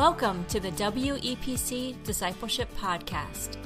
Welcome 0.00 0.46
to 0.46 0.58
the 0.58 0.70
WEPC 0.70 2.02
Discipleship 2.04 2.74
Podcast 2.74 3.58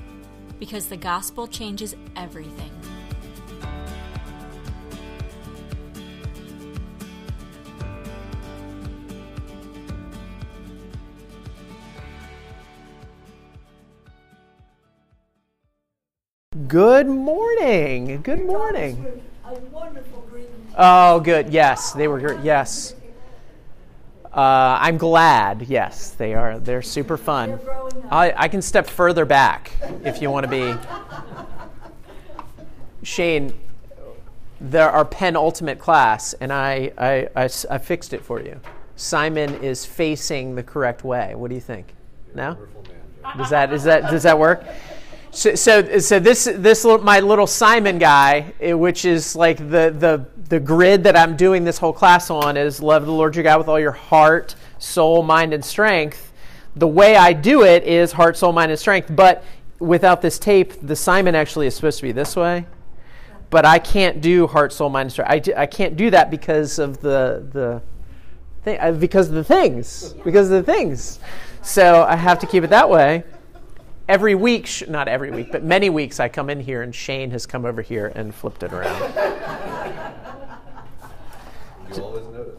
because 0.59 0.87
the 0.87 0.96
gospel 0.96 1.46
changes 1.46 1.95
everything. 2.17 2.73
Good 16.66 17.07
morning. 17.07 18.23
Good 18.23 18.45
morning. 18.45 19.23
A 19.45 19.55
wonderful 19.71 20.27
greeting. 20.29 20.51
Oh, 20.77 21.21
good. 21.21 21.52
Yes, 21.52 21.93
they 21.93 22.09
were 22.09 22.19
great. 22.19 22.41
Yes. 22.41 22.96
Uh, 24.34 24.79
I'm 24.80 24.98
glad. 24.98 25.62
Yes, 25.69 26.11
they 26.11 26.34
are. 26.34 26.59
They're 26.59 26.83
super 26.83 27.16
fun. 27.16 27.61
I, 28.11 28.33
I 28.37 28.48
can 28.48 28.60
step 28.60 28.87
further 28.87 29.24
back 29.24 29.70
if 30.05 30.20
you 30.20 30.30
want 30.30 30.45
to 30.45 30.51
be. 30.51 30.74
Shane, 33.02 33.55
there 34.60 34.91
our 34.91 35.05
penultimate 35.05 35.79
class, 35.79 36.33
and 36.34 36.52
I 36.52 36.93
I 37.37 37.79
fixed 37.79 38.12
it 38.12 38.24
for 38.24 38.41
you. 38.41 38.60
Simon 38.97 39.55
is 39.62 39.84
facing 39.84 40.55
the 40.55 40.62
correct 40.62 41.05
way. 41.05 41.35
What 41.35 41.48
do 41.48 41.55
you 41.55 41.60
think? 41.60 41.95
No? 42.35 42.57
Does 43.37 43.51
that, 43.51 43.73
is 43.73 43.85
that, 43.85 44.10
does 44.10 44.23
that 44.23 44.38
work? 44.38 44.65
So, 45.34 45.56
so, 45.56 45.98
so 45.98 46.20
this, 46.20 46.45
this 46.45 46.84
little, 46.84 47.05
my 47.05 47.19
little 47.19 47.48
Simon 47.48 47.98
guy, 47.98 48.55
eh, 48.61 48.73
which 48.73 49.05
is 49.05 49.34
like 49.34 49.59
the, 49.59 49.91
the, 49.91 50.24
the 50.49 50.60
grid 50.60 51.02
that 51.04 51.16
I'm 51.16 51.37
doing 51.37 51.65
this 51.65 51.77
whole 51.77 51.93
class 51.93 52.30
on, 52.30 52.57
is 52.57 52.80
love 52.80 53.04
the 53.04 53.10
Lord 53.10 53.35
your 53.35 53.43
God 53.43 53.59
with 53.59 53.66
all 53.66 53.80
your 53.80 53.90
heart, 53.90 54.55
soul, 54.79 55.24
mind, 55.24 55.52
and 55.52 55.65
strength. 55.65 56.32
The 56.77 56.87
way 56.87 57.16
I 57.16 57.32
do 57.32 57.65
it 57.65 57.82
is 57.82 58.12
heart, 58.12 58.37
soul, 58.37 58.52
mind, 58.52 58.71
and 58.71 58.79
strength. 58.79 59.10
But 59.15 59.43
without 59.80 60.23
this 60.23 60.38
tape, 60.38 60.74
the 60.80 60.95
Simon 60.95 61.35
actually 61.35 61.66
is 61.66 61.74
supposed 61.74 61.99
to 61.99 62.05
be 62.05 62.12
this 62.12 62.37
way. 62.37 62.65
But 63.51 63.65
I 63.65 63.80
can't 63.80 64.21
do 64.21 64.47
heart, 64.47 64.72
soul, 64.72 64.88
mind, 64.88 65.06
and 65.06 65.12
strength. 65.12 65.49
i 65.56 65.66
can't 65.66 65.97
do 65.97 66.10
that 66.10 66.31
because 66.31 66.78
of 66.78 67.00
the 67.00 67.44
the 67.50 67.82
thing, 68.62 68.78
uh, 68.78 68.93
because 68.93 69.28
of 69.28 69.34
the 69.34 69.44
things, 69.44 70.12
because 70.25 70.49
of 70.49 70.65
the 70.65 70.72
things. 70.72 71.19
So 71.62 72.05
I 72.05 72.15
have 72.15 72.38
to 72.38 72.47
keep 72.47 72.62
it 72.62 72.71
that 72.71 72.88
way 72.88 73.25
every 74.09 74.34
week, 74.34 74.66
sh- 74.66 74.84
not 74.88 75.09
every 75.09 75.31
week, 75.31 75.50
but 75.53 75.62
many 75.62 75.91
weeks, 75.91 76.21
I 76.21 76.28
come 76.28 76.50
in 76.50 76.60
here 76.60 76.83
and 76.83 76.94
Shane 76.94 77.31
has 77.31 77.47
come 77.47 77.65
over 77.65 77.83
here 77.83 78.12
and 78.15 78.34
flipped 78.34 78.62
it 78.62 78.72
around. 78.72 79.12
You 81.94 82.03
always 82.03 82.25
notice. 82.27 82.59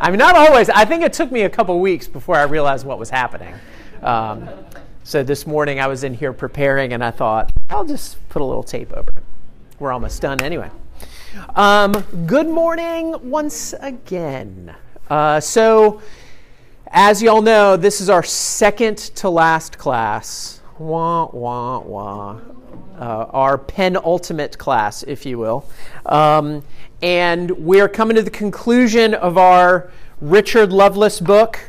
I 0.00 0.10
mean, 0.10 0.18
not 0.18 0.34
always. 0.34 0.68
I 0.70 0.84
think 0.84 1.04
it 1.04 1.12
took 1.12 1.30
me 1.30 1.42
a 1.42 1.50
couple 1.50 1.78
weeks 1.78 2.08
before 2.08 2.36
I 2.36 2.42
realized 2.42 2.84
what 2.84 2.98
was 2.98 3.10
happening. 3.10 3.54
Um, 4.02 4.48
so 5.04 5.22
this 5.22 5.46
morning 5.46 5.78
I 5.78 5.86
was 5.86 6.02
in 6.02 6.14
here 6.14 6.32
preparing 6.32 6.92
and 6.94 7.04
I 7.04 7.12
thought, 7.12 7.52
I'll 7.70 7.84
just 7.84 8.16
put 8.28 8.42
a 8.42 8.44
little 8.44 8.64
tape 8.64 8.92
over 8.92 9.08
it. 9.16 9.22
We're 9.78 9.92
almost 9.92 10.20
done 10.20 10.42
anyway. 10.42 10.70
Um, 11.54 11.92
good 12.26 12.48
morning 12.48 13.14
once 13.30 13.74
again. 13.80 14.74
Uh, 15.08 15.38
so, 15.38 16.00
as 16.88 17.22
y'all 17.22 17.42
know, 17.42 17.76
this 17.76 18.00
is 18.00 18.08
our 18.08 18.22
second 18.22 18.98
to 18.98 19.28
last 19.28 19.78
class. 19.78 20.60
Wah, 20.78 21.28
wah, 21.32 21.80
wah. 21.80 22.40
Uh, 22.98 23.26
our 23.30 23.58
penultimate 23.58 24.56
class, 24.56 25.02
if 25.02 25.26
you 25.26 25.38
will. 25.38 25.68
Um, 26.06 26.62
and 27.02 27.50
we're 27.50 27.88
coming 27.88 28.16
to 28.16 28.22
the 28.22 28.30
conclusion 28.30 29.14
of 29.14 29.36
our 29.36 29.90
Richard 30.20 30.72
Lovelace 30.72 31.20
book, 31.20 31.60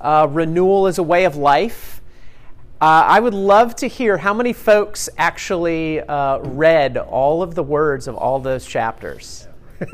uh, 0.00 0.26
Renewal 0.30 0.86
as 0.86 0.98
a 0.98 1.02
Way 1.02 1.24
of 1.24 1.36
Life. 1.36 2.02
Uh, 2.80 3.04
I 3.06 3.20
would 3.20 3.32
love 3.32 3.74
to 3.76 3.86
hear 3.86 4.18
how 4.18 4.34
many 4.34 4.52
folks 4.52 5.08
actually 5.16 6.00
uh, 6.00 6.40
read 6.40 6.98
all 6.98 7.42
of 7.42 7.54
the 7.54 7.62
words 7.62 8.06
of 8.06 8.14
all 8.16 8.40
those 8.40 8.66
chapters. 8.66 9.48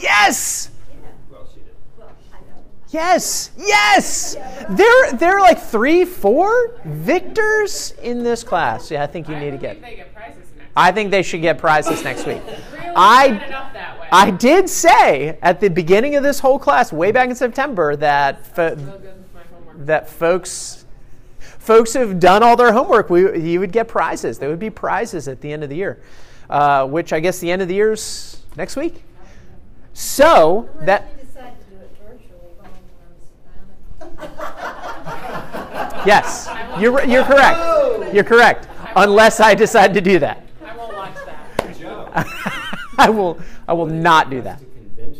yes! 0.00 0.71
Yes, 2.92 3.50
yes. 3.56 4.34
There, 4.68 5.12
there 5.14 5.38
are 5.38 5.40
like 5.40 5.58
three, 5.60 6.04
four 6.04 6.78
victors 6.84 7.92
in 8.02 8.22
this 8.22 8.44
class. 8.44 8.90
Yeah, 8.90 9.02
I 9.02 9.06
think 9.06 9.28
you 9.28 9.36
need 9.36 9.52
to 9.52 9.56
get. 9.58 9.80
Get. 9.80 10.08
I 10.76 10.92
think 10.92 11.10
they 11.10 11.22
should 11.22 11.40
get 11.42 11.58
prizes 11.58 12.04
next 12.04 12.26
week. 12.26 12.42
Really 12.82 12.96
I, 12.96 13.24
enough 13.46 13.72
that 13.72 14.00
way. 14.00 14.08
I 14.12 14.30
did 14.32 14.68
say 14.68 15.38
at 15.40 15.60
the 15.60 15.70
beginning 15.70 16.16
of 16.16 16.22
this 16.22 16.38
whole 16.40 16.58
class, 16.58 16.92
way 16.92 17.10
back 17.10 17.30
in 17.30 17.34
September, 17.34 17.96
that 17.96 18.46
fo- 18.54 18.74
Real 18.74 18.76
good 18.76 19.02
with 19.02 19.34
my 19.34 19.40
homework. 19.44 19.86
that 19.86 20.10
folks, 20.10 20.84
folks 21.38 21.94
who've 21.94 22.20
done 22.20 22.42
all 22.42 22.54
their 22.54 22.72
homework, 22.74 23.08
we, 23.08 23.40
you 23.40 23.60
would 23.60 23.72
get 23.72 23.88
prizes. 23.88 24.38
There 24.38 24.50
would 24.50 24.58
be 24.58 24.68
prizes 24.68 25.26
at 25.26 25.40
the 25.40 25.50
end 25.50 25.62
of 25.64 25.70
the 25.70 25.76
year, 25.76 26.02
uh, 26.50 26.86
which 26.86 27.14
I 27.14 27.20
guess 27.20 27.38
the 27.38 27.50
end 27.50 27.62
of 27.62 27.68
the 27.68 27.74
year's 27.74 28.42
next 28.56 28.76
week. 28.76 29.02
So 29.94 30.68
that. 30.80 31.06
We 31.16 31.22
decided 31.24 31.54
to 31.60 31.70
do 31.70 31.76
it 31.80 31.90
virtually 32.04 32.52
while 32.58 32.68
we 32.68 32.80
were 32.98 33.14
in 33.14 34.10
Savannah. 34.10 34.11
Yes, 36.04 36.48
you're, 36.80 37.04
you're 37.04 37.24
correct. 37.24 38.14
You're 38.14 38.24
correct. 38.24 38.68
Unless 38.96 39.40
I 39.40 39.54
decide 39.54 39.94
to 39.94 40.00
do 40.00 40.18
that. 40.18 40.44
I 40.64 40.76
won't 40.76 40.94
watch 40.94 41.14
that. 41.14 42.78
I 42.98 43.08
will, 43.08 43.38
I 43.68 43.72
will 43.72 43.86
not 43.86 44.28
do 44.30 44.42
that. 44.42 44.58
To 44.58 44.64
convince 44.64 45.18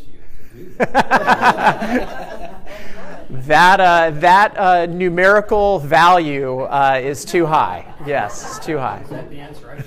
you 0.56 0.74
that. 0.78 2.48
That, 3.30 3.80
uh, 3.80 4.10
that 4.20 4.56
uh, 4.58 4.86
numerical 4.86 5.78
value 5.78 6.60
uh, 6.62 7.00
is 7.02 7.24
too 7.24 7.46
high. 7.46 7.94
Yes, 8.06 8.56
it's 8.58 8.66
too 8.66 8.76
high. 8.76 9.00
Is 9.02 9.08
that 9.08 9.30
the 9.30 9.38
answer? 9.40 9.84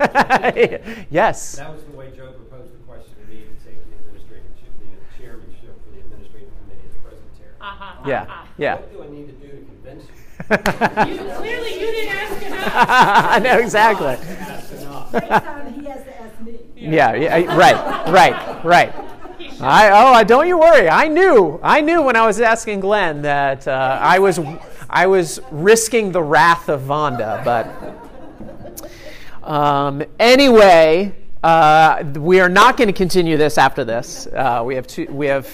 I 0.00 0.52
should- 0.52 1.06
yes. 1.10 1.56
That 1.56 1.72
was 1.72 1.82
the 1.84 1.96
way 1.96 2.12
Joe 2.16 2.30
proposed 2.32 2.72
the 2.72 2.78
question 2.86 3.14
to 3.20 3.26
me 3.32 3.42
to 3.42 3.64
take 3.66 3.82
the 3.90 3.96
administratorship, 3.98 4.70
the 4.78 5.18
chairmanship 5.22 5.74
for 5.84 5.90
the 5.92 6.00
administrative 6.06 6.50
committee 6.62 6.86
at 6.86 6.92
the 6.94 7.00
present 7.08 7.38
chair. 7.38 7.52
Uh-huh. 7.60 8.08
Yeah, 8.08 8.22
uh-huh. 8.22 8.43
Yeah. 8.58 8.76
What 8.76 8.92
do 8.92 9.02
I 9.02 9.08
need 9.08 9.26
to 9.26 9.32
do 9.32 9.48
to 9.48 9.64
convince 9.64 10.04
you? 10.04 10.10
You, 11.14 11.34
clearly, 11.36 11.74
you 11.74 11.80
didn't 11.80 12.14
ask 12.14 12.46
enough. 12.46 12.72
I 12.74 13.38
know 13.38 13.58
exactly. 13.58 14.16
That's. 14.16 14.64
Next 15.12 15.28
time 15.28 15.72
he 15.72 15.86
has 15.86 16.02
to 16.04 16.20
ask 16.20 16.40
me. 16.40 16.58
Yeah, 16.76 17.14
yeah, 17.14 17.56
right, 17.56 18.08
right, 18.08 18.64
right. 18.64 18.94
I 19.60 19.90
oh, 19.90 20.12
I, 20.12 20.24
don't 20.24 20.48
you 20.48 20.58
worry. 20.58 20.88
I 20.88 21.06
knew, 21.08 21.60
I 21.62 21.80
knew 21.80 22.02
when 22.02 22.16
I 22.16 22.26
was 22.26 22.40
asking 22.40 22.80
Glenn 22.80 23.22
that 23.22 23.68
uh, 23.68 23.98
I 24.00 24.18
was, 24.18 24.40
I 24.90 25.06
was 25.06 25.40
risking 25.52 26.10
the 26.10 26.22
wrath 26.22 26.68
of 26.68 26.82
Vonda. 26.82 27.44
But 27.44 27.68
um, 29.48 30.02
anyway, 30.18 31.14
uh, 31.44 32.02
we 32.16 32.40
are 32.40 32.48
not 32.48 32.78
going 32.78 32.88
to 32.88 32.94
continue 32.94 33.36
this 33.36 33.58
after 33.58 33.84
this. 33.84 34.26
Uh, 34.28 34.62
we 34.64 34.74
have 34.74 34.86
two, 34.86 35.04
we 35.10 35.26
have 35.26 35.46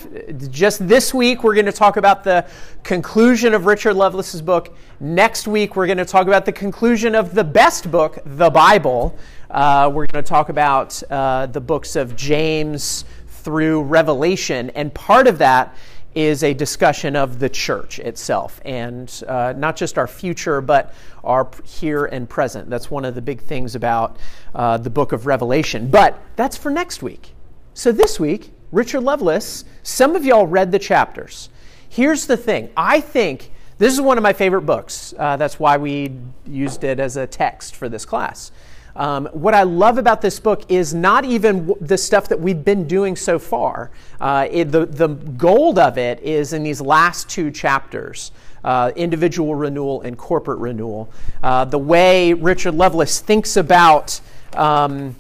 just 0.52 0.86
this 0.86 1.12
week. 1.12 1.42
We're 1.42 1.54
going 1.54 1.66
to 1.66 1.72
talk 1.72 1.96
about 1.96 2.22
the 2.22 2.46
conclusion 2.84 3.54
of 3.54 3.66
Richard 3.66 3.94
Lovelace's 3.94 4.40
book. 4.40 4.76
Next 5.00 5.48
week, 5.48 5.74
we're 5.74 5.86
going 5.86 5.98
to 5.98 6.04
talk 6.04 6.28
about 6.28 6.44
the 6.44 6.52
conclusion 6.52 7.16
of 7.16 7.34
the 7.34 7.42
best 7.42 7.90
book, 7.90 8.20
the 8.24 8.50
Bible. 8.50 9.18
Uh, 9.50 9.90
we're 9.92 10.06
going 10.06 10.22
to 10.22 10.28
talk 10.28 10.48
about 10.48 11.02
uh, 11.10 11.46
the 11.46 11.60
books 11.60 11.96
of 11.96 12.14
James 12.14 13.04
through 13.26 13.82
Revelation, 13.82 14.70
and 14.76 14.94
part 14.94 15.26
of 15.26 15.38
that 15.38 15.74
is 16.15 16.43
a 16.43 16.53
discussion 16.53 17.15
of 17.15 17.38
the 17.38 17.48
church 17.48 17.98
itself, 17.98 18.60
and 18.65 19.22
uh, 19.28 19.54
not 19.56 19.76
just 19.76 19.97
our 19.97 20.06
future, 20.06 20.60
but 20.60 20.94
our 21.22 21.48
here 21.65 22.06
and 22.06 22.28
present. 22.28 22.69
That's 22.69 22.91
one 22.91 23.04
of 23.04 23.15
the 23.15 23.22
big 23.22 23.41
things 23.41 23.74
about 23.74 24.16
uh, 24.54 24.77
the 24.78 24.91
book 24.91 25.12
of 25.12 25.27
Revelation. 25.27 25.89
But 25.89 26.21
that's 26.36 26.57
for 26.57 26.71
next 26.71 27.03
week. 27.03 27.34
So 27.74 27.92
this 27.92 28.18
week, 28.18 28.53
Richard 28.72 29.01
Lovelace, 29.01 29.65
some 29.83 30.16
of 30.16 30.24
y'all 30.24 30.47
read 30.47 30.72
the 30.72 30.78
chapters. 30.78 31.48
Here's 31.89 32.27
the 32.27 32.36
thing 32.36 32.71
I 32.77 33.01
think 33.01 33.51
this 33.78 33.95
is 33.95 34.01
one 34.01 34.18
of 34.18 34.22
my 34.22 34.34
favorite 34.34 34.63
books. 34.63 35.15
Uh, 35.16 35.36
that's 35.36 35.59
why 35.59 35.78
we 35.78 36.13
used 36.47 36.84
it 36.84 37.01
as 37.01 37.16
a 37.16 37.27
text 37.27 37.74
for 37.74 37.89
this 37.89 38.04
class. 38.04 38.53
Um, 38.97 39.27
what 39.33 39.54
I 39.54 39.63
love 39.63 39.98
about 39.98 40.21
this 40.21 40.41
book 40.41 40.65
is 40.69 40.92
not 40.95 41.25
even 41.25 41.75
the 41.81 41.97
stuff 41.97 42.28
that 42.28 42.41
we've 42.41 42.65
been 42.65 42.87
doing 42.87 43.16
so 43.16 43.39
far. 43.39 43.91
Uh, 44.21 44.48
it, 44.51 44.72
the, 44.72 44.87
the 44.87 45.09
gold 45.09 45.78
of 45.78 45.97
it 45.98 46.21
is 46.21 46.53
in 46.53 46.63
these 46.63 46.81
last 46.81 47.28
two 47.28 47.51
chapters 47.51 48.33
uh, 48.63 48.92
individual 48.95 49.54
renewal 49.54 50.03
and 50.03 50.19
corporate 50.19 50.59
renewal. 50.59 51.10
Uh, 51.42 51.65
the 51.65 51.78
way 51.78 52.34
Richard 52.34 52.75
Lovelace 52.75 53.21
thinks 53.21 53.57
about. 53.57 54.21
Um, 54.54 55.16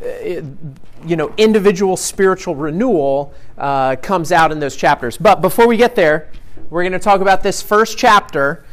it- 0.00 0.44
you 1.06 1.16
know, 1.16 1.32
individual 1.36 1.98
spiritual 1.98 2.54
renewal 2.54 3.34
uh, 3.58 3.94
comes 3.96 4.32
out 4.32 4.50
in 4.50 4.58
those 4.58 4.74
chapters. 4.74 5.18
But 5.18 5.42
before 5.42 5.68
we 5.68 5.76
get 5.76 5.94
there, 5.94 6.30
we're 6.70 6.82
going 6.82 6.92
to 6.92 6.98
talk 6.98 7.20
about 7.20 7.42
this 7.42 7.60
first 7.60 7.98
chapter, 7.98 8.64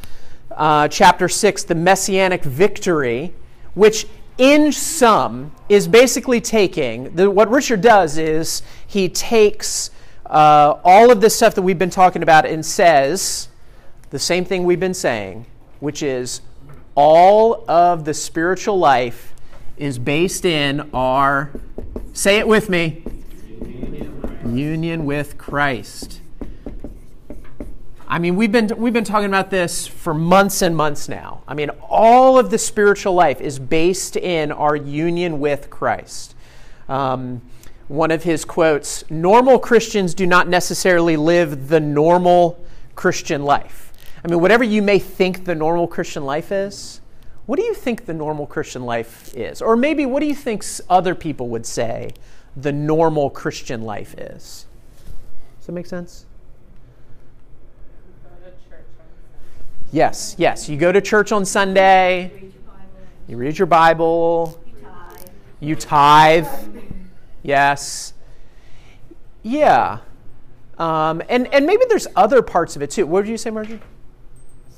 uh, 0.51 0.87
chapter 0.87 1.27
six, 1.27 1.63
the 1.63 1.75
messianic 1.75 2.43
victory, 2.43 3.33
which 3.73 4.07
in 4.37 4.71
sum 4.71 5.51
is 5.69 5.87
basically 5.87 6.41
taking 6.41 7.15
the, 7.15 7.29
what 7.29 7.49
Richard 7.49 7.81
does 7.81 8.17
is 8.17 8.63
he 8.87 9.09
takes 9.09 9.91
uh, 10.25 10.79
all 10.83 11.11
of 11.11 11.21
this 11.21 11.35
stuff 11.35 11.55
that 11.55 11.61
we've 11.61 11.79
been 11.79 11.89
talking 11.89 12.23
about 12.23 12.45
and 12.45 12.65
says 12.65 13.49
the 14.09 14.19
same 14.19 14.45
thing 14.45 14.63
we've 14.63 14.79
been 14.79 14.93
saying, 14.93 15.45
which 15.79 16.01
is 16.01 16.41
all 16.95 17.65
of 17.69 18.05
the 18.05 18.13
spiritual 18.13 18.77
life 18.77 19.33
is 19.77 19.99
based 19.99 20.45
in 20.45 20.89
our, 20.93 21.51
say 22.13 22.37
it 22.37 22.47
with 22.47 22.69
me, 22.69 23.03
union 24.45 25.05
with 25.05 25.37
Christ. 25.37 26.20
I 28.11 28.19
mean, 28.19 28.35
we've 28.35 28.51
been, 28.51 28.69
we've 28.75 28.91
been 28.91 29.05
talking 29.05 29.27
about 29.27 29.49
this 29.49 29.87
for 29.87 30.13
months 30.13 30.61
and 30.61 30.75
months 30.75 31.07
now. 31.07 31.43
I 31.47 31.53
mean, 31.53 31.69
all 31.89 32.37
of 32.37 32.51
the 32.51 32.57
spiritual 32.57 33.13
life 33.13 33.39
is 33.39 33.57
based 33.57 34.17
in 34.17 34.51
our 34.51 34.75
union 34.75 35.39
with 35.39 35.69
Christ. 35.69 36.35
Um, 36.89 37.41
one 37.87 38.11
of 38.11 38.23
his 38.23 38.43
quotes 38.43 39.09
normal 39.09 39.59
Christians 39.59 40.13
do 40.13 40.25
not 40.27 40.49
necessarily 40.49 41.15
live 41.15 41.69
the 41.69 41.79
normal 41.79 42.63
Christian 42.95 43.43
life. 43.43 43.93
I 44.25 44.27
mean, 44.27 44.41
whatever 44.41 44.63
you 44.65 44.81
may 44.81 44.99
think 44.99 45.45
the 45.45 45.55
normal 45.55 45.87
Christian 45.87 46.25
life 46.25 46.51
is, 46.51 46.99
what 47.45 47.57
do 47.59 47.63
you 47.63 47.73
think 47.73 48.05
the 48.05 48.13
normal 48.13 48.45
Christian 48.45 48.83
life 48.83 49.33
is? 49.35 49.61
Or 49.61 49.75
maybe 49.75 50.05
what 50.05 50.19
do 50.19 50.25
you 50.25 50.35
think 50.35 50.65
other 50.89 51.15
people 51.15 51.47
would 51.47 51.65
say 51.65 52.11
the 52.57 52.71
normal 52.73 53.29
Christian 53.29 53.83
life 53.83 54.13
is? 54.15 54.65
Does 55.59 55.67
that 55.67 55.71
make 55.71 55.85
sense? 55.85 56.25
Go 58.23 58.29
to 58.49 58.51
church 58.69 58.85
on 58.99 59.05
Yes, 59.91 60.35
yes. 60.37 60.69
You 60.69 60.77
go 60.77 60.91
to 60.91 61.01
church 61.01 61.33
on 61.33 61.43
Sunday, 61.43 62.31
Read 62.33 62.41
your 62.43 62.61
Bible, 62.61 62.97
you 63.27 63.37
read 63.37 63.57
your 63.59 63.65
Bible, 63.65 64.63
you 64.65 64.73
tithe. 64.81 65.29
you 65.59 65.75
tithe. 65.75 66.47
Yes. 67.43 68.13
Yeah. 69.43 69.97
Um, 70.77 71.21
and, 71.27 71.53
and 71.53 71.65
maybe 71.65 71.83
there's 71.89 72.07
other 72.15 72.41
parts 72.41 72.77
of 72.77 72.81
it 72.81 72.91
too. 72.91 73.05
What 73.05 73.25
did 73.25 73.31
you 73.31 73.37
say, 73.37 73.49
Margie? 73.49 73.79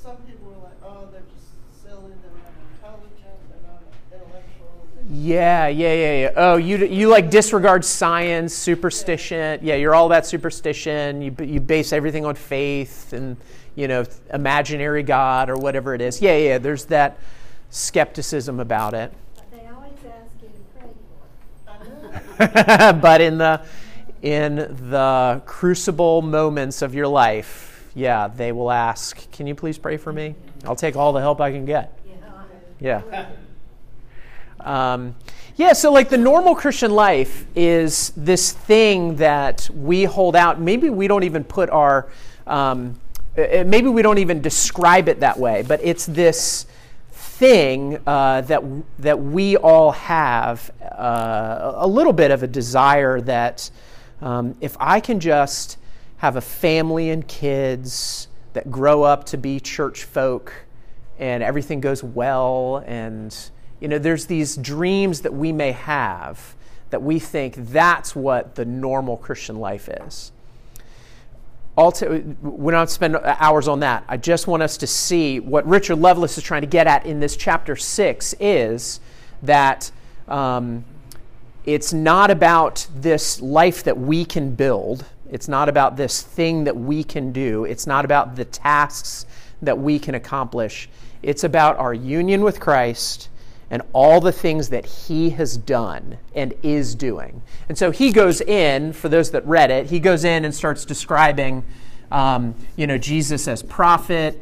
Some 0.02 0.16
people 0.16 0.52
are 0.58 0.64
like, 0.64 0.72
oh, 0.82 1.08
they're 1.12 1.22
just 1.32 1.82
silly, 1.82 2.12
they're 2.22 2.32
not 2.42 2.52
intelligent, 2.72 3.38
they're 3.50 3.70
not 3.70 3.82
intellectual. 4.12 4.82
Yeah, 5.12 5.68
yeah, 5.68 5.94
yeah, 5.94 6.20
yeah. 6.22 6.30
Oh, 6.34 6.56
you, 6.56 6.78
you 6.78 7.08
like 7.08 7.30
disregard 7.30 7.84
science, 7.84 8.52
superstition. 8.52 9.60
Yeah, 9.62 9.76
you're 9.76 9.94
all 9.94 10.06
about 10.06 10.26
superstition. 10.26 11.22
You, 11.22 11.36
you 11.44 11.60
base 11.60 11.92
everything 11.92 12.26
on 12.26 12.34
faith 12.34 13.12
and, 13.12 13.36
you 13.74 13.88
know, 13.88 14.04
imaginary 14.32 15.02
God 15.02 15.50
or 15.50 15.56
whatever 15.56 15.94
it 15.94 16.00
is. 16.00 16.20
Yeah, 16.20 16.36
yeah, 16.36 16.58
there's 16.58 16.84
that 16.86 17.18
skepticism 17.70 18.60
about 18.60 18.94
it. 18.94 19.12
But 19.34 19.50
they 19.50 19.66
always 19.68 19.92
ask 20.06 20.32
you 20.42 20.48
to 20.48 20.62
pray 22.44 22.46
for 22.46 22.88
it. 22.90 23.00
But 23.00 23.20
in 23.20 23.38
the 23.38 23.62
in 24.22 24.56
the 24.56 25.42
crucible 25.44 26.22
moments 26.22 26.80
of 26.80 26.94
your 26.94 27.08
life, 27.08 27.90
yeah, 27.94 28.28
they 28.28 28.52
will 28.52 28.70
ask, 28.70 29.30
"Can 29.32 29.46
you 29.46 29.54
please 29.54 29.78
pray 29.78 29.96
for 29.96 30.12
me?" 30.12 30.34
I'll 30.64 30.76
take 30.76 30.96
all 30.96 31.12
the 31.12 31.20
help 31.20 31.40
I 31.40 31.50
can 31.50 31.64
get. 31.64 31.98
Yeah. 32.80 33.02
Yeah. 33.02 33.26
Um, 34.60 35.14
yeah, 35.56 35.72
so 35.72 35.92
like 35.92 36.08
the 36.08 36.18
normal 36.18 36.54
Christian 36.54 36.90
life 36.90 37.46
is 37.54 38.12
this 38.16 38.52
thing 38.52 39.16
that 39.16 39.68
we 39.72 40.04
hold 40.04 40.34
out. 40.34 40.60
Maybe 40.60 40.90
we 40.90 41.06
don't 41.06 41.22
even 41.22 41.44
put 41.44 41.70
our, 41.70 42.08
um, 42.46 42.98
maybe 43.36 43.88
we 43.88 44.02
don't 44.02 44.18
even 44.18 44.40
describe 44.40 45.08
it 45.08 45.20
that 45.20 45.38
way, 45.38 45.62
but 45.66 45.80
it's 45.82 46.06
this 46.06 46.66
thing 47.10 47.98
uh, 48.06 48.40
that 48.42 48.62
that 48.98 49.20
we 49.20 49.56
all 49.56 49.92
have 49.92 50.70
uh, 50.80 51.72
a 51.76 51.86
little 51.86 52.12
bit 52.12 52.30
of 52.30 52.42
a 52.42 52.46
desire 52.46 53.20
that 53.20 53.70
um, 54.20 54.56
if 54.60 54.76
I 54.78 55.00
can 55.00 55.18
just 55.18 55.78
have 56.18 56.36
a 56.36 56.40
family 56.40 57.10
and 57.10 57.26
kids 57.26 58.28
that 58.52 58.70
grow 58.70 59.02
up 59.02 59.24
to 59.24 59.36
be 59.36 59.58
church 59.58 60.04
folk 60.04 60.52
and 61.18 61.42
everything 61.42 61.80
goes 61.80 62.02
well 62.02 62.82
and 62.86 63.50
you 63.80 63.88
know 63.88 63.98
there's 63.98 64.26
these 64.26 64.56
dreams 64.56 65.20
that 65.20 65.34
we 65.34 65.52
may 65.52 65.72
have 65.72 66.54
that 66.90 67.02
we 67.02 67.18
think 67.18 67.54
that's 67.56 68.14
what 68.16 68.54
the 68.54 68.64
normal 68.64 69.16
christian 69.16 69.56
life 69.56 69.88
is 69.88 70.32
We 71.76 72.70
don't 72.70 72.90
spend 72.90 73.16
hours 73.16 73.66
on 73.66 73.80
that 73.80 74.04
i 74.08 74.16
just 74.16 74.46
want 74.46 74.62
us 74.62 74.76
to 74.78 74.86
see 74.86 75.40
what 75.40 75.66
richard 75.66 75.96
lovelace 75.96 76.38
is 76.38 76.44
trying 76.44 76.60
to 76.60 76.68
get 76.68 76.86
at 76.86 77.04
in 77.04 77.18
this 77.20 77.36
chapter 77.36 77.74
6 77.74 78.34
is 78.38 79.00
that 79.42 79.90
um, 80.28 80.84
it's 81.66 81.92
not 81.92 82.30
about 82.30 82.86
this 82.94 83.40
life 83.40 83.84
that 83.84 83.98
we 83.98 84.24
can 84.24 84.54
build. 84.54 85.04
It's 85.30 85.48
not 85.48 85.68
about 85.68 85.96
this 85.96 86.22
thing 86.22 86.64
that 86.64 86.76
we 86.76 87.02
can 87.02 87.32
do. 87.32 87.64
It's 87.64 87.86
not 87.86 88.04
about 88.04 88.36
the 88.36 88.44
tasks 88.44 89.26
that 89.62 89.78
we 89.78 89.98
can 89.98 90.14
accomplish. 90.14 90.88
It's 91.22 91.44
about 91.44 91.78
our 91.78 91.94
union 91.94 92.42
with 92.42 92.60
christ 92.60 93.30
and 93.70 93.82
all 93.92 94.20
the 94.20 94.32
things 94.32 94.68
that 94.68 94.86
he 94.86 95.30
has 95.30 95.56
done 95.56 96.18
and 96.34 96.54
is 96.62 96.94
doing. 96.94 97.42
And 97.68 97.76
so 97.76 97.90
he 97.90 98.12
goes 98.12 98.40
in, 98.40 98.92
for 98.92 99.08
those 99.08 99.30
that 99.32 99.46
read 99.46 99.70
it, 99.70 99.86
he 99.86 100.00
goes 100.00 100.24
in 100.24 100.44
and 100.44 100.54
starts 100.54 100.84
describing, 100.84 101.64
um, 102.12 102.54
you 102.76 102.86
know, 102.86 102.98
Jesus 102.98 103.48
as 103.48 103.62
prophet. 103.62 104.40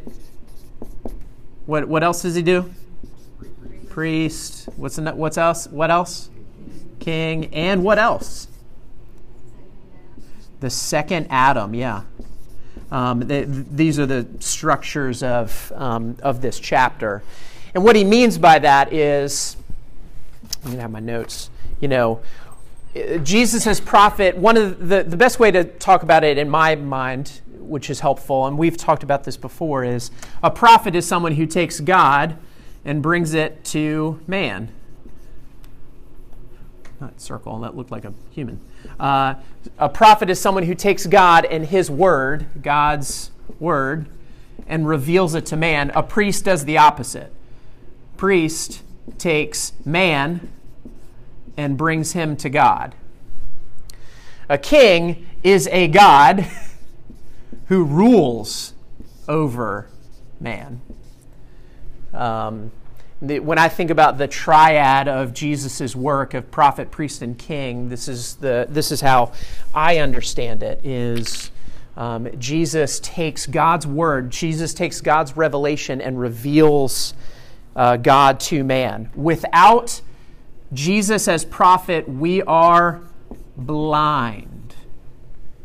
What, 1.67 1.87
what 1.89 2.03
else 2.03 2.23
does 2.23 2.35
he 2.35 2.43
do? 2.43 2.73
Priest. 3.89 4.69
What's, 4.77 4.97
the, 4.97 5.13
what's 5.13 5.39
else? 5.39 5.67
What 5.69 5.91
else? 5.91 6.29
King. 6.99 7.55
And 7.55 7.85
what 7.85 7.99
else? 7.99 8.49
The 10.61 10.71
second 10.71 11.27
Adam, 11.31 11.75
yeah. 11.75 12.03
Um, 12.91 13.21
the, 13.21 13.45
these 13.47 13.99
are 13.99 14.07
the 14.07 14.27
structures 14.41 15.23
of, 15.23 15.73
um, 15.75 16.17
of 16.23 16.43
this 16.43 16.61
chapter. 16.61 17.23
And 17.75 17.85
what 17.85 17.97
he 17.97 18.05
means 18.05 18.39
by 18.39 18.59
that 18.59 18.93
is, 18.93 19.57
I'm 20.57 20.63
going 20.63 20.77
to 20.77 20.83
have 20.83 20.91
my 20.91 21.01
notes, 21.01 21.51
you 21.81 21.89
know, 21.89 22.21
Jesus 23.23 23.67
as 23.67 23.81
prophet, 23.81 24.37
one 24.37 24.57
of 24.59 24.89
the, 24.89 25.03
the 25.03 25.17
best 25.17 25.41
way 25.41 25.51
to 25.51 25.65
talk 25.65 26.03
about 26.03 26.25
it 26.25 26.37
in 26.37 26.51
my 26.51 26.75
mind, 26.75 27.41
which 27.59 27.89
is 27.89 28.01
helpful, 28.01 28.47
and 28.47 28.59
we've 28.59 28.77
talked 28.77 29.03
about 29.03 29.25
this 29.25 29.39
before, 29.39 29.83
is 29.83 30.11
a 30.43 30.51
prophet 30.51 30.95
is 30.95 31.07
someone 31.07 31.33
who 31.33 31.47
takes 31.47 31.81
God 31.81 32.37
and 32.85 33.03
brings 33.03 33.33
it 33.33 33.65
to 33.67 34.21
man. 34.27 34.69
Not 37.01 37.19
circle, 37.19 37.59
that 37.61 37.75
looked 37.75 37.91
like 37.91 38.05
a 38.05 38.13
human. 38.31 38.61
Uh, 39.01 39.35
a 39.79 39.89
prophet 39.89 40.29
is 40.29 40.39
someone 40.39 40.65
who 40.65 40.75
takes 40.75 41.07
God 41.07 41.47
and 41.47 41.65
his 41.65 41.91
word, 41.91 42.47
God's 42.61 43.31
word, 43.59 44.07
and 44.67 44.87
reveals 44.87 45.35
it 45.35 45.47
to 45.47 45.57
man. 45.57 45.91
A 45.95 46.03
priest 46.03 46.45
does 46.45 46.67
the 46.67 46.77
opposite 46.77 47.33
priest 48.23 48.85
takes 49.19 49.73
man 49.85 50.49
and 51.57 51.77
brings 51.77 52.13
him 52.13 52.37
to 52.37 52.49
God. 52.49 52.95
A 54.49 54.57
king 54.57 55.29
is 55.43 55.67
a 55.73 55.89
God 55.89 56.47
who 57.67 57.83
rules 57.83 58.75
over 59.27 59.89
man. 60.39 60.81
Um, 62.15 62.71
when 63.19 63.59
I 63.59 63.69
think 63.69 63.91
about 63.91 64.19
the 64.19 64.29
triad 64.29 65.09
of 65.09 65.35
Jesus' 65.35 65.97
work 65.97 66.33
of 66.33 66.49
prophet, 66.49 66.93
priest, 66.93 67.23
and 67.23 67.37
king, 67.37 67.89
this 67.89 68.07
is, 68.07 68.37
the, 68.37 68.69
this 68.71 68.93
is 68.93 69.01
how 69.01 69.33
I 69.75 69.99
understand 69.99 70.63
it, 70.63 70.81
is 70.87 71.51
um, 71.97 72.29
Jesus 72.39 73.01
takes 73.01 73.47
God's 73.47 73.85
word, 73.85 74.31
Jesus 74.31 74.73
takes 74.73 75.01
God's 75.01 75.37
revelation 75.37 76.01
and 76.01 76.21
reveals 76.21 77.15
uh, 77.75 77.97
God 77.97 78.41
to 78.41 78.65
man. 78.65 79.11
Without 79.15 80.01
Jesus 80.73 81.29
as 81.29 81.45
prophet, 81.45 82.09
we 82.09 82.43
are 82.43 83.03
blind. 83.57 84.75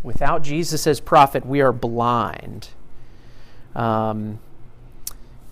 Without 0.04 0.42
Jesus 0.42 0.88
as 0.88 1.00
prophet, 1.00 1.46
we 1.46 1.62
are 1.62 1.74
blind. 1.74 2.70
Um, 3.76 4.40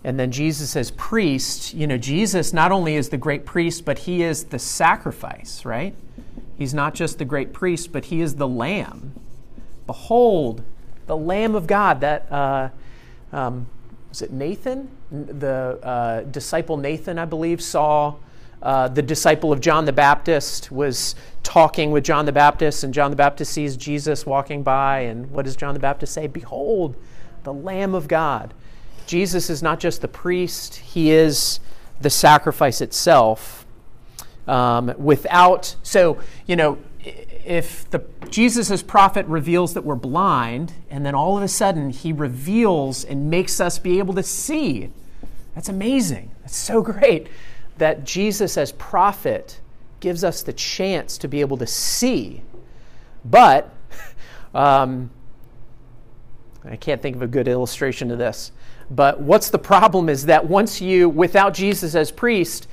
and 0.03 0.19
then 0.19 0.31
Jesus 0.31 0.75
as 0.75 0.91
priest, 0.91 1.73
you 1.73 1.87
know, 1.87 1.97
Jesus 1.97 2.53
not 2.53 2.71
only 2.71 2.95
is 2.95 3.09
the 3.09 3.17
great 3.17 3.45
priest, 3.45 3.85
but 3.85 3.99
he 3.99 4.23
is 4.23 4.45
the 4.45 4.59
sacrifice, 4.59 5.65
right? 5.65 5.95
He's 6.57 6.73
not 6.73 6.93
just 6.93 7.17
the 7.17 7.25
great 7.25 7.53
priest, 7.53 7.91
but 7.91 8.05
he 8.05 8.21
is 8.21 8.35
the 8.35 8.47
lamb. 8.47 9.13
Behold, 9.87 10.63
the 11.07 11.17
Lamb 11.17 11.55
of 11.55 11.67
God 11.67 12.01
that 12.01 12.31
uh, 12.31 12.69
um, 13.31 13.67
was 14.15 14.21
it 14.21 14.31
Nathan? 14.31 14.89
The 15.11 15.77
uh, 15.83 16.21
disciple 16.21 16.77
Nathan, 16.77 17.19
I 17.19 17.25
believe, 17.25 17.61
saw 17.61 18.15
uh, 18.61 18.87
the 18.87 19.01
disciple 19.01 19.51
of 19.51 19.59
John 19.59 19.83
the 19.83 19.91
Baptist 19.91 20.71
was 20.71 21.15
talking 21.43 21.91
with 21.91 22.05
John 22.05 22.25
the 22.25 22.31
Baptist, 22.31 22.85
and 22.85 22.93
John 22.93 23.11
the 23.11 23.17
Baptist 23.17 23.51
sees 23.51 23.75
Jesus 23.75 24.25
walking 24.25 24.63
by, 24.63 24.99
and 24.99 25.29
what 25.31 25.43
does 25.43 25.57
John 25.57 25.73
the 25.73 25.81
Baptist 25.81 26.13
say? 26.13 26.27
Behold, 26.27 26.95
the 27.43 27.51
Lamb 27.51 27.93
of 27.93 28.07
God. 28.07 28.53
Jesus 29.05 29.49
is 29.49 29.61
not 29.61 29.81
just 29.81 29.99
the 29.99 30.07
priest, 30.07 30.75
he 30.75 31.11
is 31.11 31.59
the 31.99 32.09
sacrifice 32.09 32.79
itself. 32.79 33.65
Um, 34.47 34.93
without, 34.97 35.75
so, 35.83 36.19
you 36.47 36.55
know, 36.55 36.77
if 37.45 37.89
the 37.89 38.03
Jesus 38.29 38.71
as 38.71 38.83
prophet 38.83 39.25
reveals 39.27 39.73
that 39.75 39.83
we're 39.83 39.95
blind, 39.95 40.73
and 40.89 41.05
then 41.05 41.15
all 41.15 41.37
of 41.37 41.43
a 41.43 41.47
sudden 41.47 41.89
he 41.89 42.11
reveals 42.11 43.05
and 43.05 43.29
makes 43.29 43.59
us 43.59 43.79
be 43.79 43.99
able 43.99 44.13
to 44.15 44.23
see, 44.23 44.89
that's 45.53 45.69
amazing. 45.69 46.31
That's 46.41 46.57
so 46.57 46.81
great 46.81 47.27
that 47.77 48.03
Jesus 48.03 48.57
as 48.57 48.71
prophet 48.73 49.59
gives 49.99 50.23
us 50.23 50.43
the 50.43 50.53
chance 50.53 51.17
to 51.19 51.27
be 51.27 51.41
able 51.41 51.57
to 51.57 51.67
see. 51.67 52.41
But 53.23 53.73
um, 54.53 55.09
I 56.63 56.75
can't 56.75 57.01
think 57.01 57.15
of 57.15 57.21
a 57.21 57.27
good 57.27 57.47
illustration 57.47 58.11
of 58.11 58.17
this. 58.17 58.51
But 58.89 59.19
what's 59.19 59.49
the 59.49 59.59
problem 59.59 60.09
is 60.09 60.25
that 60.25 60.47
once 60.47 60.81
you, 60.81 61.09
without 61.09 61.53
Jesus 61.53 61.95
as 61.95 62.11
priest, 62.11 62.67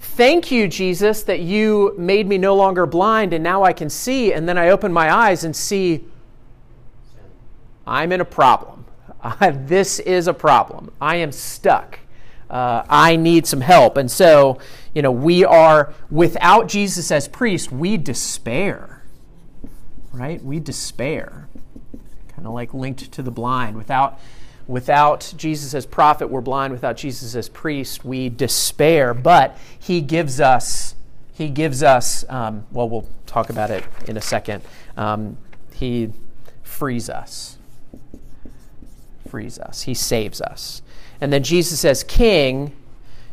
thank 0.00 0.50
you, 0.50 0.68
Jesus, 0.68 1.22
that 1.24 1.40
you 1.40 1.94
made 1.98 2.26
me 2.28 2.38
no 2.38 2.54
longer 2.54 2.86
blind 2.86 3.32
and 3.32 3.42
now 3.42 3.64
I 3.64 3.72
can 3.72 3.90
see. 3.90 4.32
And 4.32 4.48
then 4.48 4.58
I 4.58 4.70
open 4.70 4.92
my 4.92 5.12
eyes 5.12 5.44
and 5.44 5.54
see 5.54 6.04
I'm 7.86 8.12
in 8.12 8.20
a 8.20 8.24
problem. 8.24 8.84
this 9.40 9.98
is 9.98 10.28
a 10.28 10.34
problem. 10.34 10.92
I 11.00 11.16
am 11.16 11.32
stuck. 11.32 11.98
Uh, 12.50 12.84
I 12.88 13.16
need 13.16 13.46
some 13.46 13.60
help. 13.60 13.96
And 13.96 14.10
so, 14.10 14.58
you 14.94 15.02
know, 15.02 15.12
we 15.12 15.44
are, 15.44 15.92
without 16.10 16.68
Jesus 16.68 17.10
as 17.10 17.28
priest, 17.28 17.72
we 17.72 17.96
despair, 17.96 19.02
right? 20.12 20.42
We 20.42 20.60
despair. 20.60 21.48
Kind 22.28 22.46
of 22.46 22.54
like 22.54 22.72
linked 22.72 23.10
to 23.12 23.22
the 23.22 23.30
blind. 23.30 23.76
Without, 23.76 24.18
without 24.68 25.32
Jesus 25.36 25.74
as 25.74 25.86
prophet, 25.86 26.28
we're 26.28 26.42
blind. 26.42 26.72
Without 26.72 26.96
Jesus 26.96 27.34
as 27.34 27.48
priest, 27.48 28.04
we 28.04 28.28
despair. 28.28 29.14
But 29.14 29.58
he 29.78 30.00
gives 30.00 30.40
us, 30.40 30.94
he 31.32 31.48
gives 31.48 31.82
us, 31.82 32.24
um, 32.28 32.66
well, 32.70 32.88
we'll 32.88 33.08
talk 33.26 33.50
about 33.50 33.70
it 33.70 33.82
in 34.06 34.16
a 34.16 34.20
second. 34.20 34.62
Um, 34.96 35.38
he 35.74 36.12
frees 36.62 37.10
us. 37.10 37.56
Frees 39.28 39.58
us. 39.58 39.82
He 39.82 39.94
saves 39.94 40.40
us. 40.40 40.82
And 41.20 41.32
then 41.32 41.42
Jesus 41.42 41.84
as 41.84 42.04
king, 42.04 42.72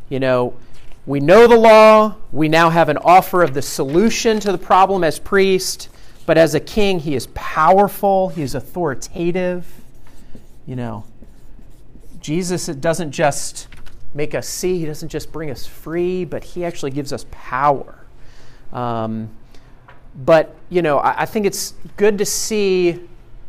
you 0.09 0.19
know, 0.19 0.55
we 1.05 1.19
know 1.19 1.47
the 1.47 1.57
law. 1.57 2.15
We 2.31 2.49
now 2.49 2.69
have 2.69 2.89
an 2.89 2.97
offer 2.97 3.43
of 3.43 3.53
the 3.53 3.61
solution 3.61 4.39
to 4.39 4.51
the 4.51 4.57
problem 4.57 5.03
as 5.03 5.19
priest. 5.19 5.89
But 6.25 6.37
as 6.37 6.55
a 6.55 6.59
king, 6.59 6.99
he 6.99 7.13
is 7.13 7.27
powerful, 7.35 8.29
he 8.29 8.41
is 8.41 8.55
authoritative. 8.55 9.67
You 10.65 10.75
know, 10.75 11.05
Jesus 12.25 12.65
doesn't 12.65 13.11
just 13.11 13.67
make 14.15 14.33
us 14.33 14.49
see, 14.49 14.79
he 14.79 14.85
doesn't 14.87 15.09
just 15.09 15.31
bring 15.31 15.51
us 15.51 15.67
free, 15.67 16.25
but 16.25 16.43
he 16.43 16.65
actually 16.65 16.89
gives 16.89 17.13
us 17.13 17.27
power. 17.29 18.03
Um, 18.73 19.29
but, 20.25 20.55
you 20.71 20.81
know, 20.81 20.97
I, 20.97 21.21
I 21.21 21.25
think 21.27 21.45
it's 21.45 21.75
good 21.97 22.17
to 22.17 22.25
see 22.25 22.99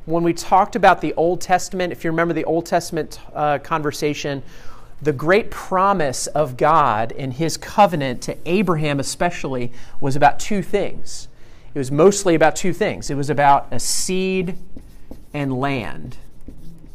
when 0.05 0.23
we 0.23 0.35
talked 0.35 0.77
about 0.77 1.01
the 1.01 1.15
Old 1.15 1.41
Testament, 1.41 1.91
if 1.91 2.05
you 2.05 2.11
remember 2.11 2.35
the 2.35 2.45
Old 2.45 2.67
Testament 2.67 3.19
uh, 3.33 3.61
conversation, 3.61 4.43
the 5.01 5.15
great 5.15 5.51
promise 5.51 6.27
of 6.27 6.59
God 6.59 7.13
in 7.13 7.31
his 7.31 7.57
covenant 7.57 8.21
to 8.25 8.37
Abraham, 8.45 9.01
especially, 9.01 9.73
was 10.03 10.17
about 10.17 10.39
two 10.39 10.61
things. 10.61 11.29
It 11.75 11.79
was 11.79 11.91
mostly 11.91 12.35
about 12.35 12.55
two 12.55 12.75
things 12.75 13.09
it 13.09 13.15
was 13.15 13.31
about 13.31 13.69
a 13.71 13.81
seed 13.81 14.59
and 15.33 15.59
land. 15.59 16.19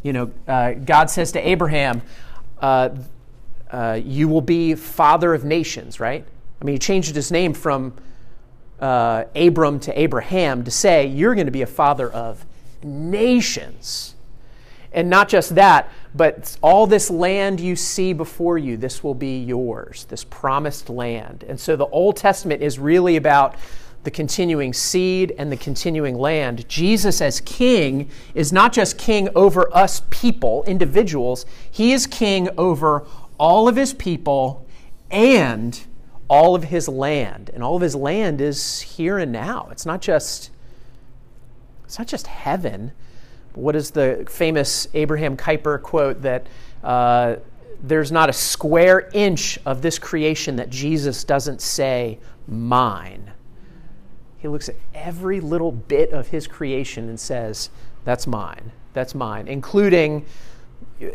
You 0.03 0.13
know, 0.13 0.31
uh, 0.48 0.74
God 0.74 1.10
says 1.10 1.31
to 1.34 1.48
Abraham, 1.48 2.01
uh, 2.60 2.89
uh, 3.70 4.00
You 4.03 4.27
will 4.27 4.41
be 4.41 4.75
father 4.75 5.34
of 5.34 5.43
nations, 5.43 6.00
right? 6.00 6.25
I 6.62 6.65
mean, 6.65 6.75
he 6.75 6.79
changed 6.79 7.15
his 7.15 7.31
name 7.31 7.53
from 7.53 7.93
uh, 8.79 9.25
Abram 9.36 9.79
to 9.81 10.00
Abraham 10.00 10.63
to 10.63 10.72
say, 10.72 11.08
You're 11.08 11.36
going 11.36 11.48
to 11.48 11.51
be 11.51 11.62
a 11.62 11.67
father 11.67 12.10
of 12.10 12.46
nations. 12.84 14.15
And 14.93 15.10
not 15.10 15.29
just 15.29 15.55
that, 15.55 15.89
but 16.13 16.58
all 16.62 16.86
this 16.86 17.10
land 17.10 17.62
you 17.62 17.77
see 17.77 18.12
before 18.12 18.58
you, 18.58 18.75
this 18.75 19.01
will 19.03 19.15
be 19.15 19.39
yours, 19.39 20.05
this 20.10 20.25
promised 20.25 20.89
land. 20.89 21.46
And 21.48 21.58
so 21.58 21.77
the 21.77 21.86
Old 21.88 22.17
Testament 22.17 22.62
is 22.62 22.77
really 22.77 23.15
about 23.15 23.55
the 24.03 24.12
continuing 24.12 24.74
seed 24.74 25.34
and 25.38 25.51
the 25.51 25.58
continuing 25.58 26.15
land. 26.15 26.67
Jesus, 26.67 27.22
as 27.22 27.39
king, 27.41 28.10
is 28.34 28.51
not 28.51 28.74
just 28.74 28.98
king 28.98 29.29
over 29.36 29.74
us 29.75 30.01
people, 30.10 30.63
individuals, 30.65 31.46
he 31.70 31.91
is 31.91 32.08
king 32.08 32.50
over 32.58 33.05
all 33.38 33.67
of 33.67 33.75
his 33.75 33.93
people 33.93 34.65
and 35.12 35.81
all 36.27 36.55
of 36.55 36.63
his 36.63 36.88
land. 36.88 37.51
And 37.53 37.63
all 37.63 37.75
of 37.75 37.81
his 37.81 37.96
land 37.96 38.41
is 38.41 38.81
here 38.81 39.17
and 39.20 39.31
now. 39.31 39.67
It's 39.72 39.86
not 39.86 40.01
just 40.01 40.51
it's 41.84 42.00
not 42.00 42.08
just 42.08 42.25
heaven. 42.25 42.93
What 43.53 43.75
is 43.75 43.91
the 43.91 44.25
famous 44.29 44.88
Abraham 44.93 45.36
Kuyper 45.36 45.81
quote 45.81 46.22
that 46.22 46.48
uh, 46.86 47.36
there's 47.84 48.13
not 48.13 48.29
a 48.29 48.34
square 48.34 49.10
inch 49.13 49.60
of 49.65 49.81
this 49.81 50.00
creation 50.00 50.55
that 50.55 50.70
Jesus 50.70 51.25
doesn't 51.25 51.62
say, 51.62 52.17
mine? 52.48 53.31
He 54.41 54.48
looks 54.48 54.69
at 54.69 54.75
every 54.93 55.39
little 55.39 55.71
bit 55.71 56.12
of 56.12 56.29
his 56.29 56.48
creation 56.48 57.10
and 57.10 57.19
says, 57.19 57.69
that's 58.03 58.25
mine. 58.25 58.71
That's 58.93 59.13
mine, 59.13 59.48
including 59.48 60.25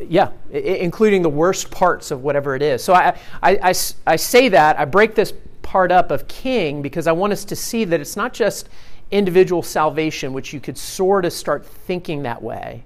yeah, 0.09 0.31
including 0.51 1.23
the 1.23 1.29
worst 1.29 1.71
parts 1.71 2.11
of 2.11 2.23
whatever 2.23 2.57
it 2.57 2.63
is. 2.63 2.83
So 2.83 2.93
I, 2.93 3.17
I, 3.41 3.53
I, 3.63 3.75
I, 4.07 4.17
say 4.17 4.49
that, 4.49 4.79
I 4.79 4.85
break 4.85 5.15
this 5.15 5.33
part 5.63 5.93
up 5.93 6.11
of 6.11 6.27
king 6.27 6.83
because 6.83 7.07
I 7.07 7.13
want 7.13 7.33
us 7.33 7.45
to 7.45 7.57
see 7.57 7.85
that 7.85 8.01
it's 8.01 8.17
not 8.17 8.33
just 8.33 8.69
individual 9.13 9.63
salvation, 9.63 10.33
which 10.33 10.53
you 10.53 10.59
could 10.59 10.77
sort 10.77 11.25
of 11.25 11.33
start 11.33 11.65
thinking 11.65 12.25
that 12.25 12.43
way. 12.43 12.83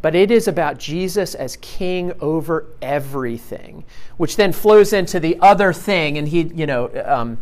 But 0.00 0.14
it 0.14 0.30
is 0.30 0.46
about 0.46 0.78
Jesus 0.78 1.34
as 1.34 1.56
king 1.56 2.12
over 2.20 2.66
everything, 2.80 3.84
which 4.16 4.36
then 4.36 4.52
flows 4.52 4.92
into 4.92 5.18
the 5.18 5.36
other 5.40 5.72
thing. 5.72 6.18
And 6.18 6.28
he, 6.28 6.42
you 6.42 6.66
know, 6.66 6.88
um, 7.04 7.38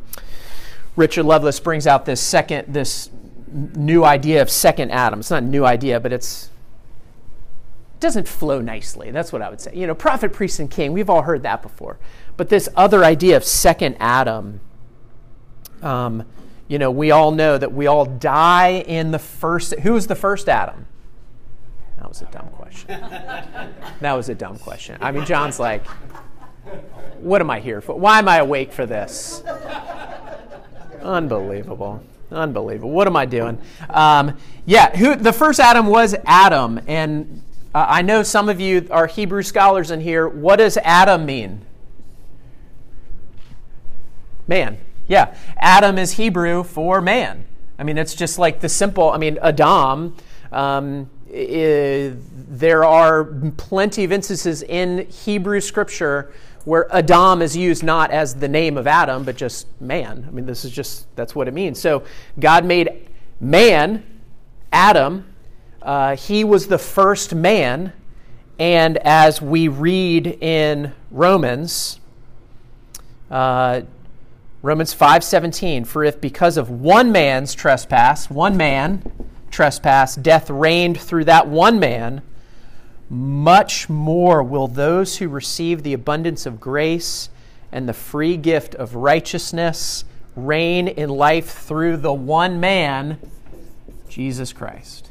Richard 0.96 1.24
Lovelace 1.24 1.60
brings 1.60 1.86
out 1.86 2.06
this 2.06 2.20
second, 2.20 2.72
this 2.72 3.10
new 3.52 4.04
idea 4.04 4.42
of 4.42 4.50
second 4.50 4.90
Adam. 4.90 5.20
It's 5.20 5.30
not 5.30 5.42
a 5.42 5.46
new 5.46 5.64
idea, 5.64 6.00
but 6.00 6.12
it's 6.12 6.50
it 7.94 8.00
doesn't 8.00 8.28
flow 8.28 8.60
nicely. 8.60 9.10
That's 9.10 9.32
what 9.32 9.40
I 9.40 9.48
would 9.48 9.60
say. 9.60 9.72
You 9.74 9.86
know, 9.86 9.94
prophet, 9.94 10.32
priest, 10.32 10.58
and 10.58 10.70
king. 10.70 10.92
We've 10.92 11.08
all 11.08 11.22
heard 11.22 11.42
that 11.44 11.62
before. 11.62 11.98
But 12.36 12.48
this 12.48 12.68
other 12.76 13.04
idea 13.04 13.36
of 13.36 13.44
second 13.44 13.96
Adam. 14.00 14.60
Um, 15.82 16.24
you 16.68 16.78
know, 16.78 16.90
we 16.90 17.10
all 17.10 17.30
know 17.30 17.58
that 17.58 17.72
we 17.72 17.86
all 17.86 18.04
die 18.04 18.82
in 18.86 19.12
the 19.12 19.18
first. 19.18 19.78
Who 19.80 19.92
was 19.92 20.08
the 20.08 20.14
first 20.14 20.48
Adam? 20.48 20.86
That 21.98 22.08
was 22.08 22.22
a 22.22 22.26
dumb 22.26 22.48
question. 22.48 22.88
that 24.00 24.12
was 24.12 24.28
a 24.28 24.34
dumb 24.34 24.58
question. 24.58 24.98
I 25.00 25.12
mean, 25.12 25.24
John's 25.24 25.58
like, 25.58 25.86
what 27.18 27.40
am 27.40 27.50
I 27.50 27.60
here 27.60 27.80
for? 27.80 27.98
Why 27.98 28.18
am 28.18 28.28
I 28.28 28.38
awake 28.38 28.72
for 28.72 28.84
this? 28.84 29.42
Unbelievable. 31.06 32.02
Unbelievable. 32.32 32.90
What 32.90 33.06
am 33.06 33.16
I 33.16 33.26
doing? 33.26 33.58
Um, 33.88 34.36
yeah, 34.64 34.94
who 34.96 35.14
the 35.14 35.32
first 35.32 35.60
Adam 35.60 35.86
was 35.86 36.16
Adam, 36.26 36.80
and 36.88 37.42
uh, 37.72 37.86
I 37.88 38.02
know 38.02 38.24
some 38.24 38.48
of 38.48 38.60
you 38.60 38.88
are 38.90 39.06
Hebrew 39.06 39.44
scholars 39.44 39.92
in 39.92 40.00
here. 40.00 40.28
What 40.28 40.56
does 40.56 40.76
Adam 40.78 41.24
mean? 41.24 41.60
Man. 44.48 44.78
Yeah, 45.06 45.36
Adam 45.56 45.96
is 45.98 46.12
Hebrew 46.12 46.64
for 46.64 47.00
man. 47.00 47.46
I 47.78 47.84
mean, 47.84 47.98
it's 47.98 48.16
just 48.16 48.38
like 48.40 48.58
the 48.58 48.68
simple, 48.68 49.10
I 49.10 49.18
mean, 49.18 49.38
Adam. 49.40 50.16
Um, 50.50 51.10
there 51.28 52.84
are 52.84 53.24
plenty 53.56 54.02
of 54.04 54.10
instances 54.10 54.62
in 54.62 55.06
Hebrew 55.06 55.60
scripture 55.60 56.32
where 56.66 56.92
Adam 56.94 57.42
is 57.42 57.56
used 57.56 57.84
not 57.84 58.10
as 58.10 58.34
the 58.34 58.48
name 58.48 58.76
of 58.76 58.88
Adam, 58.88 59.22
but 59.22 59.36
just 59.36 59.68
man. 59.80 60.24
I 60.26 60.32
mean, 60.32 60.46
this 60.46 60.64
is 60.64 60.72
just, 60.72 61.06
that's 61.14 61.32
what 61.32 61.46
it 61.46 61.54
means. 61.54 61.78
So 61.80 62.02
God 62.40 62.64
made 62.64 63.08
man, 63.40 64.04
Adam. 64.72 65.32
Uh, 65.80 66.16
he 66.16 66.42
was 66.42 66.66
the 66.66 66.76
first 66.76 67.36
man. 67.36 67.92
And 68.58 68.98
as 68.98 69.40
we 69.40 69.68
read 69.68 70.26
in 70.26 70.92
Romans, 71.12 72.00
uh, 73.30 73.82
Romans 74.60 74.92
5:17 74.92 75.86
for 75.86 76.02
if 76.02 76.20
because 76.20 76.56
of 76.56 76.68
one 76.68 77.12
man's 77.12 77.54
trespass, 77.54 78.28
one 78.28 78.56
man 78.56 79.02
trespass, 79.52 80.16
death 80.16 80.50
reigned 80.50 81.00
through 81.00 81.26
that 81.26 81.46
one 81.46 81.78
man, 81.78 82.22
much 83.08 83.88
more 83.88 84.42
will 84.42 84.68
those 84.68 85.18
who 85.18 85.28
receive 85.28 85.82
the 85.82 85.92
abundance 85.92 86.46
of 86.46 86.60
grace 86.60 87.28
and 87.70 87.88
the 87.88 87.92
free 87.92 88.36
gift 88.36 88.74
of 88.74 88.94
righteousness 88.94 90.04
reign 90.34 90.88
in 90.88 91.08
life 91.08 91.50
through 91.50 91.96
the 91.96 92.12
one 92.12 92.60
man, 92.60 93.18
Jesus 94.08 94.52
Christ. 94.52 95.10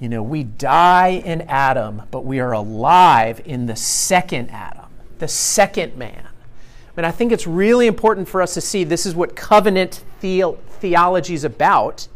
You 0.00 0.08
know, 0.08 0.22
we 0.22 0.42
die 0.42 1.22
in 1.24 1.42
Adam, 1.42 2.02
but 2.10 2.24
we 2.24 2.40
are 2.40 2.52
alive 2.52 3.40
in 3.44 3.66
the 3.66 3.76
second 3.76 4.50
Adam, 4.50 4.90
the 5.18 5.28
second 5.28 5.96
man. 5.96 6.26
And 6.96 7.06
I 7.06 7.10
think 7.10 7.32
it's 7.32 7.46
really 7.46 7.86
important 7.86 8.28
for 8.28 8.42
us 8.42 8.54
to 8.54 8.60
see 8.60 8.84
this 8.84 9.06
is 9.06 9.14
what 9.14 9.36
covenant 9.36 10.02
theo- 10.20 10.58
theology 10.80 11.34
is 11.34 11.44
about 11.44 12.08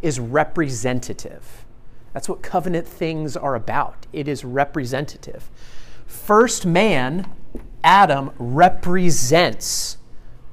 is 0.00 0.18
representative. 0.18 1.61
That's 2.12 2.28
what 2.28 2.42
covenant 2.42 2.86
things 2.86 3.36
are 3.36 3.54
about. 3.54 4.06
It 4.12 4.28
is 4.28 4.44
representative. 4.44 5.50
First 6.06 6.66
man, 6.66 7.30
Adam, 7.82 8.32
represents 8.38 9.96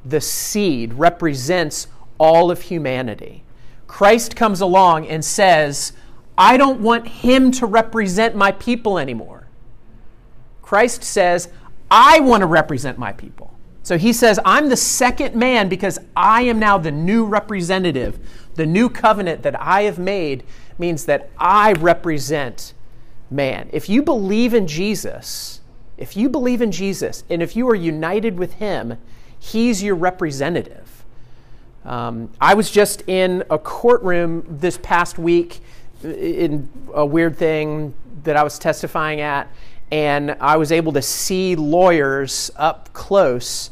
the 0.06 0.22
seed, 0.22 0.94
represents 0.94 1.88
all 2.18 2.50
of 2.50 2.62
humanity. 2.64 3.44
Christ 3.88 4.36
comes 4.36 4.62
along 4.62 5.08
and 5.08 5.24
says, 5.24 5.94
I 6.38 6.58
don't 6.58 6.80
want 6.80 7.08
him 7.08 7.52
to 7.54 7.66
represent 7.66 8.36
my 8.36 8.52
people 8.54 8.98
anymore. 8.98 9.48
Christ 10.62 11.04
says, 11.04 11.50
I 11.92 12.20
want 12.20 12.42
to 12.42 12.48
represent 12.48 12.98
my 12.98 13.12
people. 13.12 13.54
So 13.84 13.98
he 13.98 14.14
says, 14.14 14.40
I'm 14.46 14.70
the 14.70 14.78
second 14.78 15.36
man 15.36 15.68
because 15.68 16.00
I 16.16 16.44
am 16.44 16.60
now 16.60 16.78
the 16.78 16.92
new 16.92 17.26
representative. 17.26 18.20
The 18.56 18.66
new 18.66 18.90
covenant 18.90 19.42
that 19.44 19.60
I 19.60 19.84
have 19.84 19.98
made 19.98 20.44
means 20.80 21.06
that 21.06 21.30
I 21.38 21.74
represent 21.74 22.74
man. 23.30 23.70
If 23.72 23.90
you 23.90 24.02
believe 24.02 24.54
in 24.54 24.68
Jesus, 24.68 25.62
if 25.98 26.16
you 26.16 26.30
believe 26.30 26.62
in 26.62 26.72
Jesus, 26.72 27.24
and 27.30 27.44
if 27.44 27.56
you 27.56 27.70
are 27.70 27.76
united 27.76 28.40
with 28.40 28.54
him, 28.54 28.98
he's 29.38 29.84
your 29.84 29.96
representative. 29.96 31.06
Um, 31.86 32.30
I 32.40 32.54
was 32.54 32.72
just 32.72 33.04
in 33.08 33.44
a 33.50 33.58
courtroom 33.58 34.46
this 34.50 34.78
past 34.82 35.18
week 35.18 35.60
in 36.04 36.70
a 36.94 37.06
weird 37.06 37.38
thing 37.38 37.94
that 38.24 38.36
I 38.36 38.44
was 38.44 38.60
testifying 38.60 39.22
at, 39.22 39.48
and 39.92 40.38
I 40.40 40.58
was 40.58 40.72
able 40.72 40.94
to 40.94 41.02
see 41.02 41.56
lawyers 41.56 42.52
up 42.56 42.94
close. 42.94 43.72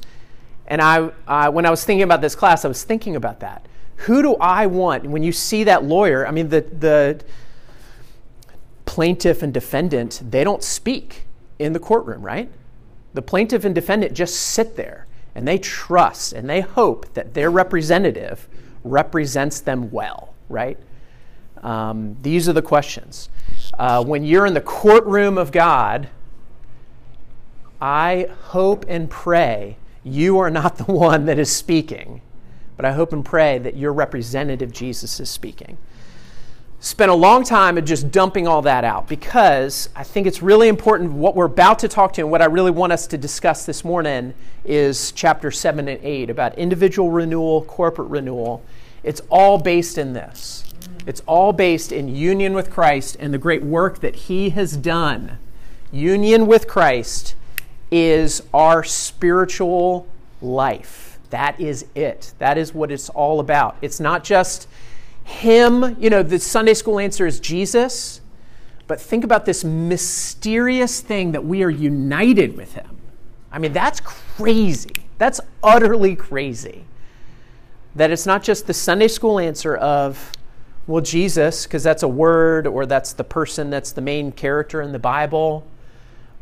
And 0.67 0.81
I, 0.81 1.09
uh, 1.27 1.51
when 1.51 1.65
I 1.65 1.69
was 1.69 1.83
thinking 1.83 2.03
about 2.03 2.21
this 2.21 2.35
class, 2.35 2.65
I 2.65 2.67
was 2.67 2.83
thinking 2.83 3.15
about 3.15 3.39
that. 3.41 3.65
Who 3.97 4.21
do 4.21 4.35
I 4.35 4.67
want 4.67 5.05
when 5.05 5.23
you 5.23 5.31
see 5.31 5.63
that 5.65 5.83
lawyer? 5.83 6.27
I 6.27 6.31
mean, 6.31 6.49
the, 6.49 6.61
the 6.61 7.23
plaintiff 8.85 9.43
and 9.43 9.53
defendant, 9.53 10.21
they 10.29 10.43
don't 10.43 10.63
speak 10.63 11.25
in 11.59 11.73
the 11.73 11.79
courtroom, 11.79 12.21
right? 12.21 12.49
The 13.13 13.21
plaintiff 13.21 13.65
and 13.65 13.73
defendant 13.73 14.13
just 14.13 14.35
sit 14.35 14.75
there 14.75 15.07
and 15.35 15.47
they 15.47 15.57
trust 15.57 16.33
and 16.33 16.49
they 16.49 16.61
hope 16.61 17.13
that 17.13 17.33
their 17.33 17.51
representative 17.51 18.47
represents 18.83 19.59
them 19.59 19.91
well, 19.91 20.33
right? 20.49 20.77
Um, 21.61 22.17
these 22.21 22.47
are 22.47 22.53
the 22.53 22.61
questions. 22.61 23.29
Uh, 23.77 24.03
when 24.03 24.23
you're 24.23 24.45
in 24.45 24.53
the 24.53 24.61
courtroom 24.61 25.37
of 25.37 25.51
God, 25.51 26.09
I 27.81 28.27
hope 28.45 28.85
and 28.87 29.09
pray 29.09 29.77
you 30.03 30.39
are 30.39 30.49
not 30.49 30.77
the 30.77 30.83
one 30.91 31.25
that 31.25 31.37
is 31.37 31.51
speaking, 31.51 32.21
but 32.77 32.85
I 32.85 32.93
hope 32.93 33.11
and 33.11 33.25
pray 33.25 33.57
that 33.57 33.75
your 33.75 33.91
representative 33.91 34.71
Jesus 34.71 35.19
is 35.19 35.29
speaking. 35.29 35.77
Spent 36.79 37.09
a 37.09 37.15
long 37.15 37.43
time 37.43 37.75
of 37.79 37.85
just 37.85 38.11
dumping 38.11 38.47
all 38.47 38.61
that 38.61 38.83
out 38.83 39.07
because 39.07 39.89
I 39.95 40.03
think 40.03 40.27
it's 40.27 40.43
really 40.43 40.67
important. 40.67 41.11
What 41.11 41.35
we're 41.35 41.45
about 41.45 41.79
to 41.79 41.87
talk 41.87 42.13
to 42.13 42.21
and 42.21 42.29
what 42.29 42.41
I 42.41 42.45
really 42.45 42.69
want 42.69 42.93
us 42.93 43.07
to 43.07 43.17
discuss 43.17 43.65
this 43.65 43.83
morning 43.83 44.35
is 44.63 45.11
chapter 45.13 45.49
7 45.49 45.87
and 45.87 45.99
8 46.03 46.29
about 46.29 46.55
individual 46.57 47.09
renewal, 47.09 47.63
corporate 47.63 48.09
renewal. 48.09 48.63
It's 49.03 49.21
all 49.31 49.57
based 49.57 49.97
in 49.97 50.13
this. 50.13 50.65
It's 51.07 51.21
all 51.21 51.51
based 51.51 51.91
in 51.91 52.13
union 52.13 52.53
with 52.53 52.69
Christ 52.69 53.17
and 53.19 53.33
the 53.33 53.39
great 53.39 53.63
work 53.63 54.01
that 54.01 54.15
He 54.15 54.51
has 54.51 54.77
done. 54.77 55.39
Union 55.91 56.45
with 56.45 56.67
Christ 56.67 57.33
is 57.89 58.43
our 58.53 58.83
spiritual 58.83 60.05
life. 60.41 61.06
That 61.29 61.59
is 61.59 61.85
it. 61.95 62.33
That 62.39 62.57
is 62.57 62.73
what 62.73 62.91
it's 62.91 63.09
all 63.09 63.39
about. 63.39 63.77
It's 63.81 63.99
not 63.99 64.23
just 64.23 64.67
Him, 65.23 65.97
you 65.99 66.09
know, 66.09 66.23
the 66.23 66.39
Sunday 66.39 66.73
school 66.73 66.99
answer 66.99 67.25
is 67.25 67.39
Jesus, 67.39 68.21
but 68.87 69.01
think 69.01 69.23
about 69.23 69.45
this 69.45 69.63
mysterious 69.63 71.01
thing 71.01 71.33
that 71.33 71.43
we 71.43 71.63
are 71.63 71.69
united 71.69 72.55
with 72.55 72.73
Him. 72.73 72.97
I 73.51 73.59
mean, 73.59 73.73
that's 73.73 73.99
crazy. 73.99 74.93
That's 75.17 75.41
utterly 75.63 76.15
crazy. 76.15 76.85
That 77.95 78.11
it's 78.11 78.25
not 78.25 78.43
just 78.43 78.67
the 78.67 78.73
Sunday 78.73 79.07
school 79.07 79.39
answer 79.39 79.75
of, 79.75 80.31
well, 80.85 81.01
Jesus, 81.01 81.65
because 81.65 81.83
that's 81.83 82.03
a 82.03 82.07
word 82.07 82.67
or 82.67 82.85
that's 82.85 83.13
the 83.13 83.23
person 83.23 83.69
that's 83.69 83.91
the 83.91 84.01
main 84.01 84.31
character 84.31 84.81
in 84.81 84.91
the 84.91 84.99
Bible. 84.99 85.65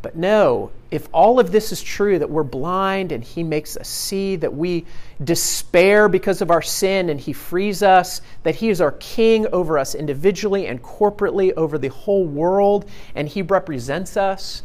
But 0.05 0.15
no, 0.15 0.69
if 0.91 1.09
all 1.11 1.39
of 1.39 1.51
this 1.51 1.71
is 1.71 1.81
true, 1.81 2.19
that 2.19 2.29
we're 2.29 2.43
blind 2.43 3.11
and 3.11 3.23
He 3.23 3.41
makes 3.41 3.75
us 3.75 3.87
see, 3.87 4.35
that 4.35 4.53
we 4.53 4.85
despair 5.23 6.07
because 6.07 6.43
of 6.43 6.51
our 6.51 6.61
sin 6.61 7.09
and 7.09 7.19
He 7.19 7.33
frees 7.33 7.81
us, 7.81 8.21
that 8.43 8.53
He 8.53 8.69
is 8.69 8.81
our 8.81 8.91
King 8.91 9.47
over 9.51 9.79
us 9.79 9.95
individually 9.95 10.67
and 10.67 10.83
corporately 10.83 11.53
over 11.57 11.79
the 11.79 11.87
whole 11.87 12.23
world, 12.23 12.87
and 13.15 13.27
He 13.27 13.41
represents 13.41 14.15
us 14.15 14.61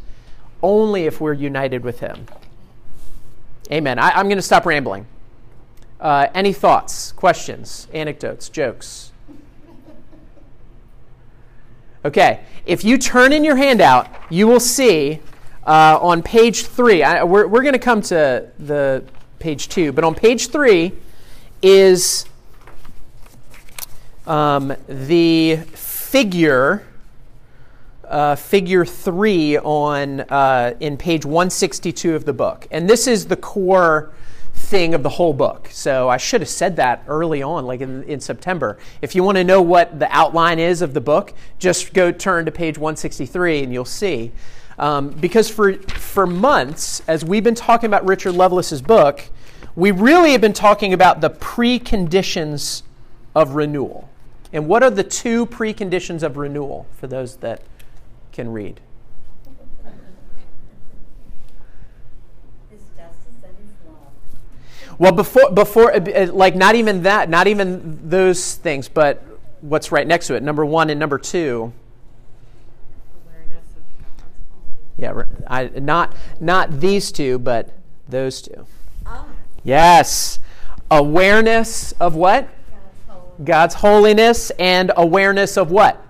only 0.63 1.07
if 1.07 1.23
we're 1.23 1.33
united 1.33 1.85
with 1.85 2.01
Him. 2.01 2.27
Amen. 3.73 3.99
I, 3.99 4.21
am 4.21 4.27
going 4.27 4.37
to 4.37 4.43
stop 4.43 4.67
rambling. 4.67 5.07
Uh, 5.99 6.27
any 6.35 6.53
thoughts, 6.53 7.13
questions, 7.13 7.89
anecdotes, 7.95 8.51
jokes? 8.51 9.11
Okay, 12.05 12.41
if 12.67 12.85
you 12.85 12.99
turn 12.99 13.33
in 13.33 13.43
your 13.43 13.57
handout, 13.57 14.07
you 14.29 14.47
will 14.47 14.61
see 14.61 15.21
uh, 15.71 15.97
on 16.03 16.21
page 16.21 16.67
three, 16.67 17.05
I, 17.05 17.23
we're, 17.23 17.47
we're 17.47 17.63
going 17.63 17.75
to 17.75 17.79
come 17.79 18.03
to 18.03 18.49
the 18.59 19.05
page 19.39 19.69
two, 19.69 19.93
but 19.93 20.03
on 20.03 20.17
page 20.17 20.49
three 20.49 20.91
is 21.63 22.27
um, 24.27 24.75
the 24.89 25.59
figure, 25.75 26.85
uh, 28.03 28.35
figure 28.35 28.85
three 28.85 29.59
on 29.59 30.23
uh, 30.23 30.75
in 30.81 30.97
page 30.97 31.25
162 31.25 32.17
of 32.17 32.25
the 32.25 32.33
book, 32.33 32.67
and 32.73 32.91
this 32.91 33.07
is 33.07 33.27
the 33.27 33.37
core 33.37 34.11
thing 34.53 34.93
of 34.93 35.05
the 35.05 35.09
whole 35.09 35.33
book. 35.33 35.69
So 35.71 36.09
I 36.09 36.17
should 36.17 36.41
have 36.41 36.51
said 36.51 36.75
that 36.77 37.05
early 37.07 37.45
on, 37.45 37.65
like 37.65 37.81
in, 37.81 38.03
in 38.03 38.19
September. 38.19 38.77
If 39.03 39.15
you 39.15 39.23
want 39.23 39.37
to 39.37 39.45
know 39.45 39.63
what 39.63 40.01
the 40.01 40.09
outline 40.11 40.59
is 40.59 40.83
of 40.83 40.95
the 40.95 41.01
book, 41.01 41.33
just 41.61 41.93
go 41.93 42.11
turn 42.11 42.47
to 42.47 42.51
page 42.51 42.77
163 42.77 43.63
and 43.63 43.73
you'll 43.73 43.85
see. 43.85 44.33
Um, 44.79 45.11
because 45.11 45.51
for, 45.51 45.75
for 45.75 46.27
months, 46.27 47.03
as 47.07 47.25
we've 47.25 47.45
been 47.45 47.55
talking 47.55 47.87
about 47.87 48.07
Richard 48.07 48.33
Lovelace's 48.33 48.81
book, 48.81 49.25
we 49.77 49.91
really 49.91 50.33
have 50.33 50.41
been 50.41 50.53
talking 50.53 50.93
about 50.93 51.21
the 51.21 51.31
preconditions 51.31 52.83
of 53.35 53.55
renewal. 53.55 54.09
And 54.53 54.67
what 54.67 54.83
are 54.83 54.91
the 54.91 55.05
two 55.05 55.47
preconditions 55.47 56.23
of 56.23 56.37
renewal 56.37 56.87
for 56.97 57.07
those 57.07 57.37
that 57.37 57.63
can 58.33 58.53
read? 58.53 58.81
His 62.71 62.81
justice 62.97 63.17
and 63.45 63.55
his 63.59 63.71
love. 63.87 64.99
Well, 64.99 65.13
before, 65.13 65.51
before, 65.53 65.95
uh, 65.95 66.33
like, 66.33 66.57
not 66.57 66.75
even 66.75 67.03
that, 67.05 67.31
not 67.31 67.47
even 67.47 68.09
those 68.09 68.57
things, 68.57 68.89
but 68.89 69.23
what's 69.61 69.93
right 69.93 70.07
next 70.07 70.27
to 70.29 70.35
it, 70.35 70.43
number 70.43 70.65
one 70.65 70.91
and 70.91 70.99
number 70.99 71.19
two. 71.19 71.73
Awareness 73.25 73.67
of 73.77 73.83
God's 74.01 74.23
holiness. 74.51 74.90
Yeah, 75.01 75.23
I, 75.47 75.71
not 75.81 76.15
not 76.41 76.81
these 76.81 77.11
two, 77.11 77.39
but 77.39 77.71
those 78.09 78.43
two. 78.43 78.67
Oh, 79.07 79.27
Yes, 79.65 80.39
awareness 80.91 81.93
of 81.93 82.15
what? 82.15 82.49
God's 82.49 83.09
holy. 83.09 83.45
God's 83.45 83.75
holiness 83.75 84.51
and 84.59 84.93
awareness 84.97 85.57
of 85.57 85.71
what? 85.71 86.05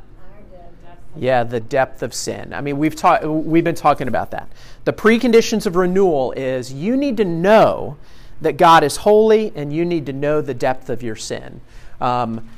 Yeah, 1.17 1.43
the 1.43 1.61
depth 1.61 2.03
of 2.03 2.15
sin. 2.15 2.53
I 2.55 2.61
mean, 2.61 2.79
we've 2.79 2.95
taught 2.95 3.25
we've 3.29 3.65
been 3.65 3.75
talking 3.75 4.09
about 4.09 4.31
that. 4.33 4.49
The 4.85 4.93
preconditions 4.93 5.67
of 5.67 5.77
renewal 5.77 6.33
is 6.33 6.73
you 6.73 6.97
need 6.97 7.17
to 7.19 7.25
know 7.25 7.97
that 8.41 8.57
God 8.57 8.83
is 8.83 8.97
holy, 8.97 9.53
and 9.55 9.73
you 9.73 9.85
need 9.85 10.07
to 10.07 10.13
know 10.13 10.41
the 10.41 10.55
depth 10.55 10.89
of 10.89 11.03
your 11.03 11.17
sin. 11.17 11.61
Um, 12.01 12.49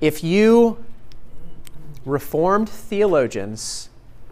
if 0.00 0.24
you 0.24 0.84
Reformed 2.06 2.68
theologians 2.68 3.88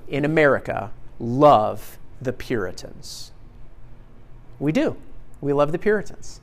in 0.06 0.24
America 0.24 0.92
love 1.24 1.98
the 2.20 2.32
Puritans, 2.32 3.32
we 4.58 4.72
do. 4.72 4.96
We 5.40 5.52
love 5.52 5.72
the 5.72 5.78
Puritans. 5.78 6.40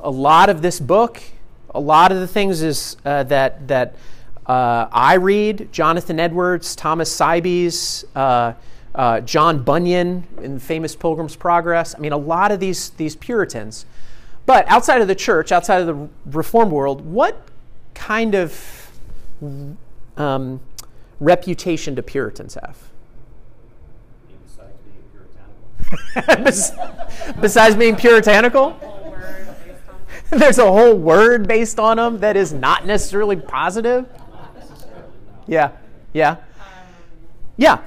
A 0.00 0.10
lot 0.10 0.48
of 0.48 0.62
this 0.62 0.80
book, 0.80 1.20
a 1.70 1.80
lot 1.80 2.12
of 2.12 2.20
the 2.20 2.26
things 2.26 2.62
is 2.62 2.96
uh, 3.04 3.22
that 3.24 3.68
that 3.68 3.94
uh, 4.46 4.88
I 4.90 5.14
read, 5.14 5.68
Jonathan 5.72 6.18
Edwards, 6.18 6.74
Thomas 6.74 7.14
Sibbes, 7.14 8.04
uh, 8.14 8.54
uh, 8.94 9.20
John 9.20 9.62
Bunyan 9.62 10.26
in 10.42 10.54
the 10.54 10.60
famous 10.60 10.96
Pilgrim's 10.96 11.36
Progress. 11.36 11.94
I 11.94 11.98
mean, 11.98 12.12
a 12.12 12.16
lot 12.16 12.50
of 12.50 12.60
these 12.60 12.90
these 12.90 13.14
Puritans. 13.16 13.86
But 14.46 14.66
outside 14.66 15.02
of 15.02 15.08
the 15.08 15.14
church, 15.14 15.52
outside 15.52 15.82
of 15.82 15.86
the 15.86 16.08
Reformed 16.24 16.72
world, 16.72 17.02
what 17.02 17.46
kind 17.94 18.34
of 18.34 18.90
um, 20.16 20.60
reputation 21.20 21.94
do 21.94 22.00
Puritans 22.00 22.54
have? 22.54 22.78
Besides 24.46 24.72
being 24.86 25.02
puritanical. 25.12 25.54
Bes- 25.76 25.77
Besides 27.40 27.76
being 27.76 27.96
puritanical? 27.96 28.70
Whole 28.72 29.10
word 29.10 29.46
based 29.64 29.88
on 29.88 30.38
there's 30.38 30.58
a 30.58 30.70
whole 30.70 30.94
word 30.96 31.48
based 31.48 31.78
on 31.78 31.96
them 31.96 32.18
that 32.20 32.36
is 32.36 32.52
not 32.52 32.86
necessarily 32.86 33.36
positive. 33.36 34.06
Yeah, 35.46 35.70
yeah, 36.12 36.30
Um, 36.32 36.36
yeah. 37.56 37.78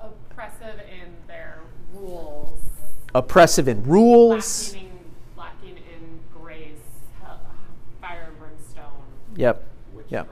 oppressive 0.00 0.78
in 0.88 1.08
their 1.26 1.58
rules, 1.92 2.60
Oppressive 3.14 3.66
in 3.66 3.82
rules. 3.82 4.72
lacking, 4.74 4.90
lacking 5.36 5.76
in 5.76 6.20
grace, 6.40 6.78
fire 8.00 8.26
and 8.28 8.38
brimstone. 8.38 8.84
Yep. 9.36 9.62
Witch 9.92 10.06
Yep. 10.10 10.28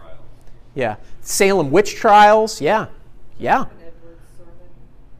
Yeah. 0.76 0.96
Salem 1.20 1.70
witch 1.72 1.96
trials. 1.96 2.60
Yeah. 2.60 2.86
Yeah. 3.38 3.62
Edward's 3.62 4.22
sermon 4.38 4.54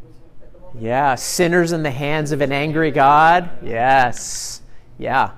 was 0.05 0.15
at 0.43 0.53
the 0.53 0.59
moment. 0.61 0.62
Yeah. 0.79 1.15
Sinners 1.15 1.73
in 1.73 1.83
the 1.83 1.91
hands 1.91 2.33
of 2.33 2.41
an 2.41 2.53
angry 2.53 2.91
God. 2.91 3.51
Yes. 3.63 4.63
Yeah. 4.99 5.33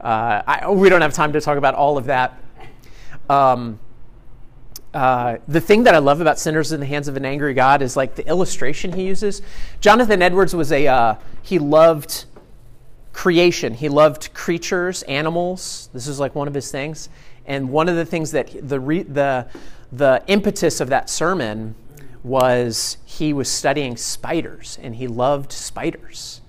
Uh, 0.00 0.42
I, 0.46 0.70
we 0.70 0.88
don't 0.88 1.00
have 1.00 1.12
time 1.12 1.32
to 1.32 1.40
talk 1.40 1.56
about 1.58 1.74
all 1.74 1.96
of 1.96 2.06
that. 2.06 2.40
Um, 3.28 3.78
uh, 4.92 5.38
the 5.48 5.60
thing 5.60 5.84
that 5.84 5.94
I 5.94 5.98
love 5.98 6.20
about 6.20 6.38
Sinners 6.38 6.72
in 6.72 6.78
the 6.78 6.86
Hands 6.86 7.08
of 7.08 7.16
an 7.16 7.24
Angry 7.24 7.52
God 7.52 7.82
is 7.82 7.96
like 7.96 8.14
the 8.14 8.26
illustration 8.28 8.92
he 8.92 9.04
uses. 9.04 9.42
Jonathan 9.80 10.22
Edwards 10.22 10.54
was 10.54 10.70
a, 10.70 10.86
uh, 10.86 11.14
he 11.42 11.58
loved 11.58 12.26
creation. 13.12 13.74
He 13.74 13.88
loved 13.88 14.32
creatures, 14.34 15.02
animals. 15.04 15.88
This 15.92 16.06
is 16.06 16.20
like 16.20 16.34
one 16.34 16.46
of 16.46 16.54
his 16.54 16.70
things. 16.70 17.08
And 17.46 17.70
one 17.70 17.88
of 17.88 17.96
the 17.96 18.04
things 18.04 18.30
that 18.32 18.50
he- 18.50 18.60
the 18.60 18.78
the 18.78 19.46
the 19.92 20.22
impetus 20.26 20.80
of 20.80 20.88
that 20.88 21.08
sermon 21.08 21.74
was 22.24 22.96
he 23.04 23.32
was 23.32 23.48
studying 23.48 23.96
spiders 23.96 24.78
and 24.82 24.96
he 24.96 25.06
loved 25.06 25.52
spiders. 25.52 26.40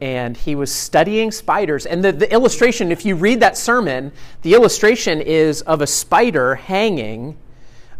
And 0.00 0.36
he 0.36 0.54
was 0.54 0.70
studying 0.70 1.30
spiders. 1.30 1.86
And 1.86 2.04
the, 2.04 2.12
the 2.12 2.30
illustration, 2.30 2.92
if 2.92 3.06
you 3.06 3.16
read 3.16 3.40
that 3.40 3.56
sermon, 3.56 4.12
the 4.42 4.52
illustration 4.52 5.22
is 5.22 5.62
of 5.62 5.80
a 5.80 5.86
spider 5.86 6.54
hanging 6.54 7.36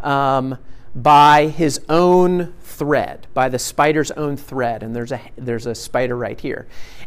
um, 0.03 0.59
by 0.95 1.47
his 1.47 1.81
own 1.89 2.53
thread, 2.63 3.27
by 3.33 3.49
the 3.49 3.59
spider's 3.59 4.11
own 4.11 4.37
thread. 4.37 4.83
And 4.83 4.95
there's 4.95 5.11
a 5.11 5.21
there's 5.37 5.65
a 5.65 5.75
spider 5.75 6.17
right 6.17 6.39
here. 6.39 6.67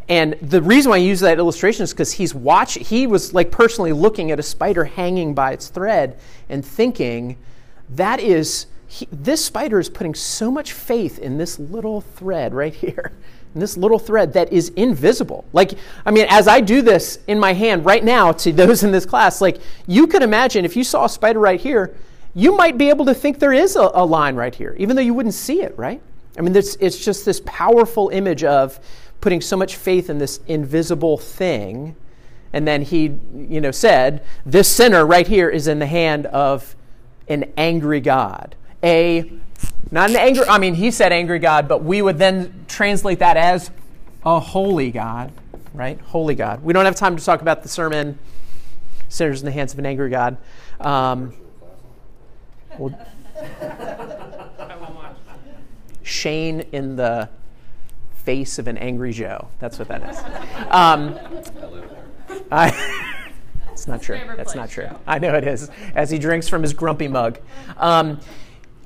And 0.10 0.34
the 0.42 0.62
reason 0.62 0.90
why 0.90 0.96
I 0.96 1.02
use 1.02 1.20
that 1.20 1.38
illustration 1.38 1.84
is 1.84 1.94
because 1.94 2.14
he's 2.14 2.34
watch 2.34 2.74
he 2.74 3.06
was 3.06 3.32
like 3.32 3.52
personally 3.52 3.94
looking 3.94 4.32
at 4.32 4.40
a 4.40 4.44
spider 4.44 4.86
hanging 4.86 5.36
by 5.36 5.52
its 5.52 5.68
thread 5.70 6.20
and 6.50 6.66
thinking, 6.66 7.38
that 7.90 8.20
is 8.20 8.66
he, 8.90 9.08
this 9.12 9.46
spider 9.46 9.80
is 9.80 9.88
putting 9.88 10.16
so 10.16 10.50
much 10.50 10.74
faith 10.74 11.20
in 11.20 11.38
this 11.38 11.60
little 11.60 12.02
thread 12.02 12.54
right 12.54 12.74
here. 12.74 13.12
In 13.56 13.62
this 13.62 13.78
little 13.78 13.98
thread 13.98 14.34
that 14.34 14.54
is 14.54 14.70
invisible. 14.76 15.44
Like, 15.54 15.72
I 16.06 16.12
mean, 16.12 16.28
as 16.30 16.48
I 16.48 16.62
do 16.62 16.84
this 16.84 17.18
in 17.26 17.40
my 17.40 17.54
hand 17.54 17.84
right 17.84 18.04
now 18.04 18.32
to 18.32 18.52
those 18.54 18.84
in 18.84 18.92
this 18.92 19.08
class, 19.08 19.42
like, 19.42 19.58
you 19.88 20.06
could 20.06 20.22
imagine 20.22 20.66
if 20.66 20.76
you 20.76 20.84
saw 20.84 21.06
a 21.06 21.10
spider 21.10 21.40
right 21.40 21.60
here, 21.60 21.96
you 22.36 22.56
might 22.56 22.78
be 22.78 22.90
able 22.90 23.06
to 23.06 23.16
think 23.16 23.40
there 23.40 23.52
is 23.52 23.76
a, 23.76 23.90
a 23.96 24.06
line 24.06 24.36
right 24.36 24.54
here, 24.54 24.76
even 24.78 24.96
though 24.96 25.02
you 25.02 25.16
wouldn't 25.16 25.34
see 25.34 25.64
it, 25.64 25.76
right? 25.80 26.00
I 26.38 26.42
mean, 26.42 26.54
this, 26.54 26.78
it's 26.80 27.04
just 27.04 27.26
this 27.26 27.42
powerful 27.44 28.10
image 28.10 28.44
of 28.44 28.80
putting 29.20 29.42
so 29.42 29.58
much 29.58 29.78
faith 29.78 30.12
in 30.12 30.20
this 30.20 30.42
invisible 30.46 31.18
thing. 31.18 31.96
And 32.54 32.68
then 32.68 32.84
he, 32.84 33.18
you 33.34 33.62
know, 33.62 33.72
said, 33.72 34.24
this 34.46 34.68
sinner 34.68 35.08
right 35.08 35.26
here 35.26 35.50
is 35.50 35.68
in 35.68 35.80
the 35.80 35.88
hand 35.88 36.28
of 36.28 36.76
an 37.28 37.52
angry 37.58 38.00
God. 38.00 38.56
A, 38.84 39.32
not 39.92 40.10
an 40.10 40.16
angry, 40.16 40.46
I 40.48 40.58
mean, 40.58 40.76
he 40.76 40.92
said 40.92 41.12
angry 41.12 41.40
God, 41.40 41.68
but 41.68 41.84
we 41.84 42.02
would 42.02 42.18
then 42.18 42.66
translate 42.68 43.20
that 43.20 43.38
as 43.38 43.72
a 44.26 44.40
holy 44.40 44.92
God, 44.92 45.32
right? 45.74 46.00
Holy 46.02 46.36
God. 46.36 46.64
We 46.64 46.74
don't 46.74 46.86
have 46.86 46.96
time 46.96 47.18
to 47.18 47.24
talk 47.24 47.42
about 47.42 47.64
the 47.64 47.70
sermon, 47.70 48.18
Sinners 49.10 49.42
in 49.42 49.46
the 49.46 49.52
Hands 49.52 49.74
of 49.74 49.80
an 49.80 49.86
Angry 49.86 50.10
God. 50.10 50.38
Um, 50.80 51.34
well, 52.78 52.98
I 53.40 54.78
won't. 54.80 55.18
Shane 56.04 56.62
in 56.72 56.96
the 56.96 57.30
face 58.24 58.60
of 58.60 58.68
an 58.68 58.78
angry 58.78 59.12
Joe. 59.12 59.48
That's 59.60 59.80
what 59.80 59.88
that 59.88 60.10
is. 60.10 60.18
Um, 60.70 61.20
I, 62.52 63.16
it's 63.72 63.88
not 63.88 64.02
true. 64.02 64.20
That's 64.36 64.56
not 64.56 64.70
true. 64.70 64.90
I 65.08 65.20
know 65.20 65.36
it 65.36 65.48
is. 65.48 65.70
As 65.96 66.10
he 66.10 66.18
drinks 66.18 66.48
from 66.48 66.62
his 66.62 66.74
grumpy 66.74 67.08
mug. 67.08 67.40
Um, 67.78 68.20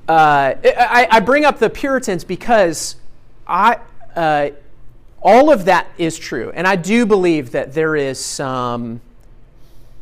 uh, 0.08 0.54
I, 0.64 1.08
I 1.10 1.20
bring 1.20 1.44
up 1.44 1.58
the 1.58 1.70
Puritans 1.70 2.24
because 2.24 2.96
I, 3.46 3.78
uh, 4.14 4.50
all 5.22 5.50
of 5.50 5.64
that 5.66 5.88
is 5.98 6.18
true, 6.18 6.52
and 6.54 6.66
I 6.66 6.76
do 6.76 7.06
believe 7.06 7.52
that 7.52 7.72
there 7.72 7.96
is 7.96 8.18
some 8.18 9.00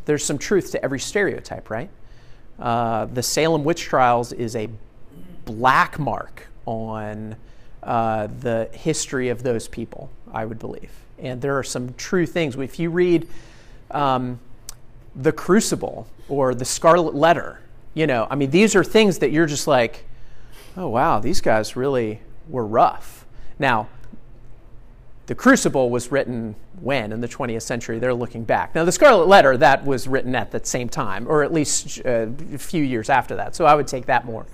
there's 0.04 0.24
some 0.24 0.38
truth 0.38 0.72
to 0.72 0.84
every 0.84 0.98
stereotype, 0.98 1.70
right? 1.70 1.88
Uh, 2.58 3.06
the 3.06 3.22
Salem 3.22 3.64
witch 3.64 3.82
trials 3.82 4.32
is 4.32 4.56
a 4.56 4.68
black 5.44 5.98
mark 5.98 6.46
on 6.66 7.36
uh, 7.82 8.28
the 8.40 8.68
history 8.72 9.28
of 9.28 9.42
those 9.42 9.68
people, 9.68 10.10
I 10.32 10.44
would 10.44 10.58
believe. 10.58 10.90
And 11.18 11.40
there 11.40 11.56
are 11.58 11.62
some 11.62 11.94
true 11.94 12.26
things. 12.26 12.56
If 12.56 12.78
you 12.78 12.90
read 12.90 13.28
um, 13.90 14.38
The 15.14 15.32
Crucible 15.32 16.06
or 16.28 16.54
The 16.54 16.64
Scarlet 16.64 17.14
Letter, 17.14 17.60
you 17.94 18.06
know, 18.06 18.26
I 18.30 18.36
mean, 18.36 18.50
these 18.50 18.74
are 18.74 18.84
things 18.84 19.18
that 19.18 19.30
you're 19.30 19.46
just 19.46 19.66
like, 19.66 20.04
oh, 20.76 20.88
wow, 20.88 21.18
these 21.18 21.40
guys 21.40 21.76
really 21.76 22.20
were 22.48 22.66
rough. 22.66 23.26
Now, 23.58 23.88
the 25.26 25.34
Crucible 25.34 25.90
was 25.90 26.10
written 26.10 26.56
when 26.80 27.12
in 27.12 27.20
the 27.20 27.28
20th 27.28 27.62
century? 27.62 27.98
They're 27.98 28.14
looking 28.14 28.44
back. 28.44 28.74
Now, 28.74 28.84
the 28.84 28.92
Scarlet 28.92 29.28
Letter 29.28 29.56
that 29.56 29.84
was 29.84 30.08
written 30.08 30.34
at 30.34 30.50
that 30.50 30.66
same 30.66 30.88
time, 30.88 31.28
or 31.28 31.42
at 31.42 31.52
least 31.52 32.00
uh, 32.04 32.26
a 32.52 32.58
few 32.58 32.82
years 32.82 33.08
after 33.08 33.36
that. 33.36 33.54
So 33.54 33.64
I 33.64 33.74
would 33.74 33.86
take 33.86 34.06
that 34.06 34.24
more. 34.24 34.46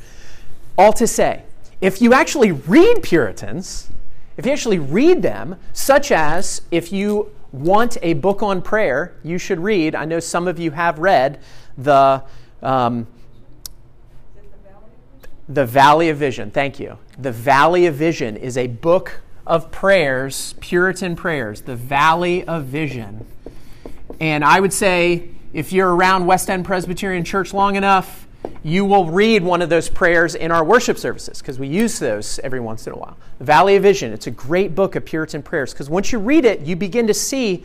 All 0.76 0.92
to 0.94 1.06
say, 1.06 1.44
if 1.80 2.02
you 2.02 2.12
actually 2.12 2.52
read 2.52 3.02
Puritans, 3.02 3.88
if 4.36 4.44
you 4.46 4.52
actually 4.52 4.78
read 4.78 5.22
them, 5.22 5.56
such 5.72 6.12
as 6.12 6.62
if 6.70 6.92
you 6.92 7.32
want 7.50 7.96
a 8.02 8.12
book 8.14 8.42
on 8.42 8.60
prayer, 8.60 9.14
you 9.24 9.38
should 9.38 9.60
read. 9.60 9.94
I 9.94 10.04
know 10.04 10.20
some 10.20 10.46
of 10.46 10.58
you 10.58 10.72
have 10.72 10.98
read 10.98 11.40
the. 11.76 12.22
Um, 12.62 13.06
the 15.48 15.64
Valley 15.64 16.10
of 16.10 16.18
Vision. 16.18 16.50
Thank 16.50 16.78
you. 16.78 16.98
The 17.18 17.32
Valley 17.32 17.86
of 17.86 17.94
Vision 17.94 18.36
is 18.36 18.58
a 18.58 18.66
book 18.66 19.20
of 19.46 19.70
prayers, 19.70 20.54
Puritan 20.60 21.16
prayers. 21.16 21.62
The 21.62 21.76
Valley 21.76 22.44
of 22.46 22.64
Vision. 22.64 23.26
And 24.20 24.44
I 24.44 24.60
would 24.60 24.72
say 24.72 25.30
if 25.52 25.72
you're 25.72 25.94
around 25.94 26.26
West 26.26 26.50
End 26.50 26.64
Presbyterian 26.64 27.24
Church 27.24 27.54
long 27.54 27.76
enough, 27.76 28.26
you 28.62 28.84
will 28.84 29.06
read 29.06 29.42
one 29.42 29.62
of 29.62 29.70
those 29.70 29.88
prayers 29.88 30.34
in 30.34 30.50
our 30.50 30.62
worship 30.62 30.98
services 30.98 31.38
because 31.38 31.58
we 31.58 31.66
use 31.66 31.98
those 31.98 32.38
every 32.40 32.60
once 32.60 32.86
in 32.86 32.92
a 32.92 32.96
while. 32.96 33.16
The 33.38 33.44
Valley 33.44 33.76
of 33.76 33.82
Vision, 33.82 34.12
it's 34.12 34.26
a 34.26 34.30
great 34.30 34.74
book 34.74 34.96
of 34.96 35.04
Puritan 35.04 35.42
prayers 35.42 35.72
because 35.72 35.88
once 35.88 36.12
you 36.12 36.18
read 36.18 36.44
it, 36.44 36.60
you 36.60 36.76
begin 36.76 37.06
to 37.06 37.14
see 37.14 37.64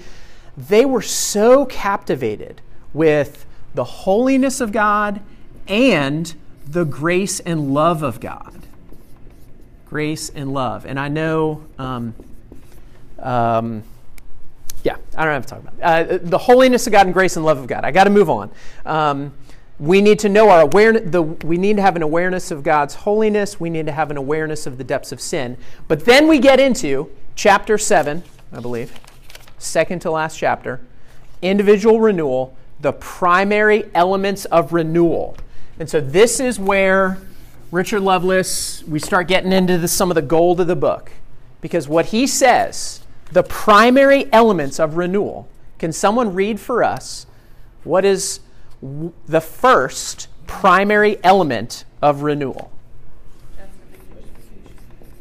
they 0.56 0.86
were 0.86 1.02
so 1.02 1.66
captivated 1.66 2.62
with 2.94 3.46
the 3.74 3.84
holiness 3.84 4.62
of 4.62 4.72
God 4.72 5.20
and 5.68 6.34
the 6.66 6.86
grace 6.86 7.40
and 7.40 7.74
love 7.74 8.04
of 8.04 8.20
God. 8.20 8.54
Grace 9.86 10.30
and 10.30 10.54
love. 10.54 10.86
And 10.86 11.00
I 11.00 11.08
know, 11.08 11.64
um, 11.78 12.16
um, 13.20 13.84
yeah, 14.84 14.98
I 15.16 15.24
don't 15.24 15.34
have 15.34 15.46
to 15.46 15.50
talk 15.50 15.62
about. 15.62 15.74
Uh, 15.82 16.18
the 16.22 16.38
holiness 16.38 16.88
of 16.88 16.94
God 16.94 17.06
and 17.06 17.14
grace 17.14 17.36
and 17.36 17.46
love 17.46 17.58
of 17.58 17.68
God. 17.68 17.86
I 17.86 17.92
got 17.92 18.06
to 18.06 18.10
move 18.10 18.30
on. 18.30 18.52
Um, 18.86 19.34
we 19.80 20.02
need 20.02 20.20
to 20.20 20.30
know 20.30 20.50
our 20.50 20.62
awareness. 20.62 21.12
The, 21.12 21.22
we 21.22 21.58
need 21.58 21.78
to 21.78 21.82
have 21.82 21.96
an 21.96 22.02
awareness 22.04 22.52
of 22.52 22.64
God's 22.64 22.96
holiness. 22.96 23.60
We 23.60 23.70
need 23.70 23.86
to 23.88 23.92
have 23.92 24.12
an 24.12 24.18
awareness 24.18 24.66
of 24.66 24.78
the 24.78 24.84
depths 24.84 25.12
of 25.12 25.20
sin. 25.20 25.58
But 25.88 26.06
then 26.06 26.28
we 26.28 26.40
get 26.40 26.60
into 26.60 27.12
chapter 27.36 27.78
seven, 27.78 28.24
I 28.52 28.60
believe, 28.60 28.98
second 29.58 30.00
to 30.02 30.12
last 30.12 30.38
chapter, 30.38 30.80
individual 31.42 32.00
renewal, 32.00 32.56
the 32.80 32.94
primary 32.94 33.90
elements 33.94 34.46
of 34.46 34.74
renewal. 34.74 35.38
And 35.80 35.90
so 35.90 36.00
this 36.00 36.40
is 36.40 36.60
where 36.60 37.18
Richard 37.72 38.02
Lovelace, 38.02 38.84
we 38.84 39.00
start 39.00 39.28
getting 39.28 39.52
into 39.52 39.78
the, 39.78 39.88
some 39.88 40.12
of 40.12 40.16
the 40.16 40.22
gold 40.22 40.60
of 40.60 40.68
the 40.68 40.76
book. 40.76 41.12
Because 41.60 41.88
what 41.88 42.08
he 42.08 42.28
says, 42.28 43.04
the 43.32 43.44
primary 43.44 44.32
elements 44.32 44.80
of 44.80 44.96
renewal, 44.96 45.48
can 45.80 45.92
someone 45.92 46.34
read 46.34 46.60
for 46.60 46.84
us 46.84 47.26
what 47.84 48.06
is 48.06 48.42
the 49.28 49.42
first 49.42 50.28
primary 50.46 51.18
element 51.24 51.86
of 52.02 52.22
renewal? 52.22 52.72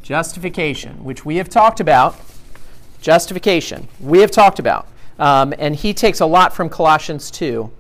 Justification, 0.03 1.05
which 1.05 1.25
we 1.25 1.37
have 1.37 1.49
talked 1.49 1.81
about. 1.81 2.17
Justification, 3.01 3.89
we 3.99 4.21
have 4.21 4.31
talked 4.31 4.59
about. 4.59 4.89
Um, 5.19 5.55
and 5.59 5.75
he 5.75 5.95
takes 5.95 6.21
a 6.21 6.27
lot 6.27 6.53
from 6.53 6.69
Colossians 6.69 7.31
2. 7.31 7.71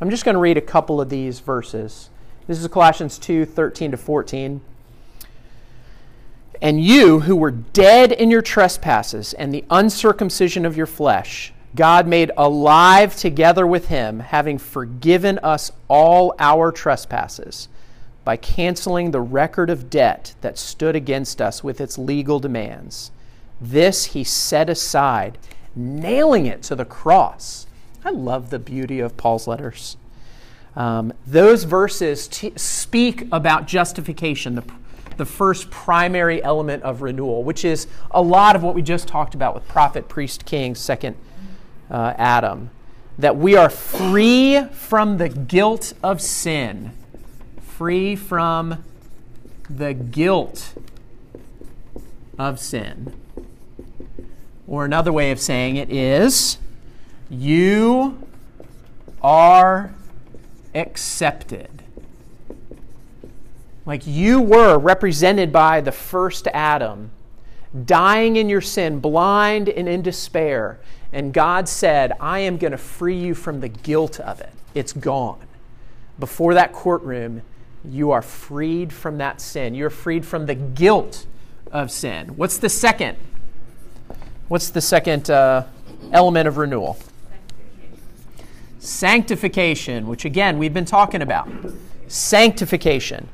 I'm 0.00 0.10
just 0.10 0.24
going 0.24 0.34
to 0.34 0.40
read 0.40 0.56
a 0.56 0.62
couple 0.62 1.00
of 1.00 1.08
these 1.08 1.40
verses. 1.40 2.10
This 2.46 2.60
is 2.60 2.68
Colossians 2.68 3.18
2 3.18 3.44
13 3.44 3.90
to 3.90 3.96
14. 3.96 4.60
And 6.62 6.80
you 6.80 7.20
who 7.20 7.34
were 7.34 7.50
dead 7.50 8.12
in 8.12 8.30
your 8.30 8.40
trespasses 8.40 9.32
and 9.32 9.52
the 9.52 9.64
uncircumcision 9.68 10.64
of 10.64 10.76
your 10.76 10.86
flesh, 10.86 11.52
God 11.74 12.06
made 12.06 12.30
alive 12.36 13.16
together 13.16 13.66
with 13.66 13.88
him, 13.88 14.20
having 14.20 14.58
forgiven 14.58 15.38
us 15.40 15.72
all 15.88 16.34
our 16.38 16.70
trespasses 16.70 17.68
by 18.24 18.36
canceling 18.36 19.10
the 19.10 19.20
record 19.20 19.68
of 19.68 19.90
debt 19.90 20.34
that 20.40 20.56
stood 20.56 20.96
against 20.96 21.42
us 21.42 21.64
with 21.64 21.80
its 21.80 21.98
legal 21.98 22.38
demands. 22.38 23.10
This 23.60 24.06
he 24.06 24.22
set 24.22 24.70
aside, 24.70 25.36
nailing 25.74 26.46
it 26.46 26.62
to 26.64 26.76
the 26.76 26.84
cross. 26.84 27.66
I 28.04 28.10
love 28.10 28.50
the 28.50 28.58
beauty 28.60 29.00
of 29.00 29.16
Paul's 29.16 29.48
letters. 29.48 29.96
Um, 30.76 31.14
those 31.26 31.64
verses 31.64 32.28
t- 32.28 32.52
speak 32.56 33.26
about 33.32 33.66
justification, 33.66 34.56
the, 34.56 34.64
the 35.16 35.24
first 35.24 35.70
primary 35.70 36.42
element 36.42 36.82
of 36.82 37.00
renewal, 37.00 37.42
which 37.42 37.64
is 37.64 37.86
a 38.10 38.20
lot 38.20 38.54
of 38.54 38.62
what 38.62 38.74
we 38.74 38.82
just 38.82 39.08
talked 39.08 39.34
about 39.34 39.54
with 39.54 39.66
prophet, 39.68 40.08
priest, 40.08 40.44
king, 40.44 40.74
second 40.74 41.16
uh, 41.90 42.12
Adam. 42.18 42.70
That 43.18 43.36
we 43.36 43.56
are 43.56 43.70
free 43.70 44.64
from 44.72 45.16
the 45.16 45.30
guilt 45.30 45.94
of 46.02 46.20
sin, 46.20 46.92
free 47.62 48.14
from 48.14 48.84
the 49.70 49.94
guilt 49.94 50.74
of 52.38 52.60
sin. 52.60 53.14
Or 54.66 54.84
another 54.84 55.12
way 55.12 55.30
of 55.30 55.40
saying 55.40 55.76
it 55.76 55.90
is, 55.90 56.58
you 57.30 58.22
are 59.22 59.94
accepted. 60.76 61.82
Like 63.84 64.06
you 64.06 64.40
were 64.40 64.78
represented 64.78 65.52
by 65.52 65.80
the 65.80 65.92
first 65.92 66.48
Adam, 66.48 67.10
dying 67.84 68.36
in 68.36 68.48
your 68.48 68.60
sin, 68.60 69.00
blind 69.00 69.68
and 69.68 69.88
in 69.88 70.02
despair. 70.02 70.80
And 71.12 71.32
God 71.32 71.68
said, 71.68 72.12
I 72.20 72.40
am 72.40 72.58
going 72.58 72.72
to 72.72 72.78
free 72.78 73.16
you 73.16 73.34
from 73.34 73.60
the 73.60 73.68
guilt 73.68 74.20
of 74.20 74.40
it. 74.40 74.52
It's 74.74 74.92
gone. 74.92 75.40
Before 76.18 76.54
that 76.54 76.72
courtroom, 76.72 77.42
you 77.84 78.10
are 78.10 78.22
freed 78.22 78.92
from 78.92 79.18
that 79.18 79.40
sin. 79.40 79.74
You're 79.74 79.90
freed 79.90 80.26
from 80.26 80.46
the 80.46 80.54
guilt 80.54 81.26
of 81.70 81.90
sin. 81.90 82.36
What's 82.36 82.58
the 82.58 82.68
second? 82.68 83.16
What's 84.48 84.70
the 84.70 84.80
second 84.80 85.30
uh, 85.30 85.64
element 86.12 86.48
of 86.48 86.56
renewal? 86.56 86.98
Sanctification, 88.86 90.06
which 90.06 90.24
again 90.24 90.58
we've 90.58 90.74
been 90.74 90.84
talking 90.84 91.22
about. 91.22 91.48
Sanctification. 92.06 93.28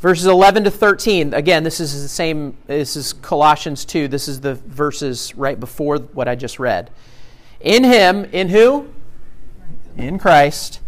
Verses 0.00 0.26
11 0.26 0.64
to 0.64 0.70
13. 0.70 1.34
Again, 1.34 1.64
this 1.64 1.80
is 1.80 2.02
the 2.02 2.08
same, 2.08 2.56
this 2.66 2.94
is 2.94 3.14
Colossians 3.14 3.84
2. 3.84 4.06
This 4.06 4.28
is 4.28 4.40
the 4.40 4.54
verses 4.54 5.34
right 5.34 5.58
before 5.58 5.98
what 5.98 6.28
I 6.28 6.34
just 6.34 6.58
read. 6.58 6.90
In 7.60 7.84
him, 7.84 8.26
in 8.26 8.50
who? 8.50 8.90
In 9.96 10.18
Christ. 10.18 10.80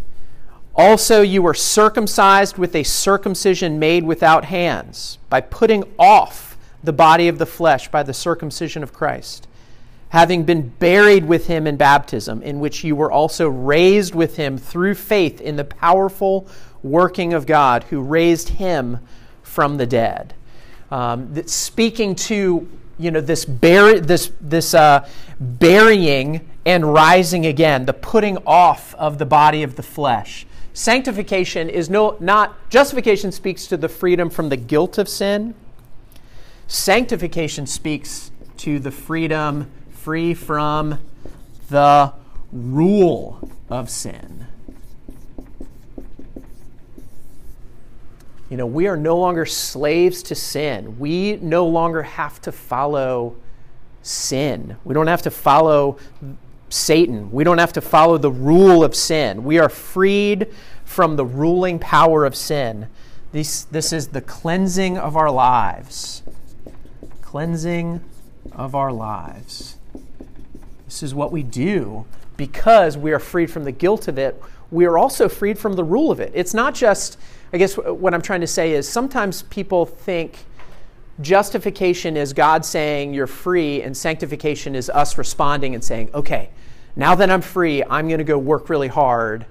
Also, 0.75 1.21
you 1.21 1.41
were 1.41 1.53
circumcised 1.53 2.57
with 2.57 2.75
a 2.75 2.83
circumcision 2.83 3.79
made 3.79 4.03
without 4.03 4.45
hands, 4.45 5.17
by 5.29 5.41
putting 5.41 5.83
off 5.99 6.57
the 6.83 6.93
body 6.93 7.27
of 7.27 7.39
the 7.39 7.45
flesh 7.45 7.89
by 7.89 8.03
the 8.03 8.13
circumcision 8.13 8.81
of 8.83 8.93
Christ 8.93 9.47
having 10.11 10.43
been 10.43 10.67
buried 10.67 11.25
with 11.25 11.47
him 11.47 11.65
in 11.65 11.77
baptism, 11.77 12.43
in 12.43 12.59
which 12.59 12.83
you 12.83 12.93
were 12.93 13.09
also 13.09 13.47
raised 13.47 14.13
with 14.13 14.35
him 14.35 14.57
through 14.57 14.93
faith 14.93 15.39
in 15.39 15.55
the 15.55 15.63
powerful 15.63 16.45
working 16.83 17.33
of 17.33 17.45
God 17.45 17.85
who 17.85 18.01
raised 18.01 18.49
him 18.49 18.99
from 19.41 19.77
the 19.77 19.85
dead. 19.85 20.33
Um, 20.91 21.33
that 21.33 21.49
speaking 21.49 22.15
to 22.15 22.67
you 22.99 23.09
know 23.09 23.21
this 23.21 23.45
bur- 23.45 24.01
this 24.01 24.33
this 24.41 24.73
uh, 24.73 25.07
burying 25.39 26.47
and 26.65 26.93
rising 26.93 27.45
again, 27.45 27.85
the 27.85 27.93
putting 27.93 28.37
off 28.45 28.93
of 28.95 29.17
the 29.17 29.25
body 29.25 29.63
of 29.63 29.77
the 29.77 29.83
flesh. 29.83 30.45
Sanctification 30.73 31.69
is 31.69 31.89
no 31.89 32.17
not 32.19 32.69
justification 32.69 33.31
speaks 33.31 33.65
to 33.67 33.77
the 33.77 33.87
freedom 33.87 34.29
from 34.29 34.49
the 34.49 34.57
guilt 34.57 34.97
of 34.97 35.07
sin. 35.07 35.55
Sanctification 36.67 37.65
speaks 37.65 38.31
to 38.57 38.77
the 38.77 38.91
freedom 38.91 39.71
free 40.01 40.33
from 40.33 40.97
the 41.69 42.11
rule 42.51 43.47
of 43.69 43.87
sin. 43.87 44.47
You 48.49 48.57
know, 48.57 48.65
we 48.65 48.87
are 48.87 48.97
no 48.97 49.15
longer 49.15 49.45
slaves 49.45 50.23
to 50.23 50.35
sin. 50.35 50.97
We 50.97 51.37
no 51.37 51.67
longer 51.67 52.01
have 52.01 52.41
to 52.41 52.51
follow 52.51 53.35
sin. 54.01 54.75
We 54.83 54.95
don't 54.95 55.05
have 55.05 55.21
to 55.21 55.31
follow 55.31 55.99
Satan. 56.69 57.31
We 57.31 57.43
don't 57.43 57.59
have 57.59 57.73
to 57.73 57.81
follow 57.81 58.17
the 58.17 58.31
rule 58.31 58.83
of 58.83 58.95
sin. 58.95 59.43
We 59.43 59.59
are 59.59 59.69
freed 59.69 60.47
from 60.83 61.15
the 61.15 61.25
ruling 61.25 61.77
power 61.77 62.25
of 62.25 62.35
sin. 62.35 62.87
This, 63.33 63.65
this 63.65 63.93
is 63.93 64.07
the 64.07 64.21
cleansing 64.21 64.97
of 64.97 65.15
our 65.15 65.29
lives. 65.29 66.23
Cleansing 67.21 68.01
of 68.51 68.73
our 68.73 68.91
lives. 68.91 69.77
This 70.91 71.03
is 71.03 71.15
what 71.15 71.31
we 71.31 71.41
do 71.41 72.05
because 72.35 72.97
we 72.97 73.13
are 73.13 73.19
freed 73.19 73.49
from 73.49 73.63
the 73.63 73.71
guilt 73.71 74.09
of 74.09 74.17
it. 74.17 74.43
We 74.71 74.83
are 74.83 74.97
also 74.97 75.29
freed 75.29 75.57
from 75.57 75.71
the 75.77 75.85
rule 75.85 76.11
of 76.11 76.19
it. 76.19 76.33
It's 76.35 76.53
not 76.53 76.75
just, 76.75 77.17
I 77.53 77.57
guess 77.57 77.75
what 77.75 78.13
I'm 78.13 78.21
trying 78.21 78.41
to 78.41 78.47
say 78.47 78.73
is 78.73 78.89
sometimes 78.89 79.43
people 79.43 79.85
think 79.85 80.39
justification 81.21 82.17
is 82.17 82.33
God 82.33 82.65
saying 82.65 83.13
you're 83.13 83.25
free, 83.25 83.81
and 83.81 83.95
sanctification 83.95 84.75
is 84.75 84.89
us 84.89 85.17
responding 85.17 85.75
and 85.75 85.81
saying, 85.81 86.09
okay, 86.13 86.49
now 86.97 87.15
that 87.15 87.31
I'm 87.31 87.41
free, 87.41 87.81
I'm 87.85 88.09
going 88.09 88.17
to 88.17 88.25
go 88.25 88.37
work 88.37 88.69
really 88.69 88.89
hard 88.89 89.45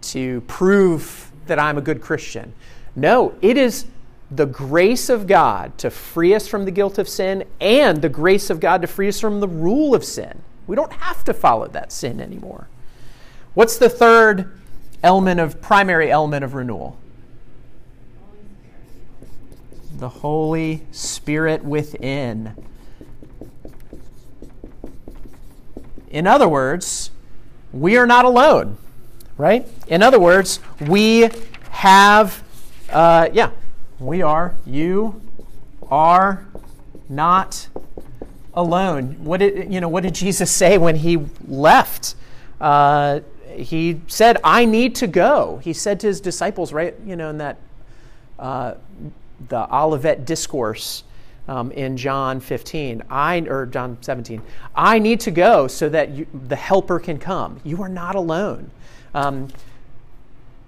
to 0.00 0.40
prove 0.42 1.30
that 1.44 1.58
I'm 1.58 1.76
a 1.76 1.82
good 1.82 2.00
Christian. 2.00 2.54
No, 2.96 3.34
it 3.42 3.58
is 3.58 3.84
the 4.30 4.46
grace 4.46 5.10
of 5.10 5.26
God 5.26 5.76
to 5.76 5.90
free 5.90 6.34
us 6.34 6.48
from 6.48 6.64
the 6.64 6.70
guilt 6.70 6.96
of 6.96 7.06
sin 7.06 7.44
and 7.60 8.00
the 8.00 8.08
grace 8.08 8.48
of 8.48 8.60
God 8.60 8.80
to 8.80 8.86
free 8.86 9.08
us 9.08 9.20
from 9.20 9.40
the 9.40 9.48
rule 9.48 9.94
of 9.94 10.02
sin. 10.02 10.40
We 10.66 10.76
don't 10.76 10.92
have 10.94 11.24
to 11.24 11.34
follow 11.34 11.68
that 11.68 11.92
sin 11.92 12.20
anymore. 12.20 12.68
What's 13.54 13.78
the 13.78 13.88
third 13.88 14.50
element 15.02 15.40
of 15.40 15.60
primary 15.60 16.10
element 16.10 16.44
of 16.44 16.54
renewal? 16.54 16.98
The 19.96 20.08
Holy 20.08 20.82
Spirit 20.90 21.64
within. 21.64 22.56
In 26.10 26.26
other 26.26 26.48
words, 26.48 27.10
we 27.72 27.96
are 27.96 28.06
not 28.06 28.24
alone, 28.24 28.78
right? 29.36 29.66
In 29.88 30.02
other 30.02 30.18
words, 30.18 30.60
we 30.80 31.28
have, 31.70 32.42
uh, 32.90 33.28
yeah, 33.32 33.50
we 33.98 34.22
are, 34.22 34.54
you 34.64 35.20
are 35.90 36.46
not 37.08 37.68
alone. 38.54 39.16
What 39.24 39.40
did, 39.40 39.72
you 39.72 39.80
know, 39.80 39.88
what 39.88 40.02
did 40.02 40.14
Jesus 40.14 40.50
say 40.50 40.78
when 40.78 40.96
he 40.96 41.18
left? 41.46 42.14
Uh, 42.60 43.20
he 43.54 44.00
said, 44.06 44.38
I 44.42 44.64
need 44.64 44.94
to 44.96 45.06
go. 45.06 45.60
He 45.62 45.72
said 45.72 46.00
to 46.00 46.06
his 46.06 46.20
disciples, 46.20 46.72
right, 46.72 46.94
you 47.04 47.16
know, 47.16 47.30
in 47.30 47.38
that, 47.38 47.58
uh, 48.38 48.74
the 49.48 49.72
Olivet 49.74 50.24
discourse 50.24 51.04
um, 51.48 51.70
in 51.72 51.96
John 51.96 52.40
15, 52.40 53.02
I, 53.10 53.40
or 53.40 53.66
John 53.66 53.98
17, 54.00 54.40
I 54.74 54.98
need 54.98 55.20
to 55.20 55.30
go 55.30 55.68
so 55.68 55.88
that 55.88 56.10
you, 56.10 56.26
the 56.48 56.56
helper 56.56 56.98
can 56.98 57.18
come. 57.18 57.60
You 57.64 57.82
are 57.82 57.88
not 57.88 58.14
alone. 58.14 58.70
Um, 59.14 59.48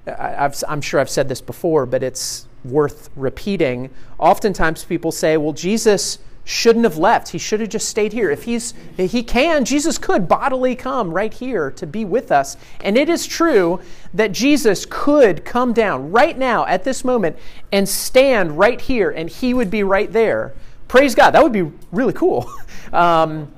I, 0.07 0.53
am 0.69 0.81
sure 0.81 1.01
I've 1.01 1.11
said 1.11 1.29
this 1.29 1.41
before, 1.41 1.87
but 1.87 2.03
it's 2.03 2.47
worth 2.65 3.11
repeating. 3.17 3.91
Oftentimes 4.19 4.85
people 4.85 5.11
say, 5.11 5.37
well, 5.37 5.53
Jesus 5.53 6.19
shouldn't 6.47 6.85
have 6.85 6.97
left. 6.97 7.31
He 7.31 7.39
should 7.39 7.59
have 7.59 7.69
just 7.71 7.89
stayed 7.89 8.13
here. 8.13 8.31
If 8.31 8.45
he's 8.45 8.73
if 8.97 9.11
he 9.11 9.25
can, 9.25 9.65
Jesus 9.65 9.99
could 9.99 10.29
bodily 10.29 10.77
come 10.77 11.11
right 11.11 11.35
here 11.35 11.73
to 11.73 11.87
be 11.89 12.05
with 12.05 12.31
us. 12.31 12.57
And 12.81 12.97
it 12.97 13.09
is 13.09 13.27
true 13.27 13.81
that 14.15 14.31
Jesus 14.31 14.87
could 14.89 15.45
come 15.45 15.73
down 15.73 16.13
right 16.13 16.39
now 16.39 16.65
at 16.67 16.85
this 16.85 17.05
moment 17.05 17.37
and 17.73 17.89
stand 17.89 18.57
right 18.57 18.81
here 18.81 19.11
and 19.11 19.29
he 19.29 19.55
would 19.55 19.71
be 19.71 19.83
right 19.83 20.11
there. 20.13 20.55
Praise 20.87 21.17
God. 21.17 21.33
That 21.33 21.43
would 21.43 21.53
be 21.53 21.69
really 21.91 22.13
cool. 22.13 22.49
um, 22.93 23.53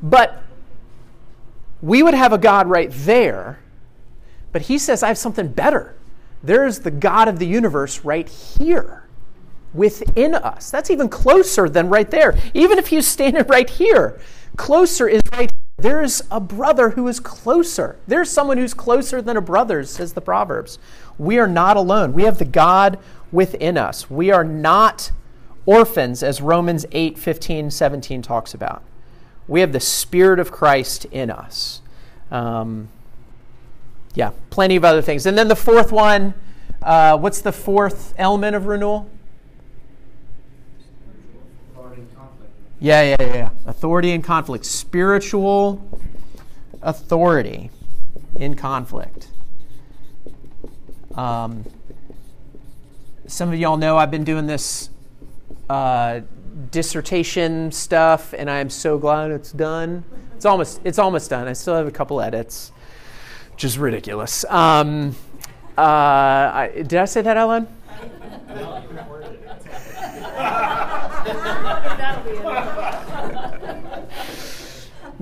but 0.00 0.44
we 1.82 2.04
would 2.04 2.14
have 2.14 2.32
a 2.32 2.38
God 2.38 2.68
right 2.68 2.90
there. 2.92 3.58
But 4.52 4.62
he 4.62 4.78
says, 4.78 5.02
I 5.02 5.08
have 5.08 5.18
something 5.18 5.48
better. 5.48 5.96
There's 6.40 6.78
the 6.78 6.92
God 6.92 7.26
of 7.26 7.40
the 7.40 7.48
universe 7.48 8.04
right 8.04 8.28
here 8.28 9.08
within 9.72 10.34
us. 10.34 10.70
That's 10.70 10.90
even 10.90 11.08
closer 11.08 11.68
than 11.68 11.88
right 11.88 12.10
there. 12.10 12.38
Even 12.54 12.78
if 12.78 12.88
he's 12.88 13.06
standing 13.06 13.44
right 13.48 13.68
here, 13.68 14.20
closer 14.56 15.08
is 15.08 15.22
right 15.32 15.50
There's 15.76 16.22
a 16.30 16.40
brother 16.40 16.90
who 16.90 17.08
is 17.08 17.20
closer. 17.20 17.96
There's 18.06 18.30
someone 18.30 18.58
who's 18.58 18.74
closer 18.74 19.22
than 19.22 19.36
a 19.36 19.40
brother, 19.40 19.82
says 19.84 20.12
the 20.12 20.20
Proverbs. 20.20 20.78
We 21.18 21.38
are 21.38 21.48
not 21.48 21.76
alone. 21.76 22.12
We 22.12 22.24
have 22.24 22.38
the 22.38 22.44
God 22.44 22.98
within 23.32 23.76
us. 23.76 24.10
We 24.10 24.30
are 24.30 24.44
not 24.44 25.12
orphans, 25.66 26.22
as 26.22 26.40
Romans 26.40 26.84
8, 26.92 27.18
15, 27.18 27.70
17 27.70 28.22
talks 28.22 28.54
about. 28.54 28.82
We 29.46 29.60
have 29.60 29.72
the 29.72 29.80
Spirit 29.80 30.38
of 30.38 30.50
Christ 30.50 31.06
in 31.06 31.30
us. 31.30 31.82
Um, 32.30 32.88
yeah, 34.14 34.32
plenty 34.50 34.76
of 34.76 34.84
other 34.84 35.02
things. 35.02 35.26
And 35.26 35.36
then 35.38 35.48
the 35.48 35.56
fourth 35.56 35.92
one 35.92 36.34
uh, 36.82 37.18
what's 37.18 37.42
the 37.42 37.52
fourth 37.52 38.14
element 38.16 38.56
of 38.56 38.66
renewal? 38.66 39.10
Authority 41.72 42.02
and 42.02 42.16
conflict. 42.16 42.52
Yeah, 42.80 43.02
yeah, 43.02 43.16
yeah, 43.20 43.34
yeah. 43.34 43.50
Authority 43.66 44.12
and 44.12 44.24
conflict. 44.24 44.64
Spiritual 44.64 45.86
authority 46.80 47.70
in 48.36 48.54
conflict. 48.54 49.28
Um, 51.14 51.66
some 53.26 53.52
of 53.52 53.58
y'all 53.58 53.76
know 53.76 53.98
I've 53.98 54.10
been 54.10 54.24
doing 54.24 54.46
this 54.46 54.88
uh, 55.68 56.20
dissertation 56.70 57.70
stuff, 57.70 58.32
and 58.32 58.48
I 58.48 58.60
am 58.60 58.70
so 58.70 58.98
glad 58.98 59.30
it's 59.30 59.52
done. 59.52 60.02
It's 60.34 60.46
almost 60.46 60.80
it's 60.82 60.98
almost 60.98 61.28
done. 61.28 61.48
I 61.48 61.52
still 61.52 61.74
have 61.74 61.86
a 61.86 61.90
couple 61.90 62.22
edits, 62.22 62.72
which 63.52 63.64
is 63.64 63.76
ridiculous. 63.76 64.46
Um, 64.46 65.14
uh, 65.76 65.82
I, 65.82 66.72
did 66.76 66.94
I 66.94 67.04
say 67.04 67.20
that 67.20 67.36
out 67.36 67.48
loud? 67.48 67.68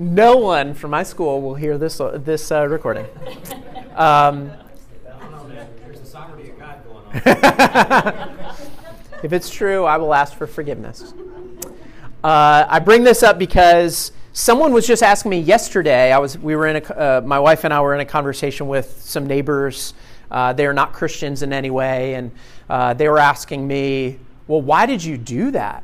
No 0.01 0.37
one 0.37 0.73
from 0.75 0.91
my 0.91 1.03
school 1.03 1.41
will 1.41 1.55
hear 1.55 1.77
this 1.77 1.99
this 2.13 2.53
uh, 2.53 2.65
recording. 2.65 3.05
Um, 3.95 4.49
if 9.23 9.33
it's 9.33 9.49
true, 9.49 9.83
I 9.83 9.97
will 9.97 10.13
ask 10.13 10.37
for 10.37 10.47
forgiveness. 10.47 11.13
Uh, 12.23 12.65
I 12.69 12.79
bring 12.79 13.03
this 13.03 13.23
up 13.23 13.37
because 13.37 14.13
someone 14.31 14.71
was 14.71 14.87
just 14.87 15.03
asking 15.03 15.31
me 15.31 15.39
yesterday. 15.41 16.13
I 16.13 16.19
was 16.19 16.37
we 16.37 16.55
were 16.55 16.67
in 16.67 16.77
a 16.77 16.93
uh, 16.93 17.21
my 17.25 17.39
wife 17.39 17.65
and 17.65 17.73
I 17.73 17.81
were 17.81 17.93
in 17.93 17.99
a 17.99 18.05
conversation 18.05 18.69
with 18.69 19.01
some 19.01 19.27
neighbors. 19.27 19.93
Uh, 20.31 20.53
they 20.53 20.65
are 20.65 20.73
not 20.73 20.93
Christians 20.93 21.43
in 21.43 21.51
any 21.51 21.71
way, 21.71 22.13
and 22.13 22.31
uh, 22.69 22.93
they 22.93 23.09
were 23.09 23.19
asking 23.19 23.67
me, 23.67 24.17
"Well, 24.47 24.61
why 24.61 24.85
did 24.85 25.03
you 25.03 25.17
do 25.17 25.51
that 25.51 25.83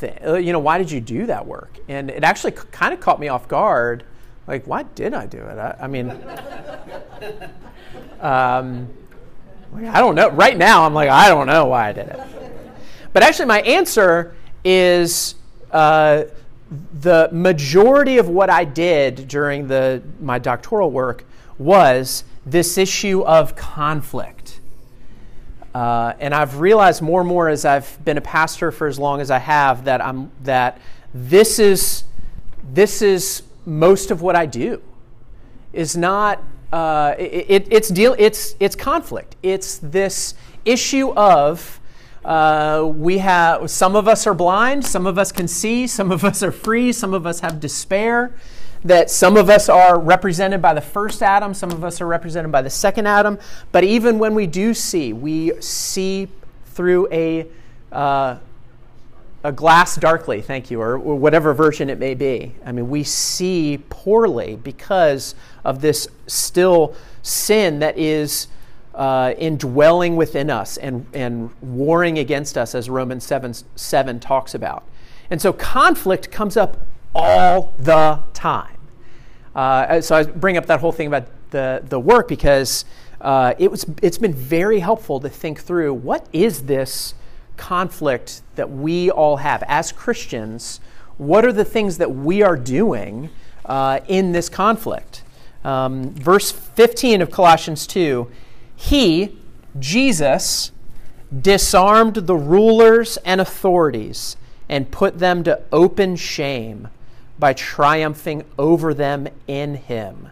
thing? 0.00 0.18
Uh, 0.26 0.34
You 0.34 0.52
know, 0.52 0.58
why 0.58 0.78
did 0.78 0.90
you 0.90 1.00
do 1.00 1.26
that 1.26 1.46
work?" 1.46 1.78
And 1.88 2.10
it 2.10 2.24
actually 2.24 2.52
kind 2.52 2.92
of 2.92 3.00
caught 3.00 3.20
me 3.20 3.28
off 3.28 3.46
guard. 3.48 4.04
Like, 4.46 4.66
why 4.66 4.82
did 4.82 5.14
I 5.14 5.26
do 5.26 5.38
it? 5.38 5.58
I, 5.58 5.76
I 5.82 5.86
mean. 5.86 6.08
Um, 8.20 8.88
I 9.74 9.98
don't 10.00 10.14
know. 10.14 10.28
Right 10.28 10.56
now, 10.56 10.84
I'm 10.84 10.92
like, 10.92 11.08
I 11.08 11.28
don't 11.28 11.46
know 11.46 11.66
why 11.66 11.88
I 11.88 11.92
did 11.92 12.08
it. 12.08 12.20
But 13.12 13.22
actually, 13.22 13.46
my 13.46 13.60
answer 13.62 14.34
is 14.64 15.36
uh, 15.72 16.24
the 17.00 17.28
majority 17.32 18.18
of 18.18 18.28
what 18.28 18.50
I 18.50 18.64
did 18.64 19.26
during 19.26 19.68
the, 19.68 20.02
my 20.20 20.38
doctoral 20.38 20.90
work 20.90 21.24
was 21.58 22.24
this 22.44 22.76
issue 22.78 23.22
of 23.22 23.56
conflict. 23.56 24.39
Uh, 25.74 26.14
and 26.18 26.34
I've 26.34 26.58
realized 26.60 27.00
more 27.00 27.20
and 27.20 27.28
more 27.28 27.48
as 27.48 27.64
I've 27.64 28.04
been 28.04 28.18
a 28.18 28.20
pastor 28.22 28.72
for 28.72 28.86
as 28.88 28.98
long 28.98 29.20
as 29.20 29.30
I 29.30 29.38
have 29.38 29.84
that 29.84 30.00
I'm 30.04 30.32
that 30.42 30.80
this 31.14 31.58
is 31.58 32.04
this 32.72 33.02
is 33.02 33.42
most 33.66 34.10
of 34.10 34.20
what 34.22 34.34
I 34.34 34.46
do 34.46 34.82
is 35.72 35.96
not 35.96 36.42
uh, 36.72 37.14
it, 37.18 37.46
it- 37.48 37.68
it's 37.70 37.88
deal 37.88 38.16
it's 38.18 38.54
it's 38.58 38.74
conflict. 38.74 39.36
It's 39.42 39.78
this 39.78 40.34
issue 40.64 41.12
of 41.12 41.80
uh, 42.24 42.90
we 42.94 43.18
have 43.18 43.70
some 43.70 43.94
of 43.96 44.06
us 44.08 44.26
are 44.26 44.34
blind, 44.34 44.84
some 44.84 45.06
of 45.06 45.18
us 45.18 45.32
can 45.32 45.48
see, 45.48 45.86
some 45.86 46.10
of 46.10 46.24
us 46.24 46.42
are 46.42 46.52
free, 46.52 46.92
some 46.92 47.14
of 47.14 47.26
us 47.26 47.40
have 47.40 47.60
despair. 47.60 48.34
That 48.84 49.10
some 49.10 49.36
of 49.36 49.50
us 49.50 49.68
are 49.68 49.98
represented 49.98 50.62
by 50.62 50.72
the 50.72 50.80
first 50.80 51.22
Adam, 51.22 51.52
some 51.52 51.70
of 51.70 51.84
us 51.84 52.00
are 52.00 52.06
represented 52.06 52.50
by 52.50 52.62
the 52.62 52.70
second 52.70 53.06
Adam. 53.06 53.38
But 53.72 53.84
even 53.84 54.18
when 54.18 54.34
we 54.34 54.46
do 54.46 54.72
see, 54.72 55.12
we 55.12 55.52
see 55.60 56.28
through 56.66 57.08
a 57.12 57.46
uh, 57.92 58.38
a 59.42 59.52
glass 59.52 59.96
darkly, 59.96 60.42
thank 60.42 60.70
you, 60.70 60.80
or, 60.80 60.98
or 60.98 61.16
whatever 61.16 61.54
version 61.54 61.88
it 61.88 61.98
may 61.98 62.14
be. 62.14 62.54
I 62.64 62.72
mean, 62.72 62.90
we 62.90 63.04
see 63.04 63.82
poorly 63.88 64.56
because 64.56 65.34
of 65.64 65.80
this 65.80 66.08
still 66.26 66.94
sin 67.22 67.78
that 67.78 67.96
is 67.96 68.48
uh, 68.94 69.32
indwelling 69.38 70.16
within 70.16 70.50
us 70.50 70.76
and, 70.76 71.06
and 71.14 71.50
warring 71.62 72.18
against 72.18 72.58
us, 72.58 72.74
as 72.74 72.90
Romans 72.90 73.24
7, 73.24 73.54
7 73.76 74.20
talks 74.20 74.54
about. 74.54 74.84
And 75.30 75.40
so 75.40 75.52
conflict 75.52 76.30
comes 76.30 76.56
up 76.56 76.86
all 77.14 77.72
the 77.78 78.20
time. 78.32 78.76
Uh, 79.54 80.00
so 80.00 80.16
I 80.16 80.22
bring 80.24 80.56
up 80.56 80.66
that 80.66 80.80
whole 80.80 80.92
thing 80.92 81.08
about 81.08 81.26
the, 81.50 81.82
the 81.88 81.98
work 81.98 82.28
because 82.28 82.84
uh, 83.20 83.54
it 83.58 83.70
was, 83.70 83.84
it's 84.02 84.18
been 84.18 84.32
very 84.32 84.80
helpful 84.80 85.20
to 85.20 85.28
think 85.28 85.60
through 85.60 85.92
what 85.92 86.26
is 86.32 86.62
this 86.62 87.14
conflict 87.56 88.42
that 88.54 88.70
we 88.70 89.10
all 89.10 89.36
have 89.36 89.62
as 89.68 89.92
Christians? 89.92 90.80
What 91.18 91.44
are 91.44 91.52
the 91.52 91.64
things 91.64 91.98
that 91.98 92.14
we 92.14 92.42
are 92.42 92.56
doing 92.56 93.28
uh, 93.66 94.00
in 94.08 94.32
this 94.32 94.48
conflict? 94.48 95.22
Um, 95.62 96.10
verse 96.14 96.50
15 96.50 97.20
of 97.20 97.30
Colossians 97.30 97.86
2 97.86 98.30
He, 98.74 99.36
Jesus, 99.78 100.72
disarmed 101.38 102.14
the 102.14 102.34
rulers 102.34 103.18
and 103.18 103.40
authorities 103.40 104.36
and 104.68 104.90
put 104.90 105.18
them 105.18 105.44
to 105.44 105.60
open 105.70 106.16
shame 106.16 106.88
by 107.40 107.54
triumphing 107.54 108.44
over 108.58 108.94
them 108.94 109.26
in 109.48 109.74
him. 109.74 110.28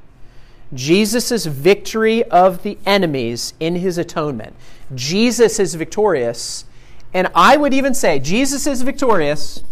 Jesus' 0.74 1.46
victory 1.46 2.22
of 2.24 2.62
the 2.62 2.76
enemies 2.84 3.54
in 3.58 3.76
his 3.76 3.96
atonement. 3.96 4.54
Jesus 4.94 5.58
is 5.58 5.74
victorious, 5.74 6.66
and 7.14 7.28
I 7.34 7.56
would 7.56 7.72
even 7.72 7.94
say 7.94 8.18
Jesus 8.18 8.66
is 8.66 8.82
victorious, 8.82 9.62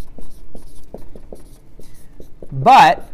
but 2.50 3.10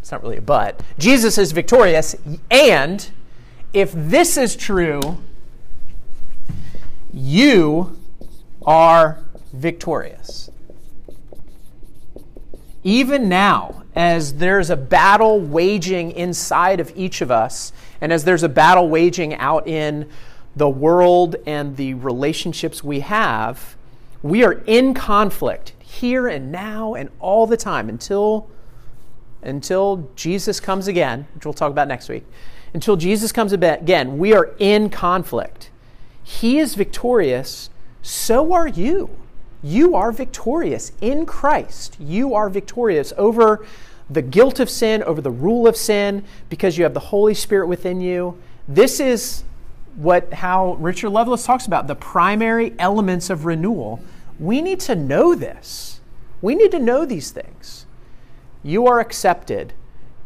it's 0.00 0.10
not 0.10 0.22
really 0.22 0.38
a 0.38 0.42
but. 0.42 0.82
Jesus 0.98 1.36
is 1.36 1.52
victorious, 1.52 2.16
and 2.50 3.10
if 3.74 3.92
this 3.94 4.38
is 4.38 4.56
true, 4.56 5.18
you 7.12 7.98
are 8.66 9.18
victorious. 9.52 10.50
Even 12.84 13.30
now, 13.30 13.82
as 13.96 14.34
there's 14.34 14.68
a 14.68 14.76
battle 14.76 15.40
waging 15.40 16.12
inside 16.12 16.80
of 16.80 16.92
each 16.94 17.22
of 17.22 17.30
us, 17.30 17.72
and 18.00 18.12
as 18.12 18.24
there's 18.24 18.42
a 18.42 18.48
battle 18.48 18.90
waging 18.90 19.34
out 19.36 19.66
in 19.66 20.08
the 20.54 20.68
world 20.68 21.36
and 21.46 21.76
the 21.78 21.94
relationships 21.94 22.84
we 22.84 23.00
have, 23.00 23.74
we 24.22 24.44
are 24.44 24.62
in 24.66 24.92
conflict 24.92 25.72
here 25.80 26.28
and 26.28 26.52
now 26.52 26.94
and 26.94 27.08
all 27.20 27.46
the 27.46 27.56
time 27.56 27.88
until 27.88 28.48
until 29.42 30.10
Jesus 30.16 30.58
comes 30.58 30.86
again, 30.86 31.26
which 31.34 31.44
we'll 31.44 31.52
talk 31.52 31.70
about 31.70 31.86
next 31.86 32.08
week. 32.08 32.24
Until 32.72 32.96
Jesus 32.96 33.30
comes 33.30 33.52
again, 33.52 34.16
we 34.16 34.32
are 34.32 34.54
in 34.58 34.88
conflict. 34.88 35.70
He 36.22 36.58
is 36.58 36.74
victorious, 36.74 37.68
so 38.00 38.54
are 38.54 38.66
you. 38.66 39.10
You 39.64 39.96
are 39.96 40.12
victorious 40.12 40.92
in 41.00 41.24
Christ. 41.24 41.96
You 41.98 42.34
are 42.34 42.50
victorious 42.50 43.14
over 43.16 43.64
the 44.10 44.20
guilt 44.20 44.60
of 44.60 44.68
sin, 44.68 45.02
over 45.04 45.22
the 45.22 45.30
rule 45.30 45.66
of 45.66 45.74
sin, 45.74 46.22
because 46.50 46.76
you 46.76 46.84
have 46.84 46.92
the 46.92 47.00
Holy 47.00 47.32
Spirit 47.32 47.66
within 47.66 48.02
you. 48.02 48.38
This 48.68 49.00
is 49.00 49.42
what 49.96 50.34
how 50.34 50.74
Richard 50.74 51.08
Lovelace 51.08 51.46
talks 51.46 51.64
about 51.64 51.86
the 51.86 51.94
primary 51.94 52.74
elements 52.78 53.30
of 53.30 53.46
renewal. 53.46 54.00
We 54.38 54.60
need 54.60 54.80
to 54.80 54.94
know 54.94 55.34
this. 55.34 56.00
We 56.42 56.54
need 56.54 56.70
to 56.72 56.78
know 56.78 57.06
these 57.06 57.30
things. 57.30 57.86
You 58.62 58.86
are 58.86 59.00
accepted. 59.00 59.72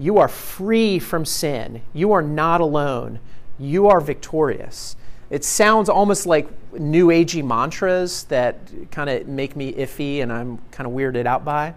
You 0.01 0.19
are 0.19 0.29
free 0.29 0.99
from 0.99 1.25
sin. 1.25 1.83
You 1.93 2.11
are 2.11 2.23
not 2.23 2.61
alone. 2.61 3.21
You 3.57 3.87
are 3.87 4.01
victorious. 4.01 4.97
It 5.31 5.45
sounds 5.45 5.89
almost 5.89 6.27
like 6.27 6.49
new 6.73 7.09
agey 7.09 7.45
mantras 7.45 8.25
that 8.25 8.57
kind 8.91 9.11
of 9.11 9.27
make 9.27 9.57
me 9.57 9.73
iffy 9.75 10.23
and 10.23 10.33
I'm 10.33 10.59
kind 10.71 10.87
of 10.87 10.93
weirded 10.93 11.27
out 11.27 11.45
by. 11.45 11.75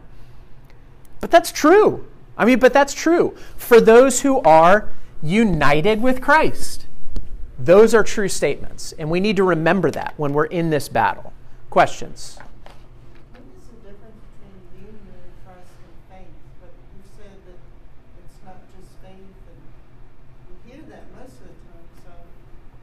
But 1.20 1.32
that's 1.32 1.52
true. 1.52 2.06
I 2.38 2.45
mean, 2.45 2.60
but 2.60 2.74
that's 2.74 2.93
true 2.93 3.36
for 3.58 3.82
those 3.82 4.22
who 4.22 4.39
are 4.41 4.89
united 5.22 6.02
with 6.02 6.22
Christ. 6.22 6.88
Those 7.60 7.93
are 7.93 8.04
true 8.04 8.28
statements, 8.28 8.91
and 8.93 9.12
we 9.12 9.20
need 9.20 9.36
to 9.36 9.43
remember 9.43 9.91
that 9.91 10.16
when 10.18 10.34
we're 10.34 10.45
in 10.45 10.72
this 10.72 10.89
battle. 10.89 11.32
Questions? 11.70 12.39
What 13.30 13.43
is 13.54 13.68
the 13.70 13.78
difference 13.86 14.18
between 14.41 14.89
union 14.89 15.06
in 15.14 15.30
Christ 15.45 15.70
and 15.78 15.93
faith? 16.10 16.34
But 16.58 16.74
you 16.97 17.06
said 17.06 17.38
that 17.45 17.62
it's 18.26 18.41
not 18.41 18.58
just 18.74 18.89
faith, 19.06 19.14
and 19.45 19.62
we 20.49 20.74
hear 20.74 20.82
that 20.89 21.06
most 21.14 21.38
of 21.38 21.54
the 21.54 21.58
time. 21.70 21.86
So 22.02 22.10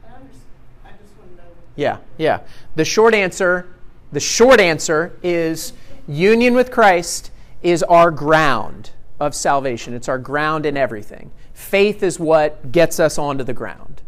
I 0.07 0.15
understand. 0.15 0.63
I 0.87 0.95
just 0.95 1.11
want 1.19 1.35
to 1.35 1.43
know. 1.43 1.51
Yeah, 1.79 1.99
yeah. 2.17 2.41
The 2.75 2.83
short 2.83 3.13
answer, 3.15 3.65
the 4.11 4.19
short 4.19 4.59
answer 4.59 5.17
is 5.23 5.71
union 6.09 6.53
with 6.53 6.71
Christ 6.71 7.31
is 7.63 7.83
our 7.83 8.11
ground 8.11 8.91
of 9.17 9.33
salvation. 9.33 9.93
It's 9.93 10.09
our 10.09 10.17
ground 10.17 10.65
in 10.65 10.75
everything. 10.75 11.31
Faith 11.53 12.03
is 12.03 12.19
what 12.19 12.73
gets 12.73 12.99
us 12.99 13.17
onto 13.17 13.45
the 13.45 13.53
ground. 13.53 14.01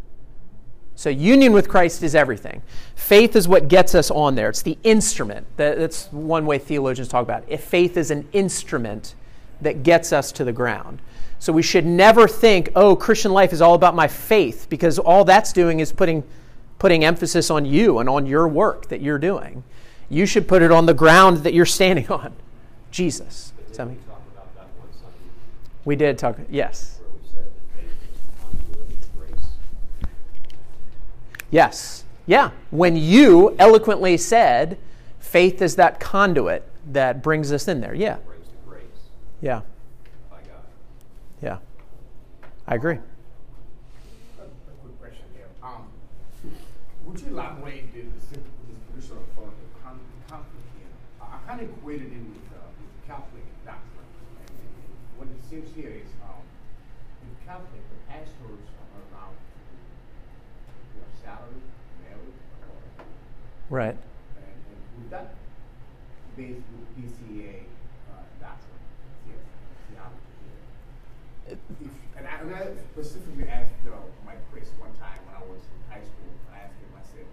So, 0.96 1.10
union 1.10 1.54
with 1.54 1.70
Christ 1.70 2.04
is 2.04 2.14
everything. 2.14 2.62
Faith 2.96 3.38
is 3.38 3.48
what 3.48 3.70
gets 3.70 3.96
us 3.96 4.12
on 4.12 4.36
there. 4.36 4.50
It's 4.50 4.62
the 4.62 4.78
instrument. 4.84 5.48
That's 5.56 6.08
one 6.12 6.46
way 6.46 6.58
theologians 6.60 7.08
talk 7.08 7.24
about 7.24 7.44
it. 7.44 7.54
If 7.54 7.64
faith 7.64 7.96
is 7.96 8.12
an 8.12 8.28
instrument 8.34 9.16
that 9.62 9.84
gets 9.84 10.12
us 10.12 10.34
to 10.34 10.44
the 10.44 10.52
ground. 10.52 11.00
So, 11.40 11.54
we 11.54 11.64
should 11.64 11.86
never 11.86 12.28
think, 12.28 12.72
oh, 12.76 12.98
Christian 12.98 13.32
life 13.32 13.54
is 13.54 13.62
all 13.62 13.76
about 13.76 13.96
my 13.96 14.10
faith, 14.10 14.68
because 14.70 15.00
all 15.00 15.24
that's 15.24 15.54
doing 15.54 15.80
is 15.80 15.94
putting, 15.94 16.24
putting 16.82 17.06
emphasis 17.06 17.52
on 17.52 17.64
you 17.64 18.00
and 18.00 18.10
on 18.10 18.26
your 18.26 18.48
work 18.48 18.88
that 18.88 19.02
you're 19.02 19.20
doing. 19.20 19.64
You 20.10 20.26
should 20.26 20.48
put 20.48 20.64
it 20.64 20.72
on 20.72 20.88
the 20.88 20.96
ground 20.96 21.38
that 21.44 21.54
you're 21.54 21.64
standing 21.64 22.08
on 22.10 22.34
Jesus. 22.90 23.54
But 23.56 23.68
Does 23.68 23.78
that 23.78 23.84
didn't 23.84 23.90
we 23.92 23.98
make- 24.00 24.08
talk 24.10 24.22
about 24.34 24.56
that 24.56 24.68
one 24.80 24.90
Sunday 24.92 25.18
We 25.86 25.96
did 25.96 26.18
talk, 26.18 26.40
yes. 26.50 27.00
where 27.00 27.12
we 27.22 27.28
said 27.30 27.46
that 27.46 27.80
faith 27.80 27.92
is 28.02 28.18
the 28.18 28.42
conduit 28.42 29.04
of 29.04 29.16
grace? 29.20 29.46
Yes. 31.52 32.04
Yeah. 32.26 32.50
When 32.72 32.96
you 32.96 33.56
eloquently 33.60 34.18
said, 34.18 34.80
faith 35.20 35.62
is 35.62 35.76
that 35.76 36.00
conduit 36.00 36.68
that 36.94 37.22
brings 37.22 37.52
us 37.52 37.68
in 37.68 37.80
there. 37.80 37.94
Yeah. 37.94 38.16
Brings 38.26 38.48
to 38.48 38.54
grace 38.68 38.82
Yeah. 39.40 39.62
Yeah. 41.44 41.58
I 42.68 42.74
agree. 42.74 42.96
A 42.96 42.98
a 44.42 44.46
quick 44.82 45.00
question 45.00 45.26
there. 45.36 45.46
Um, 45.64 45.84
would 47.12 47.20
you 47.20 47.28
elaborate 47.28 47.92
the, 47.92 48.08
the, 48.32 48.40
position 48.88 49.20
of 49.20 49.28
uh, 49.36 49.52
the 49.52 49.68
con- 49.84 50.00
conflict 50.32 50.64
here? 50.80 50.88
I, 51.20 51.44
kind 51.44 51.60
of 51.60 51.68
equated 51.68 52.08
it 52.08 52.24
with, 52.24 52.48
uh, 52.56 52.64
with 52.80 52.88
Catholic 53.04 53.44
doctrine. 53.68 54.08
And, 54.40 54.56
and 54.56 54.96
what 55.20 55.28
it 55.28 55.44
seems 55.44 55.68
here 55.76 55.92
is, 55.92 56.08
um, 56.24 56.40
in 57.20 57.32
Catholic, 57.44 57.84
the 57.84 58.00
pastors 58.08 58.64
are 58.64 59.04
allowed 59.12 59.36
to, 59.36 59.60
their 60.96 61.12
salary, 61.20 61.60
married, 62.08 62.38
or, 62.64 62.80
Right. 63.68 63.98
and, 64.40 64.56
and 64.72 64.80
would 64.96 65.12
that 65.12 65.36
base 66.40 66.64
with 66.64 66.88
PCA 66.96 67.68
uh, 68.08 68.24
doctrine, 68.40 68.84
the- 69.28 69.44
theology 69.92 70.32
here? 70.48 71.60
If, 71.60 71.60
and, 72.16 72.24
I, 72.24 72.40
and 72.40 72.56
I 72.56 72.64
specifically 72.96 73.50
asked 73.52 73.84
uh, 73.84 74.00
my 74.24 74.40
priest 74.54 74.72
one 74.80 74.96
time 74.96 75.20
when 75.28 75.36
I 75.36 75.44
was 75.44 75.60
in 75.60 75.82
high 75.92 76.06
school. 76.06 76.32
I 76.54 76.68
asked 76.68 76.78
him, 76.78 76.92
I 76.94 77.04
said, 77.04 77.28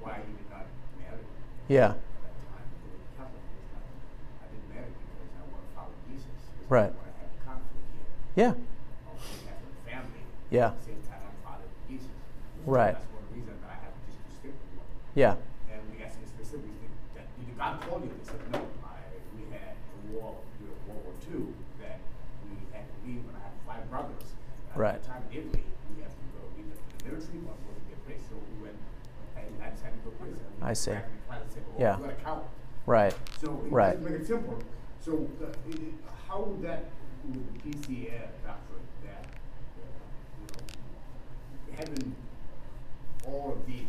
why 0.00 0.20
he 0.24 0.32
did 0.36 0.48
not 0.50 0.66
marry 0.98 1.24
Yeah. 1.68 1.92
at 1.92 2.00
that 2.00 2.34
time. 2.50 2.66
He 2.70 2.88
was 2.92 3.04
Catholic. 3.16 3.44
Was 3.44 3.68
not, 3.72 3.84
I 4.40 4.46
didn't 4.50 4.68
marry 4.74 4.90
because 4.90 5.32
I 5.36 5.42
want 5.52 5.62
to 5.64 5.70
follow 5.76 5.94
Jesus. 6.08 6.40
Right. 6.68 6.90
I 6.90 6.98
want 6.98 7.12
to 7.14 7.20
have 7.20 7.34
conflict 7.44 7.86
here. 7.94 8.08
Yeah. 8.36 8.52
Oh, 9.06 9.14
of 9.14 9.42
having 9.46 9.70
a 9.70 9.82
family. 9.88 10.22
Yeah. 10.50 10.72
At 10.72 10.82
the 10.84 10.96
time, 11.08 11.22
I'm 11.28 11.38
following 11.44 11.74
Jesus. 11.88 12.14
Right. 12.66 12.94
That's 12.96 13.06
one 13.12 13.24
I 13.70 13.74
have 13.84 13.94
just 14.08 14.20
to 14.24 14.30
stick. 14.40 14.54
Yeah. 15.14 15.36
And 15.70 15.80
we 15.92 16.02
asked 16.02 16.18
him 16.18 16.26
specifically, 16.26 16.88
that, 17.14 17.26
did 17.38 17.54
God 17.58 17.78
call 17.86 18.00
you? 18.02 18.10
They 18.10 18.24
said, 18.26 18.40
no. 18.50 18.60
I, 18.82 18.98
we 19.36 19.46
had 19.54 19.74
a 19.78 19.98
war, 20.16 20.40
during 20.58 20.78
World 20.90 21.02
War 21.06 21.14
II, 21.28 21.54
that 21.84 21.98
we 22.46 22.56
had 22.74 22.86
to 22.88 22.96
leave 23.06 23.22
when 23.26 23.34
I 23.38 23.42
had 23.46 23.54
five 23.68 23.84
brothers. 23.90 24.34
At 24.70 24.78
Right. 24.78 24.98
the 25.02 25.06
time 25.06 25.22
in 25.30 25.38
Italy, 25.38 25.62
we 25.94 26.02
have 26.02 26.14
to 26.14 26.26
go 26.34 26.42
either 26.58 26.74
to 26.74 26.82
the 26.98 27.10
military 27.10 27.42
or 27.46 27.54
go 27.58 27.70
to 27.74 27.82
the 27.90 27.98
place. 28.06 28.22
So 28.30 28.34
we 28.38 28.54
went, 28.70 28.78
and 29.38 29.50
I 29.62 29.70
decided 29.74 29.98
to 29.98 30.02
go 30.06 30.14
prison. 30.18 30.38
And 30.42 30.49
we 30.49 30.49
I 30.62 30.72
see. 30.74 30.90
back 30.92 31.04
and 31.06 31.26
tried 31.28 31.46
to 31.48 31.54
say, 31.54 31.60
Yeah. 31.78 31.98
you're 31.98 32.08
a 32.10 32.14
coward. 32.14 32.44
Right. 32.86 33.14
So 33.40 33.52
it 33.66 33.72
Right. 33.72 34.00
make 34.00 34.12
it 34.14 34.26
simple. 34.26 34.58
So 35.00 35.26
uh, 35.42 35.46
i- 35.46 35.70
i- 35.72 36.28
how 36.28 36.40
would 36.42 36.62
that, 36.62 36.84
with 37.24 37.62
the 37.62 37.70
PCA 37.70 38.28
doctrine, 38.44 38.80
that, 39.04 39.24
uh, 39.24 39.82
you 40.40 40.46
know, 40.46 41.76
having 41.78 42.14
all 43.26 43.52
of 43.52 43.66
these, 43.66 43.88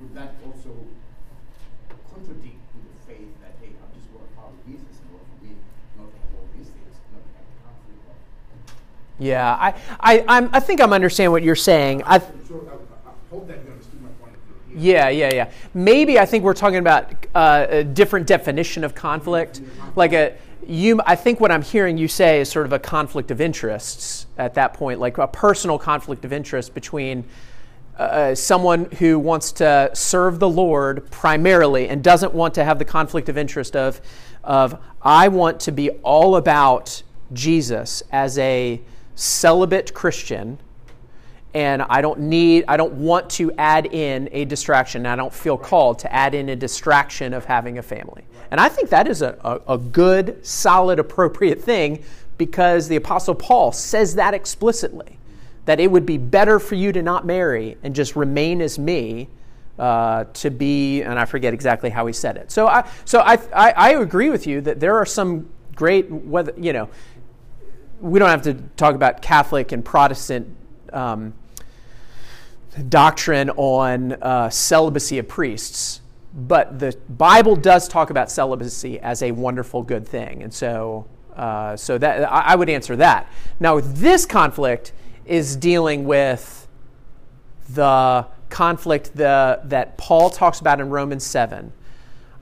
would 0.00 0.14
that 0.14 0.34
also 0.46 0.70
contradict 2.12 2.60
with 2.74 2.84
the 2.92 3.12
faith 3.12 3.28
that, 3.42 3.52
hey, 3.60 3.68
I'm 3.82 3.92
just 3.98 4.12
going 4.12 4.24
to 4.26 4.34
follow 4.36 4.52
Jesus 4.66 4.98
for 5.08 5.44
me 5.44 5.52
not 5.98 6.08
to 6.12 6.16
have 6.18 6.32
all 6.40 6.46
these 6.56 6.68
things, 6.68 6.96
not 7.12 7.22
to 7.24 7.30
have 7.36 7.46
the 7.48 7.56
conflict. 7.64 8.78
Yeah. 9.18 9.56
I, 9.58 9.74
I, 10.00 10.24
I'm, 10.28 10.50
I 10.52 10.60
think 10.60 10.80
I'm 10.80 10.92
understanding 10.92 11.32
what 11.32 11.42
you're 11.42 11.54
saying. 11.56 12.02
I, 12.04 12.18
So 12.18 12.24
I, 12.68 13.08
I 13.08 13.12
hope 13.30 13.46
that 13.48 13.58
you 13.64 13.70
understood 13.72 14.02
my 14.02 14.08
point 14.20 14.34
of 14.36 14.40
view. 14.44 14.56
Yeah, 14.74 15.08
yeah, 15.08 15.32
yeah. 15.32 15.50
Maybe 15.74 16.18
I 16.18 16.26
think 16.26 16.44
we're 16.44 16.54
talking 16.54 16.78
about 16.78 17.12
uh, 17.34 17.66
a 17.68 17.84
different 17.84 18.26
definition 18.26 18.84
of 18.84 18.94
conflict. 18.94 19.60
Like 19.96 20.12
a 20.12 20.34
you, 20.66 21.00
I 21.04 21.16
think 21.16 21.40
what 21.40 21.50
I'm 21.50 21.62
hearing 21.62 21.98
you 21.98 22.08
say 22.08 22.40
is 22.40 22.48
sort 22.48 22.66
of 22.66 22.72
a 22.72 22.78
conflict 22.78 23.30
of 23.30 23.40
interests 23.40 24.26
at 24.38 24.54
that 24.54 24.74
point, 24.74 25.00
like 25.00 25.18
a 25.18 25.26
personal 25.26 25.78
conflict 25.78 26.24
of 26.24 26.32
interest 26.32 26.72
between 26.74 27.24
uh, 27.98 28.34
someone 28.34 28.86
who 28.98 29.18
wants 29.18 29.52
to 29.52 29.90
serve 29.92 30.38
the 30.38 30.48
Lord 30.48 31.10
primarily 31.10 31.88
and 31.88 32.02
doesn't 32.02 32.32
want 32.32 32.54
to 32.54 32.64
have 32.64 32.78
the 32.78 32.84
conflict 32.84 33.28
of 33.28 33.36
interest 33.36 33.76
of, 33.76 34.00
of 34.44 34.78
I 35.02 35.28
want 35.28 35.60
to 35.60 35.72
be 35.72 35.90
all 36.02 36.36
about 36.36 37.02
Jesus 37.32 38.02
as 38.12 38.38
a 38.38 38.80
celibate 39.14 39.92
Christian 39.94 40.58
and 41.54 41.82
I 41.82 42.00
don't 42.00 42.20
need, 42.20 42.64
I 42.66 42.76
don't 42.76 42.94
want 42.94 43.28
to 43.30 43.52
add 43.58 43.86
in 43.86 44.28
a 44.32 44.44
distraction. 44.44 45.04
I 45.04 45.16
don't 45.16 45.32
feel 45.32 45.58
called 45.58 45.98
to 46.00 46.12
add 46.12 46.34
in 46.34 46.48
a 46.48 46.56
distraction 46.56 47.34
of 47.34 47.44
having 47.44 47.78
a 47.78 47.82
family. 47.82 48.24
And 48.50 48.60
I 48.60 48.68
think 48.68 48.90
that 48.90 49.06
is 49.06 49.22
a, 49.22 49.38
a, 49.44 49.74
a 49.74 49.78
good, 49.78 50.44
solid, 50.44 50.98
appropriate 50.98 51.60
thing 51.60 52.04
because 52.38 52.88
the 52.88 52.96
Apostle 52.96 53.34
Paul 53.34 53.72
says 53.72 54.14
that 54.14 54.34
explicitly 54.34 55.18
that 55.64 55.78
it 55.78 55.90
would 55.90 56.06
be 56.06 56.18
better 56.18 56.58
for 56.58 56.74
you 56.74 56.90
to 56.92 57.02
not 57.02 57.24
marry 57.24 57.76
and 57.82 57.94
just 57.94 58.16
remain 58.16 58.60
as 58.60 58.78
me. 58.78 59.28
Uh, 59.78 60.24
to 60.34 60.50
be, 60.50 61.00
and 61.00 61.18
I 61.18 61.24
forget 61.24 61.54
exactly 61.54 61.88
how 61.88 62.06
he 62.06 62.12
said 62.12 62.36
it. 62.36 62.52
So 62.52 62.68
I, 62.68 62.86
so 63.06 63.20
I, 63.20 63.38
I, 63.54 63.70
I 63.72 63.90
agree 63.94 64.28
with 64.28 64.46
you 64.46 64.60
that 64.60 64.78
there 64.78 64.96
are 64.96 65.06
some 65.06 65.48
great, 65.74 66.10
whether 66.10 66.52
you 66.58 66.74
know, 66.74 66.90
we 67.98 68.18
don't 68.18 68.28
have 68.28 68.42
to 68.42 68.54
talk 68.76 68.94
about 68.94 69.22
Catholic 69.22 69.72
and 69.72 69.82
Protestant 69.82 70.46
um, 70.92 71.32
doctrine 72.88 73.50
on 73.50 74.12
uh, 74.22 74.48
celibacy 74.50 75.18
of 75.18 75.28
priests, 75.28 76.00
but 76.34 76.78
the 76.78 76.96
Bible 77.08 77.56
does 77.56 77.88
talk 77.88 78.10
about 78.10 78.30
celibacy 78.30 78.98
as 79.00 79.22
a 79.22 79.32
wonderful, 79.32 79.82
good 79.82 80.06
thing, 80.06 80.42
and 80.42 80.52
so 80.52 81.06
uh, 81.36 81.76
so 81.76 81.98
that 81.98 82.30
I, 82.30 82.52
I 82.52 82.56
would 82.56 82.68
answer 82.68 82.96
that. 82.96 83.30
Now, 83.58 83.80
this 83.80 84.26
conflict 84.26 84.92
is 85.24 85.56
dealing 85.56 86.04
with 86.04 86.68
the 87.70 88.26
conflict 88.50 89.16
the, 89.16 89.60
that 89.64 89.96
Paul 89.96 90.28
talks 90.30 90.60
about 90.60 90.80
in 90.80 90.90
Romans 90.90 91.24
seven. 91.24 91.72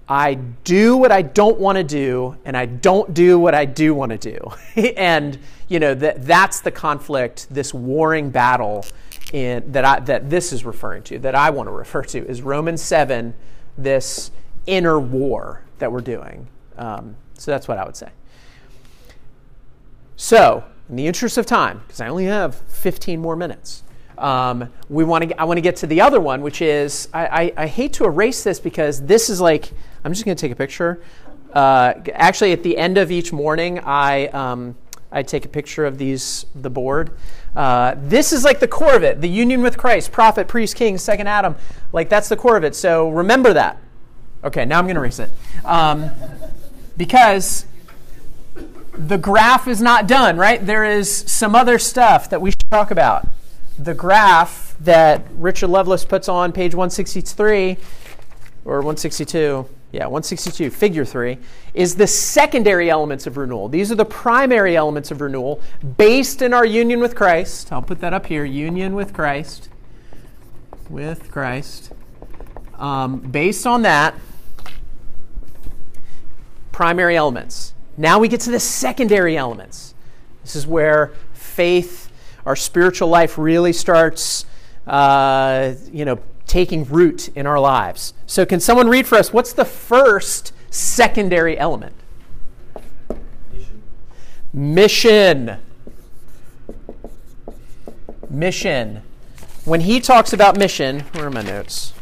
I 0.09 0.35
do 0.35 0.97
what 0.97 1.13
I 1.13 1.23
don't 1.23 1.61
want 1.61 1.77
to 1.79 1.85
do, 1.85 2.37
and 2.45 2.57
I 2.57 2.67
don't 2.67 3.15
do 3.15 3.39
what 3.39 3.55
I 3.55 3.65
do 3.65 3.95
want 3.95 4.11
to 4.11 4.19
do. 4.19 4.39
and 4.97 5.39
you 5.69 5.79
know 5.79 5.95
that 5.95 6.27
that's 6.27 6.61
the 6.61 6.73
conflict, 6.73 7.47
this 7.49 7.73
warring 7.73 8.31
battle 8.31 8.85
in, 9.33 9.73
that 9.73 9.85
I, 9.85 10.01
that 10.01 10.31
this 10.31 10.53
is 10.53 10.65
referring 10.65 11.03
to, 11.05 11.19
that 11.21 11.35
I 11.35 11.51
want 11.51 11.69
to 11.69 11.73
refer 11.73 12.03
to, 12.03 12.27
is 12.27 12.43
Romans 12.43 12.83
seven, 12.83 13.35
this 13.77 14.31
inner 14.67 14.99
war 14.99 15.63
that 15.79 15.91
we're 15.91 16.01
doing. 16.01 16.47
Um, 16.77 17.17
so 17.35 17.51
that's 17.51 17.69
what 17.69 17.79
I 17.79 17.85
would 17.85 17.97
say. 17.97 18.11
So, 20.17 20.65
in 20.89 20.97
the 20.97 21.07
interest 21.07 21.39
of 21.39 21.47
time, 21.47 21.83
because 21.87 22.01
I 22.01 22.09
only 22.09 22.27
have 22.27 22.55
15 22.55 23.21
more 23.21 23.37
minutes, 23.37 23.85
um, 24.21 24.71
we 24.91 25.03
want 25.03 25.31
to. 25.31 25.41
I 25.41 25.45
want 25.45 25.57
to 25.57 25.63
get 25.63 25.77
to 25.77 25.87
the 25.87 26.03
other 26.03 26.21
one, 26.21 26.43
which 26.43 26.61
is 26.61 27.09
I, 27.15 27.27
I, 27.27 27.53
I 27.57 27.67
hate 27.67 27.95
to 27.95 28.05
erase 28.05 28.45
this 28.45 28.61
because 28.61 29.01
this 29.01 29.31
is 29.31 29.41
like 29.41 29.73
I'm 30.05 30.13
just 30.13 30.27
going 30.27 30.37
to 30.37 30.41
take 30.41 30.53
a 30.53 30.57
picture. 30.57 31.03
Uh, 31.55 31.95
actually, 32.13 32.53
at 32.53 32.63
the 32.63 32.77
end 32.77 32.99
of 32.99 33.11
each 33.11 33.33
morning, 33.33 33.81
I 33.81 34.27
um, 34.29 34.77
I 35.11 35.23
take 35.23 35.47
a 35.47 35.49
picture 35.49 35.87
of 35.87 35.97
these 35.97 36.45
the 36.55 36.69
board. 36.69 37.13
Uh, 37.55 37.95
this 37.99 38.33
is 38.33 38.45
like 38.45 38.61
the 38.61 38.69
core 38.69 38.95
of 38.95 39.03
it: 39.03 39.21
the 39.21 39.29
union 39.29 39.63
with 39.63 39.77
Christ, 39.77 40.13
prophet, 40.13 40.49
priest, 40.49 40.77
king, 40.77 40.99
second 40.99 41.27
Adam. 41.27 41.57
Like 41.93 42.09
that's 42.09 42.29
the 42.29 42.37
core 42.37 42.57
of 42.57 42.65
it. 42.65 42.75
So 42.75 43.11
remember 43.11 43.53
that. 43.53 43.79
Okay, 44.43 44.65
now 44.65 44.79
I'm 44.79 44.85
going 44.85 44.95
to 44.95 45.01
erase 45.01 45.19
it 45.19 45.31
um, 45.67 46.11
because 46.97 47.67
the 48.95 49.19
graph 49.19 49.69
is 49.69 49.83
not 49.83 50.07
done, 50.07 50.37
right? 50.37 50.65
There 50.65 50.85
is 50.85 51.15
some 51.31 51.55
other 51.55 51.79
stuff 51.79 52.31
that 52.31 52.41
we 52.41 52.51
should 52.51 52.71
talk 52.71 52.91
about. 52.91 53.27
The 53.79 53.95
graph 53.95 54.77
that 54.81 55.27
Richard 55.35 55.69
Lovelace 55.69 56.05
puts 56.05 56.29
on 56.29 56.53
page 56.53 56.75
163 56.75 57.77
or 58.65 58.77
162, 58.77 59.69
yeah, 59.93 60.05
162, 60.05 60.71
figure 60.71 61.05
3, 61.05 61.37
is 61.75 61.97
the 61.97 62.07
secondary 62.07 62.91
elements 62.91 63.27
of 63.27 63.37
renewal. 63.37 63.69
These 63.69 63.91
are 63.91 63.97
the 63.97 64.05
primary 64.05 64.77
elements 64.77 65.11
of 65.11 65.21
renewal 65.21 65.61
based 65.97 66.43
in 66.43 66.55
our 66.55 66.65
union 66.65 67.01
with 67.01 67.17
Christ. 67.17 67.73
I'll 67.73 67.83
put 67.83 68.01
that 68.01 68.13
up 68.13 68.27
here 68.27 68.45
union 68.45 68.95
with 68.95 69.13
Christ. 69.13 69.69
With 70.89 71.31
Christ. 71.33 71.93
Um, 72.79 73.19
based 73.19 73.67
on 73.67 73.83
that, 73.83 74.15
primary 76.71 77.17
elements. 77.17 77.75
Now 77.97 78.19
we 78.21 78.29
get 78.29 78.41
to 78.43 78.51
the 78.51 78.61
secondary 78.61 79.37
elements. 79.37 79.95
This 80.43 80.55
is 80.55 80.67
where 80.67 81.13
faith, 81.35 82.11
our 82.47 82.57
spiritual 82.57 83.09
life, 83.09 83.37
really 83.37 83.73
starts, 83.73 84.47
uh, 84.87 85.75
you 85.93 86.05
know, 86.05 86.21
taking 86.51 86.85
root 86.85 87.29
in 87.37 87.47
our 87.47 87.61
lives. 87.61 88.13
So, 88.27 88.45
can 88.45 88.59
someone 88.59 88.89
read 88.89 89.07
for 89.07 89.17
us 89.17 89.33
what's 89.33 89.53
the 89.53 89.65
first 89.65 90.53
secondary 90.69 91.57
element? 91.57 91.95
Mission. 94.53 95.59
Mission. 98.29 99.03
When 99.65 99.83
he 99.83 100.01
talks 100.01 100.33
about 100.33 100.59
mission, 100.59 101.01
where 101.13 101.27
are 101.27 101.31
my 101.31 101.43
notes? 101.43 101.93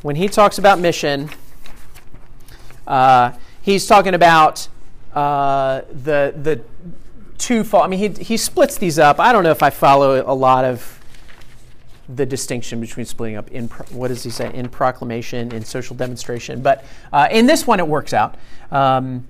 When 0.00 0.16
he 0.16 0.28
talks 0.28 0.56
about 0.56 0.78
mission, 0.78 1.28
uh, 2.86 3.32
he's 3.60 3.86
talking 3.86 4.14
about 4.14 4.66
uh, 5.12 5.82
the 5.90 6.32
the 6.34 6.62
twofold. 7.36 7.84
I 7.84 7.88
mean, 7.88 7.98
he 7.98 8.24
he 8.24 8.36
splits 8.38 8.78
these 8.78 8.98
up. 8.98 9.20
I 9.20 9.30
don't 9.30 9.44
know 9.44 9.50
if 9.50 9.62
I 9.62 9.68
follow 9.68 10.24
a 10.26 10.32
lot 10.32 10.64
of 10.64 11.01
the 12.08 12.26
distinction 12.26 12.80
between 12.80 13.06
splitting 13.06 13.36
up 13.36 13.50
in 13.50 13.68
what 13.90 14.08
does 14.08 14.22
he 14.22 14.30
say 14.30 14.52
in 14.52 14.68
proclamation 14.68 15.52
in 15.52 15.64
social 15.64 15.96
demonstration, 15.96 16.62
but 16.62 16.84
uh, 17.12 17.28
in 17.30 17.46
this 17.46 17.66
one 17.66 17.78
it 17.78 17.86
works 17.86 18.12
out. 18.12 18.36
Um, 18.70 19.26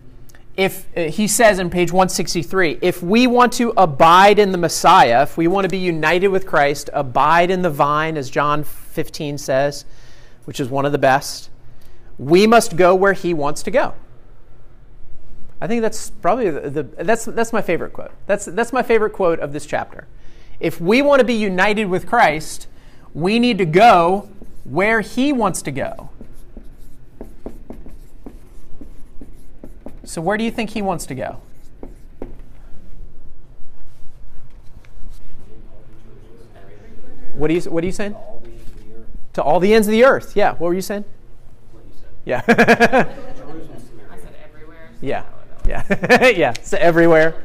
if 0.56 0.86
uh, 0.96 1.04
he 1.04 1.26
says 1.26 1.58
in 1.58 1.70
page 1.70 1.92
163 1.92 2.78
if 2.82 3.02
we 3.02 3.26
want 3.26 3.54
to 3.54 3.72
abide 3.74 4.38
in 4.38 4.52
the 4.52 4.58
messiah 4.58 5.22
if 5.22 5.38
we 5.38 5.46
want 5.46 5.64
to 5.64 5.70
be 5.70 5.78
united 5.78 6.28
with 6.28 6.46
christ 6.46 6.90
abide 6.92 7.50
in 7.50 7.62
the 7.62 7.70
vine 7.70 8.18
as 8.18 8.28
john 8.28 8.62
15 8.62 9.38
says 9.38 9.86
which 10.44 10.60
is 10.60 10.68
one 10.68 10.84
of 10.84 10.92
the 10.92 10.98
best 10.98 11.48
we 12.18 12.46
must 12.46 12.76
go 12.76 12.94
where 12.94 13.12
he 13.12 13.34
wants 13.34 13.62
to 13.64 13.70
go. 13.70 13.94
I 15.60 15.66
think 15.66 15.82
that's 15.82 16.10
probably 16.10 16.50
the, 16.50 16.70
the 16.70 16.82
that's 17.04 17.24
that's 17.24 17.52
my 17.52 17.62
favorite 17.62 17.92
quote. 17.92 18.10
That's 18.26 18.46
that's 18.46 18.72
my 18.72 18.82
favorite 18.82 19.12
quote 19.12 19.38
of 19.40 19.52
this 19.52 19.64
chapter 19.64 20.06
if 20.62 20.80
we 20.80 21.02
want 21.02 21.18
to 21.18 21.24
be 21.24 21.34
united 21.34 21.86
with 21.86 22.06
christ 22.06 22.66
we 23.12 23.38
need 23.38 23.58
to 23.58 23.66
go 23.66 24.28
where 24.64 25.00
he 25.00 25.32
wants 25.32 25.60
to 25.60 25.70
go 25.70 26.08
So, 30.12 30.20
where 30.20 30.36
do 30.36 30.44
you 30.44 30.50
think 30.50 30.68
he 30.68 30.82
wants 30.82 31.06
to 31.06 31.14
go? 31.14 31.40
What 37.34 37.50
are 37.50 37.54
you, 37.54 37.62
what 37.62 37.82
are 37.82 37.86
you 37.86 37.92
saying? 37.92 38.14
All 38.14 38.42
To 39.32 39.42
all 39.42 39.58
the 39.58 39.72
ends 39.72 39.88
of 39.88 39.92
the 39.92 40.04
earth. 40.04 40.36
Yeah. 40.36 40.50
What 40.50 40.60
were 40.68 40.74
you 40.74 40.82
saying? 40.82 41.06
what 41.70 41.84
you 41.86 41.94
said. 41.94 42.10
Yeah. 42.26 42.42
I 44.10 44.18
said 44.18 44.34
everywhere. 44.44 44.90
so 44.92 44.98
yeah. 45.00 45.24
Yeah. 45.66 46.28
yeah. 46.36 46.52
So, 46.62 46.76
everywhere. 46.78 47.42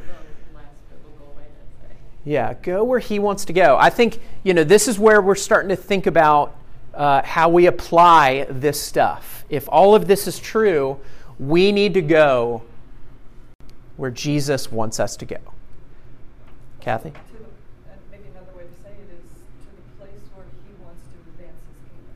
Less 0.54 0.64
biblical 0.90 1.34
way 1.38 1.44
to 1.44 1.88
say. 1.88 1.96
Yeah, 2.24 2.54
go 2.54 2.84
where 2.84 2.98
he 2.98 3.18
wants 3.18 3.44
to 3.46 3.52
go. 3.52 3.76
I 3.78 3.90
think, 3.90 4.20
you 4.42 4.52
know, 4.52 4.64
this 4.64 4.88
is 4.88 4.98
where 4.98 5.22
we're 5.22 5.34
starting 5.34 5.70
to 5.70 5.76
think 5.76 6.06
about 6.06 6.54
uh, 6.94 7.22
how 7.22 7.48
we 7.48 7.66
apply 7.66 8.46
this 8.50 8.80
stuff. 8.80 9.44
If 9.48 9.68
all 9.68 9.94
of 9.94 10.06
this 10.06 10.26
is 10.26 10.38
true, 10.38 10.98
we 11.38 11.72
need 11.72 11.94
to 11.94 12.02
go 12.02 12.62
where 13.96 14.10
Jesus 14.10 14.70
wants 14.70 15.00
us 15.00 15.16
to 15.16 15.24
go. 15.24 15.38
Kathy? 16.80 17.10
To 17.10 17.16
the, 17.16 17.20
maybe 18.10 18.24
another 18.34 18.56
way 18.56 18.64
to 18.64 18.82
say 18.82 18.90
it 18.90 19.08
is 19.12 19.30
to 19.30 19.76
the 19.76 20.04
place 20.04 20.20
where 20.34 20.46
he 20.66 20.84
wants 20.84 21.02
to 21.12 21.18
advance 21.30 21.62
his 21.66 21.90
kingdom. 21.90 22.14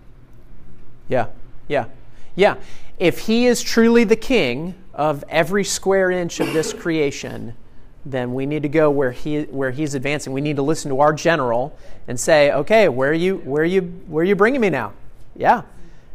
Yeah, 1.09 1.27
yeah, 1.69 1.87
yeah. 2.35 2.57
If 2.99 3.21
he 3.21 3.47
is 3.47 3.63
truly 3.63 4.05
the 4.05 4.17
king 4.17 4.75
of 4.95 5.25
every 5.29 5.65
square 5.65 6.11
inch 6.11 6.41
of 6.41 6.53
this 6.53 6.73
creation, 6.73 7.55
then 8.05 8.35
we 8.35 8.47
need 8.47 8.63
to 8.63 8.69
go 8.69 8.91
where 8.91 9.13
he 9.13 9.43
where 9.45 9.71
he's 9.71 9.95
advancing. 9.95 10.33
We 10.33 10.41
need 10.41 10.57
to 10.57 10.63
listen 10.63 10.91
to 10.91 11.01
our 11.01 11.13
general 11.13 11.77
and 12.09 12.19
say, 12.19 12.51
"Okay, 12.53 12.89
where 12.89 13.11
are 13.11 13.15
you 13.15 13.37
where 13.39 13.63
are 13.63 13.67
you 13.67 13.83
where 14.09 14.23
are 14.23 14.27
you 14.27 14.35
bringing 14.37 14.61
me 14.61 14.71
now?" 14.71 14.93
Yeah. 15.37 15.63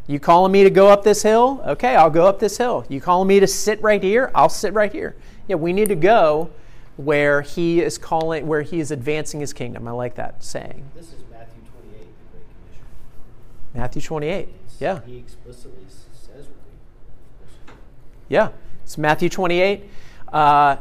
You 0.10 0.20
calling 0.20 0.54
me 0.54 0.64
to 0.64 0.70
go 0.70 0.88
up 0.88 1.04
this 1.04 1.22
hill? 1.24 1.62
Okay, 1.66 1.96
I'll 1.96 2.10
go 2.10 2.28
up 2.28 2.40
this 2.40 2.58
hill. 2.58 2.86
You 2.88 3.02
calling 3.02 3.28
me 3.28 3.42
to 3.42 3.48
sit 3.48 3.82
right 3.82 4.02
here? 4.02 4.32
I'll 4.34 4.48
sit 4.48 4.74
right 4.74 4.92
here. 4.92 5.16
Yeah, 5.50 5.58
we 5.58 5.74
need 5.74 5.90
to 5.90 5.96
go 5.96 6.50
where 6.96 7.42
he 7.42 7.82
is 7.82 7.98
calling 7.98 8.48
where 8.48 8.62
he 8.62 8.80
is 8.80 8.90
advancing 8.92 9.40
his 9.42 9.54
kingdom. 9.54 9.88
I 9.88 9.92
like 9.92 10.16
that 10.16 10.44
saying. 10.44 10.86
This 10.96 11.08
is 11.08 11.24
Matthew 11.30 11.62
28, 11.72 12.00
the 12.00 12.32
Great 12.32 12.46
Commission. 12.66 12.86
Matthew 13.74 14.02
28. 14.02 14.40
It's- 14.40 14.76
Yeah. 14.80 15.00
He 15.06 15.18
explicitly 15.18 15.86
says 16.14 16.48
Yeah, 18.30 18.50
it's 18.84 18.98
Matthew 18.98 19.30
28. 19.30 19.90
Uh, 20.32 20.78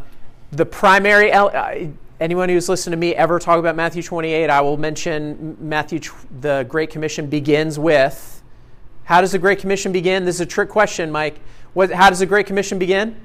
the 0.56 0.66
primary, 0.66 1.32
uh, 1.32 1.88
anyone 2.20 2.48
who's 2.48 2.68
listened 2.68 2.92
to 2.92 2.96
me 2.96 3.14
ever 3.14 3.38
talk 3.38 3.58
about 3.58 3.76
Matthew 3.76 4.02
28, 4.02 4.48
I 4.48 4.60
will 4.60 4.76
mention 4.76 5.56
Matthew, 5.60 6.00
the 6.40 6.64
Great 6.68 6.90
Commission 6.90 7.28
begins 7.28 7.78
with. 7.78 8.42
How 9.04 9.20
does 9.20 9.32
the 9.32 9.38
Great 9.38 9.58
Commission 9.58 9.92
begin? 9.92 10.24
This 10.24 10.36
is 10.36 10.40
a 10.40 10.46
trick 10.46 10.68
question, 10.68 11.10
Mike. 11.10 11.40
What, 11.74 11.92
how 11.92 12.08
does 12.08 12.20
the 12.20 12.26
Great 12.26 12.46
Commission 12.46 12.78
begin? 12.78 13.20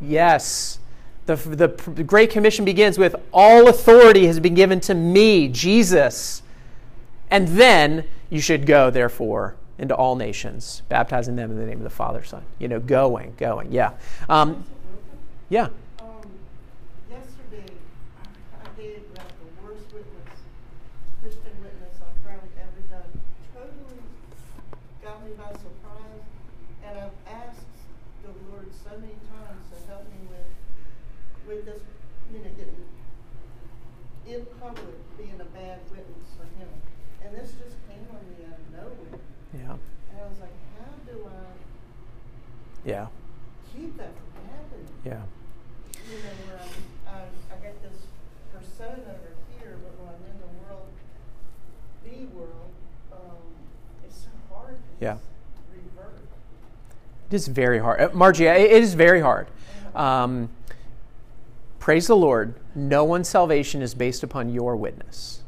Yes. 0.00 0.78
The, 1.26 1.36
the, 1.36 1.68
the 1.90 2.04
Great 2.04 2.30
Commission 2.30 2.64
begins 2.64 2.98
with 2.98 3.16
All 3.32 3.68
authority 3.68 4.26
has 4.26 4.38
been 4.38 4.54
given 4.54 4.80
to 4.80 4.94
me, 4.94 5.48
Jesus. 5.48 6.42
And 7.30 7.48
then 7.48 8.04
you 8.28 8.40
should 8.40 8.66
go, 8.66 8.90
therefore, 8.90 9.56
into 9.80 9.94
all 9.96 10.14
nations, 10.14 10.82
baptizing 10.88 11.34
them 11.36 11.50
in 11.50 11.58
the 11.58 11.64
name 11.64 11.78
of 11.78 11.84
the 11.84 11.90
Father, 11.90 12.22
Son. 12.22 12.44
You 12.58 12.68
know, 12.68 12.78
going, 12.78 13.34
going. 13.38 13.72
Yeah. 13.72 13.92
Um, 14.28 14.62
yeah. 15.48 15.68
Yesterday, 17.10 17.72
I 18.60 18.80
gave 18.80 19.02
the 19.14 19.20
worst 19.64 19.88
witness, 19.92 20.38
Christian 21.22 21.56
witness 21.64 21.96
I've 21.96 22.22
probably 22.22 22.52
ever 22.60 22.82
done. 22.92 23.10
Totally 23.56 24.04
got 25.02 25.24
me 25.24 25.32
by 25.32 25.50
surprise, 25.56 26.24
and 26.86 26.98
I've 27.00 27.18
asked 27.26 27.66
the 28.22 28.30
Lord 28.52 28.68
so 28.84 28.90
many 29.00 29.16
times 29.32 29.64
to 29.72 29.76
help 29.88 30.04
with, 30.28 30.46
with 31.48 31.64
this, 31.64 31.80
you 32.30 32.38
know, 32.38 32.52
getting 32.54 32.84
in 34.28 34.46
public 34.60 34.94
being 35.16 35.40
a 35.40 35.48
bad 35.56 35.80
witness 35.90 36.28
for 36.36 36.44
Him. 36.60 36.68
And 37.24 37.34
this 37.34 37.52
just 37.58 37.76
came 37.88 38.06
on 38.12 38.20
me 38.28 38.44
out 38.48 38.56
of 38.60 38.68
nowhere, 38.72 39.20
Yeah. 39.52 39.76
and 39.76 40.16
I 40.20 40.24
was 40.30 40.38
like, 40.40 40.56
how 40.78 40.88
do 41.04 41.28
I 41.28 41.52
Yeah. 42.84 43.06
keep 43.74 43.96
that 43.98 44.10
from 44.32 44.44
happening? 44.48 44.88
Yeah. 45.04 45.22
you 46.08 46.16
know, 46.16 46.30
where 46.48 46.60
I'm, 46.60 47.14
I, 47.14 47.54
I 47.54 47.56
got 47.62 47.82
this 47.82 47.98
persona 48.52 48.92
over 48.92 49.34
here, 49.58 49.76
but 49.82 49.92
when 50.00 50.14
I'm 50.14 50.24
in 50.30 50.40
the 50.40 50.50
world, 50.64 50.88
the 52.04 52.36
world, 52.36 52.70
um, 53.12 53.36
it's 54.04 54.16
so 54.16 54.28
hard 54.54 54.76
to 54.76 55.04
Yeah. 55.04 55.14
just 55.14 55.24
revert. 55.72 56.18
It 57.30 57.34
is 57.34 57.48
very 57.48 57.78
hard. 57.78 58.00
Uh, 58.00 58.08
Margie, 58.14 58.46
it 58.46 58.60
it 58.72 58.82
is 58.82 58.94
very 58.94 59.20
hard. 59.20 59.46
Um, 59.94 60.48
praise 61.78 62.06
the 62.06 62.16
Lord. 62.16 62.54
No 62.74 63.04
one's 63.04 63.28
salvation 63.28 63.82
is 63.82 63.94
based 63.94 64.22
upon 64.22 64.48
your 64.48 64.74
witness. 64.76 65.42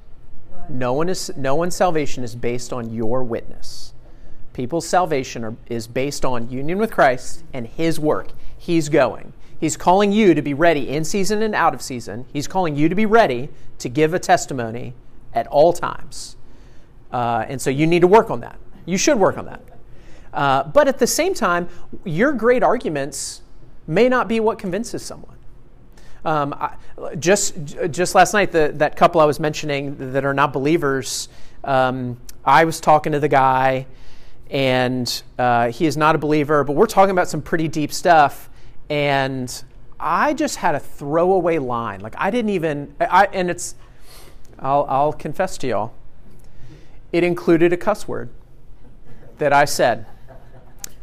Right. 0.53 0.71
No 0.71 0.93
one 0.93 1.09
is 1.09 1.31
no 1.37 1.55
one's 1.55 1.75
salvation 1.75 2.23
is 2.25 2.35
based 2.35 2.73
on 2.73 2.93
your 2.93 3.23
witness. 3.25 3.95
People's 4.53 4.87
salvation 4.87 5.45
are, 5.45 5.57
is 5.69 5.87
based 5.87 6.25
on 6.25 6.51
union 6.51 6.79
with 6.79 6.91
Christ 6.91 7.45
and 7.53 7.67
His 7.67 7.99
work. 7.99 8.33
He's 8.57 8.89
going. 8.89 9.33
He's 9.59 9.77
calling 9.77 10.13
you 10.13 10.35
to 10.35 10.43
be 10.43 10.55
ready 10.55 10.89
in 10.89 11.05
season 11.05 11.43
and 11.43 11.55
out 11.55 11.73
of 11.73 11.81
season. 11.81 12.27
He's 12.33 12.49
calling 12.49 12.75
you 12.75 12.89
to 12.89 12.95
be 12.95 13.07
ready 13.07 13.49
to 13.79 13.89
give 13.89 14.13
a 14.13 14.19
testimony 14.19 14.95
at 15.33 15.47
all 15.47 15.73
times. 15.73 16.37
Uh, 17.13 17.45
and 17.49 17.61
so 17.61 17.71
you 17.71 17.87
need 17.87 18.01
to 18.01 18.07
work 18.07 18.31
on 18.31 18.41
that. 18.41 18.59
You 18.87 18.99
should 18.99 19.19
work 19.19 19.39
on 19.39 19.47
that. 19.47 19.63
Uh, 20.33 20.65
but 20.65 20.89
at 20.89 20.99
the 20.99 21.07
same 21.07 21.35
time, 21.35 21.69
your 22.05 22.33
great 22.33 22.63
arguments 22.63 23.43
may 23.87 24.09
not 24.09 24.29
be 24.29 24.41
what 24.41 24.59
convinces 24.59 25.03
someone. 25.03 25.37
Um, 26.25 26.55
I, 26.55 26.77
just 27.19 27.55
just 27.91 28.15
last 28.15 28.33
night, 28.33 28.53
the, 28.53 28.73
that 28.77 28.97
couple 28.97 29.21
I 29.21 29.25
was 29.25 29.41
mentioning 29.41 30.13
that 30.13 30.25
are 30.25 30.35
not 30.35 30.53
believers, 30.53 31.29
um, 31.65 32.17
I 32.45 32.65
was 32.65 32.81
talking 32.81 33.13
to 33.13 33.21
the 33.21 33.29
guy, 33.29 33.87
and 34.53 35.23
uh, 35.39 35.73
he 35.73 35.87
is 35.87 35.97
not 35.97 36.15
a 36.15 36.19
believer, 36.19 36.63
but 36.63 36.75
we're 36.75 36.87
talking 36.87 37.11
about 37.11 37.27
some 37.27 37.41
pretty 37.41 37.69
deep 37.69 37.91
stuff, 37.91 38.51
and 38.91 39.65
I 39.99 40.35
just 40.35 40.57
had 40.57 40.75
a 40.75 40.79
throwaway 40.79 41.59
line. 41.59 42.01
Like 42.01 42.15
I 42.19 42.31
didn't 42.31 42.51
even, 42.51 42.95
I, 43.01 43.29
and 43.33 43.51
it's, 43.51 43.75
I'll, 44.59 44.85
I'll 44.89 45.13
confess 45.15 45.57
to 45.59 45.67
y'all, 45.67 45.95
it 47.13 47.25
included 47.25 47.73
a 47.73 47.79
cuss 47.79 48.07
word 48.07 48.29
that 49.39 49.55
I 49.55 49.65
said 49.65 50.05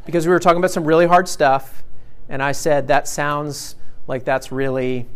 because 0.05 0.27
we 0.27 0.31
were 0.31 0.39
talking 0.39 0.59
about 0.59 0.71
some 0.71 0.85
really 0.85 1.07
hard 1.07 1.27
stuff, 1.27 1.83
and 2.29 2.43
I 2.43 2.51
said 2.51 2.87
that 2.89 3.07
sounds 3.07 3.75
like 4.05 4.25
that's 4.25 4.51
really 4.51 5.07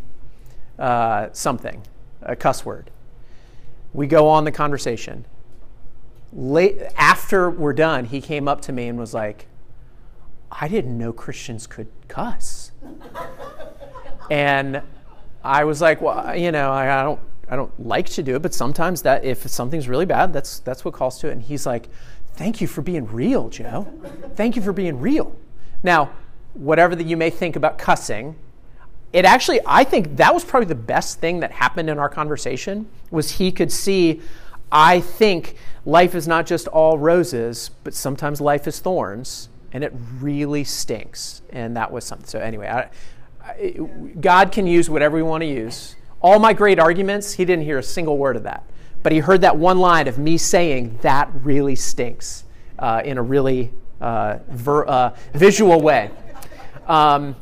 uh, 0.79 1.29
something, 1.33 1.83
a 2.23 2.35
cuss 2.35 2.65
word. 2.65 2.89
We 3.93 4.07
go 4.07 4.27
on 4.27 4.43
the 4.43 4.51
conversation. 4.51 5.25
Late 6.35 6.81
after 6.97 7.49
we're 7.49 7.73
done, 7.73 8.05
he 8.05 8.19
came 8.21 8.47
up 8.47 8.61
to 8.61 8.71
me 8.71 8.87
and 8.87 8.97
was 8.97 9.13
like, 9.13 9.47
I 10.51 10.67
didn't 10.67 10.97
know 10.97 11.13
Christians 11.13 11.67
could 11.67 11.87
cuss. 12.07 12.71
and 14.31 14.81
I 15.43 15.63
was 15.63 15.81
like, 15.81 16.01
well, 16.01 16.35
you 16.35 16.51
know, 16.51 16.71
I, 16.71 17.01
I 17.01 17.03
don't 17.03 17.19
I 17.49 17.55
don't 17.55 17.77
like 17.85 18.07
to 18.09 18.23
do 18.23 18.35
it, 18.35 18.41
but 18.41 18.53
sometimes 18.53 19.01
that 19.01 19.23
if 19.25 19.47
something's 19.47 19.87
really 19.87 20.05
bad, 20.05 20.33
that's 20.33 20.59
that's 20.59 20.85
what 20.85 20.93
calls 20.93 21.19
to 21.19 21.27
it. 21.27 21.33
And 21.33 21.41
he's 21.41 21.65
like, 21.65 21.89
"Thank 22.35 22.61
you 22.61 22.67
for 22.67 22.81
being 22.81 23.05
real, 23.05 23.49
Joe. 23.49 23.87
Thank 24.35 24.55
you 24.55 24.61
for 24.61 24.73
being 24.73 24.99
real." 24.99 25.35
Now, 25.83 26.11
whatever 26.53 26.95
that 26.95 27.05
you 27.05 27.17
may 27.17 27.29
think 27.29 27.55
about 27.55 27.77
cussing, 27.77 28.35
it 29.11 29.25
actually 29.25 29.59
I 29.65 29.83
think 29.83 30.17
that 30.17 30.33
was 30.33 30.43
probably 30.43 30.67
the 30.67 30.75
best 30.75 31.19
thing 31.19 31.41
that 31.41 31.51
happened 31.51 31.89
in 31.89 31.99
our 31.99 32.09
conversation 32.09 32.87
was 33.11 33.31
he 33.31 33.51
could 33.51 33.71
see 33.71 34.21
I 34.73 35.01
think 35.01 35.55
life 35.85 36.15
is 36.15 36.27
not 36.27 36.47
just 36.47 36.67
all 36.67 36.97
roses, 36.97 37.69
but 37.83 37.93
sometimes 37.93 38.41
life 38.41 38.67
is 38.67 38.79
thorns, 38.79 39.49
and 39.71 39.83
it 39.83 39.93
really 40.19 40.63
stinks. 40.63 41.43
And 41.51 41.77
that 41.77 41.91
was 41.91 42.03
something. 42.03 42.27
So 42.27 42.39
anyway, 42.39 42.67
I, 42.67 42.89
I, 43.43 43.69
God 44.19 44.51
can 44.51 44.65
use 44.65 44.89
whatever 44.89 45.15
we 45.15 45.21
want 45.21 45.41
to 45.41 45.47
use. 45.47 45.95
All 46.21 46.39
my 46.39 46.53
great 46.53 46.79
arguments, 46.79 47.33
he 47.33 47.45
didn't 47.45 47.65
hear 47.65 47.77
a 47.77 47.83
single 47.83 48.17
word 48.17 48.35
of 48.35 48.43
that. 48.43 48.63
But 49.03 49.11
he 49.11 49.19
heard 49.19 49.41
that 49.41 49.57
one 49.57 49.77
line 49.77 50.07
of 50.07 50.17
me 50.17 50.37
saying, 50.37 50.97
that 51.01 51.29
really 51.43 51.75
stinks, 51.75 52.45
uh, 52.79 53.03
in 53.05 53.17
a 53.19 53.21
really 53.21 53.71
uh, 54.01 54.39
ver, 54.49 54.85
uh, 54.87 55.15
visual 55.33 55.81
way. 55.81 56.09
Um, 56.87 57.35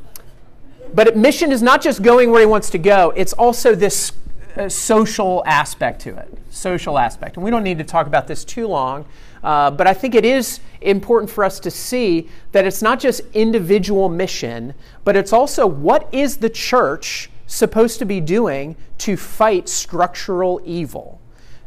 but 0.94 1.16
mission 1.16 1.54
is 1.54 1.62
not 1.62 1.82
just 1.82 2.02
going 2.02 2.32
where 2.32 2.42
he 2.42 2.46
wants 2.46 2.70
to 2.72 2.78
go, 2.78 3.14
it's 3.16 3.34
also 3.34 3.74
this 3.74 4.12
uh, 4.58 4.68
social 4.68 5.44
aspect 5.46 6.02
to 6.02 6.18
it. 6.18 6.38
Social 6.52 7.00
aspect. 7.00 7.38
And 7.38 7.44
we 7.44 7.50
don't 7.50 7.64
need 7.64 7.78
to 7.78 7.84
talk 7.84 8.08
about 8.08 8.28
this 8.28 8.44
too 8.44 8.68
long, 8.68 9.06
uh, 9.44 9.72
but 9.72 9.88
I 9.88 9.94
think 9.94 10.16
it 10.16 10.26
is 10.26 10.60
important 10.82 11.32
for 11.32 11.44
us 11.44 11.60
to 11.62 11.72
see 11.72 12.30
that 12.52 12.66
it's 12.66 12.82
not 12.82 13.00
just 13.00 13.22
individual 13.34 14.10
mission, 14.10 14.74
but 15.04 15.16
it's 15.16 15.34
also 15.34 15.66
what 15.66 16.08
is 16.14 16.38
the 16.38 16.50
church 16.50 17.30
supposed 17.48 18.00
to 18.00 18.06
be 18.06 18.20
doing 18.20 18.76
to 19.00 19.18
fight 19.18 19.68
structural 19.68 20.62
evil. 20.64 21.20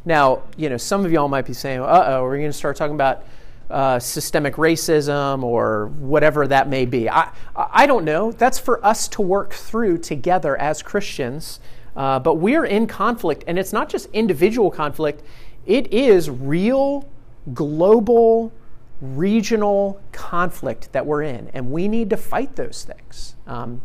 Now, 0.05 0.43
you 0.57 0.69
know, 0.69 0.77
some 0.77 1.05
of 1.05 1.13
y'all 1.13 1.29
might 1.29 1.47
be 1.47 1.55
saying, 1.55 1.81
uh 1.81 2.05
oh, 2.09 2.23
we're 2.23 2.37
going 2.37 2.51
to 2.51 2.53
start 2.53 2.77
talking 2.77 2.95
about 2.95 3.25
uh, 3.71 3.99
systemic 3.99 4.57
racism 4.57 5.43
or 5.43 5.87
whatever 5.99 6.47
that 6.47 6.69
may 6.69 6.85
be. 6.85 7.09
I, 7.09 7.31
I 7.57 7.87
don't 7.87 8.05
know. 8.05 8.33
That's 8.33 8.59
for 8.59 8.85
us 8.85 9.09
to 9.09 9.23
work 9.23 9.55
through 9.55 9.99
together 9.99 10.57
as 10.59 10.83
Christians. 10.83 11.61
Uh, 11.97 12.19
but 12.19 12.35
we're 12.35 12.65
in 12.65 12.87
conflict, 12.87 13.45
and 13.47 13.59
it's 13.59 13.73
not 13.73 13.89
just 13.89 14.09
individual 14.13 14.71
conflict, 14.71 15.23
it 15.67 15.93
is 15.93 16.29
real, 16.29 17.09
global, 17.53 18.53
regional 19.01 20.01
conflict 20.13 20.93
that 20.93 21.05
we're 21.05 21.23
in, 21.23 21.49
and 21.55 21.71
we 21.71 21.89
need 21.89 22.11
to 22.11 22.17
fight 22.17 22.57
those 22.57 22.85
things. 22.85 23.37
Um, 23.47 23.81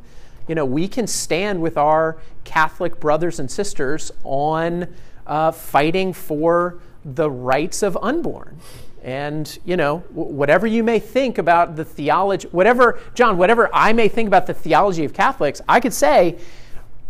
you 0.47 0.55
know, 0.55 0.65
we 0.65 0.87
can 0.87 1.05
stand 1.05 1.61
with 1.61 1.77
our 1.77 2.17
Catholic 2.43 2.99
brothers 2.99 3.39
and 3.39 3.49
sisters 3.49 4.11
on 4.23 4.87
uh, 5.27 5.51
fighting 5.51 6.11
for 6.11 6.79
the 7.05 7.29
rights 7.29 7.83
of 7.83 7.97
unborn. 8.01 8.59
And, 9.03 9.57
you 9.63 9.77
know, 9.77 9.99
whatever 10.09 10.67
you 10.67 10.83
may 10.83 10.99
think 10.99 11.37
about 11.37 11.75
the 11.75 11.85
theology, 11.85 12.47
whatever, 12.49 12.99
John, 13.13 13.37
whatever 13.37 13.69
I 13.73 13.93
may 13.93 14.09
think 14.09 14.27
about 14.27 14.47
the 14.47 14.53
theology 14.53 15.05
of 15.05 15.13
Catholics, 15.13 15.61
I 15.69 15.79
could 15.79 15.93
say, 15.93 16.37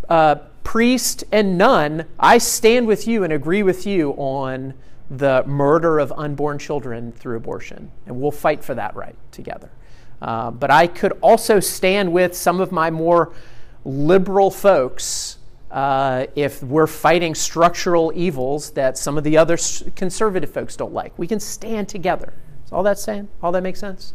uh, 0.08 0.36
priest 0.70 1.24
and 1.32 1.58
nun, 1.58 2.06
I 2.20 2.38
stand 2.38 2.86
with 2.86 3.08
you 3.08 3.24
and 3.24 3.34
agree 3.34 3.64
with 3.64 3.88
you 3.88 4.12
on 4.12 4.76
the 5.10 5.44
murder 5.48 5.98
of 5.98 6.14
unborn 6.16 6.60
children 6.60 7.12
through 7.12 7.38
abortion. 7.38 7.90
And 8.06 8.22
we'll 8.22 8.30
fight 8.30 8.64
for 8.64 8.76
that 8.76 8.96
right 8.96 9.16
together. 9.32 9.72
Uh, 10.22 10.52
but 10.52 10.70
I 10.70 10.86
could 10.86 11.14
also 11.22 11.60
stand 11.60 12.14
with 12.14 12.36
some 12.36 12.62
of 12.62 12.72
my 12.72 12.92
more 12.92 13.34
liberal 13.84 14.52
folks 14.52 15.40
uh, 15.72 16.28
if 16.36 16.62
we're 16.62 16.86
fighting 16.86 17.34
structural 17.34 18.12
evils 18.14 18.70
that 18.74 18.96
some 18.96 19.18
of 19.18 19.24
the 19.24 19.38
other 19.38 19.58
conservative 19.96 20.52
folks 20.54 20.76
don't 20.76 20.94
like. 20.94 21.18
We 21.18 21.26
can 21.26 21.40
stand 21.40 21.90
together. 21.90 22.32
Is 22.64 22.72
all 22.72 22.84
that 22.84 23.00
saying? 23.00 23.28
All 23.42 23.52
that 23.54 23.64
makes 23.64 23.80
sense? 23.80 24.14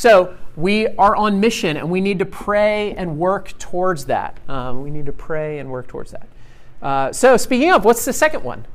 So 0.00 0.34
we 0.56 0.86
are 0.86 1.14
on 1.14 1.40
mission 1.40 1.76
and 1.76 1.90
we 1.90 2.00
need 2.00 2.20
to 2.20 2.24
pray 2.24 2.94
and 2.94 3.18
work 3.18 3.52
towards 3.58 4.06
that. 4.06 4.38
Um, 4.48 4.80
we 4.80 4.90
need 4.90 5.04
to 5.04 5.12
pray 5.12 5.58
and 5.58 5.70
work 5.70 5.88
towards 5.88 6.12
that. 6.12 6.26
Uh, 6.80 7.12
so, 7.12 7.36
speaking 7.36 7.70
of, 7.70 7.84
what's 7.84 8.06
the 8.06 8.14
second 8.14 8.42
one? 8.42 8.66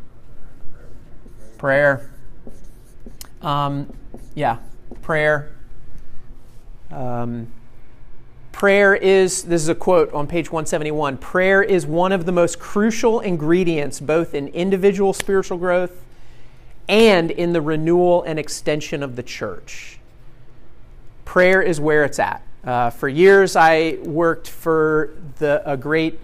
Prayer. 1.58 2.12
Um, 3.42 3.92
yeah, 4.36 4.60
prayer. 5.02 5.56
Um, 6.92 7.48
prayer 8.52 8.94
is, 8.94 9.46
this 9.46 9.64
is 9.64 9.70
a 9.70 9.74
quote 9.74 10.14
on 10.14 10.28
page 10.28 10.52
171 10.52 11.18
prayer 11.18 11.64
is 11.64 11.88
one 11.88 12.12
of 12.12 12.28
the 12.28 12.32
most 12.32 12.60
crucial 12.60 13.20
ingredients 13.20 14.00
both 14.00 14.36
in 14.36 14.48
individual 14.50 15.12
spiritual 15.12 15.58
growth 15.58 16.06
and 16.88 17.32
in 17.32 17.52
the 17.52 17.62
renewal 17.62 18.22
and 18.22 18.38
extension 18.38 19.02
of 19.02 19.16
the 19.16 19.24
church. 19.24 19.98
Prayer 21.26 21.62
is 21.62 21.80
where 21.80 22.06
it's 22.06 22.20
at. 22.20 22.42
Uh, 22.64 22.90
for 22.90 23.10
years, 23.10 23.56
I 23.56 23.98
worked 24.04 24.50
for 24.50 25.16
the, 25.38 25.62
a 25.70 25.76
great 25.76 26.20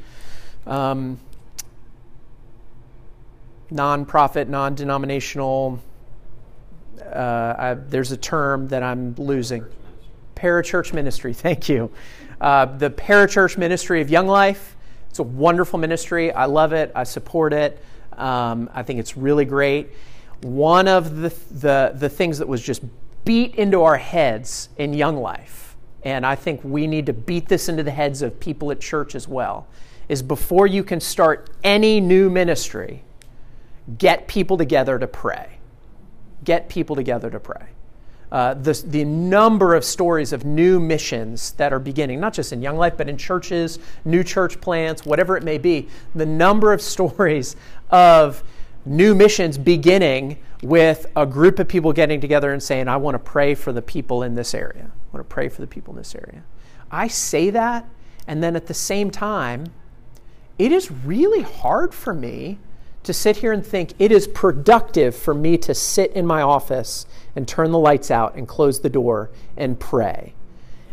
um, 0.66 1.20
nonprofit, 3.72 4.48
non 4.48 4.76
denominational, 4.76 5.82
uh, 7.12 7.76
there's 7.88 8.12
a 8.12 8.18
term 8.18 8.68
that 8.70 8.84
I'm 8.84 9.16
losing 9.16 9.66
parachurch 10.36 10.94
ministry. 10.94 11.34
Thank 11.34 11.70
you. 11.70 11.92
Uh, 12.40 12.66
the 12.66 12.90
parachurch 12.90 13.58
ministry 13.58 14.02
of 14.02 14.10
Young 14.10 14.28
Life. 14.28 14.76
It's 15.10 15.20
a 15.20 15.24
wonderful 15.24 15.78
ministry. 15.78 16.32
I 16.32 16.46
love 16.46 16.74
it. 16.74 16.92
I 16.96 17.04
support 17.04 17.54
it. 17.54 17.84
Um, 18.14 18.70
I 18.74 18.84
think 18.84 19.00
it's 19.00 19.18
really 19.18 19.46
great. 19.46 19.90
One 20.42 20.88
of 20.88 21.18
the, 21.18 21.30
the, 21.52 21.92
the 21.96 22.10
things 22.10 22.38
that 22.40 22.48
was 22.48 22.62
just 22.62 22.82
beat 23.26 23.56
into 23.56 23.82
our 23.82 23.98
heads 23.98 24.70
in 24.78 24.94
Young 24.94 25.18
Life, 25.18 25.76
and 26.04 26.26
I 26.26 26.36
think 26.36 26.62
we 26.64 26.88
need 26.88 27.06
to 27.06 27.14
beat 27.14 27.48
this 27.48 27.70
into 27.70 27.84
the 27.84 27.92
heads 27.92 28.22
of 28.22 28.40
people 28.40 28.72
at 28.72 28.80
church 28.80 29.16
as 29.16 29.28
well, 29.28 29.68
is 30.10 30.22
before 30.22 30.68
you 30.68 30.84
can 30.84 31.00
start 31.00 31.50
any 31.64 32.00
new 32.00 32.30
ministry, 32.30 33.04
get 33.98 34.28
people 34.28 34.58
together 34.58 34.98
to 35.00 35.08
pray. 35.08 35.58
Get 36.44 36.70
people 36.70 36.96
together 36.96 37.30
to 37.30 37.40
pray 37.40 37.68
uh, 38.32 38.54
the, 38.54 38.74
the 38.88 39.04
number 39.04 39.76
of 39.76 39.84
stories 39.84 40.32
of 40.32 40.46
new 40.46 40.80
missions 40.80 41.52
that 41.54 41.74
are 41.74 41.80
beginning, 41.80 42.20
not 42.20 42.34
just 42.34 42.54
in 42.54 42.62
Young 42.62 42.78
Life, 42.78 42.96
but 42.96 43.10
in 43.10 43.18
churches, 43.18 43.80
new 44.06 44.24
church 44.24 44.62
plants, 44.62 45.06
whatever 45.06 45.36
it 45.36 45.44
may 45.44 45.58
be, 45.58 45.90
the 46.16 46.26
number 46.26 46.72
of 46.72 46.82
stories 46.92 47.56
of 47.90 48.44
new 48.86 49.16
missions 49.16 49.58
beginning 49.58 50.38
with 50.64 51.06
a 51.16 51.26
group 51.26 51.60
of 51.60 51.68
people 51.68 51.94
getting 51.94 52.22
together 52.22 52.52
and 52.52 52.62
saying, 52.62 52.88
I 52.88 52.98
want 52.98 53.16
to 53.16 53.20
pray 53.20 53.56
for 53.56 53.72
the 53.72 53.82
people 53.82 54.24
in 54.24 54.36
this 54.36 54.54
area. 54.54 54.92
I 54.92 55.18
want 55.18 55.28
to 55.28 55.34
pray 55.34 55.50
for 55.50 55.62
the 55.62 55.68
people 55.68 55.94
in 55.94 55.98
this 55.98 56.16
area. 56.16 56.44
I 56.92 57.08
say 57.08 57.50
that, 57.52 57.88
and 58.28 58.44
then 58.44 58.56
at 58.56 58.68
the 58.68 58.74
same 58.74 59.12
time, 59.12 59.68
it 60.60 60.72
is 60.72 60.92
really 60.92 61.42
hard 61.42 61.94
for 61.94 62.14
me 62.14 62.60
to 63.04 63.14
sit 63.14 63.38
here 63.38 63.52
and 63.52 63.66
think 63.66 63.94
it 63.98 64.12
is 64.12 64.28
productive 64.28 65.16
for 65.16 65.34
me 65.34 65.58
to 65.58 65.74
sit 65.74 66.12
in 66.12 66.26
my 66.26 66.42
office 66.42 67.08
and 67.36 67.48
turn 67.48 67.72
the 67.72 67.80
lights 67.80 68.12
out 68.12 68.36
and 68.36 68.48
close 68.48 68.82
the 68.82 68.90
door 68.90 69.32
and 69.58 69.80
pray. 69.80 70.34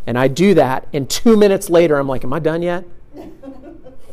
And 0.07 0.19
I 0.19 0.29
do 0.29 0.55
that, 0.55 0.89
and 0.95 1.11
two 1.11 1.37
minutes 1.37 1.69
later, 1.69 1.99
I'm 1.99 2.09
like, 2.09 2.25
Am 2.25 2.33
I 2.33 2.39
done 2.39 2.63
yet? 2.63 2.85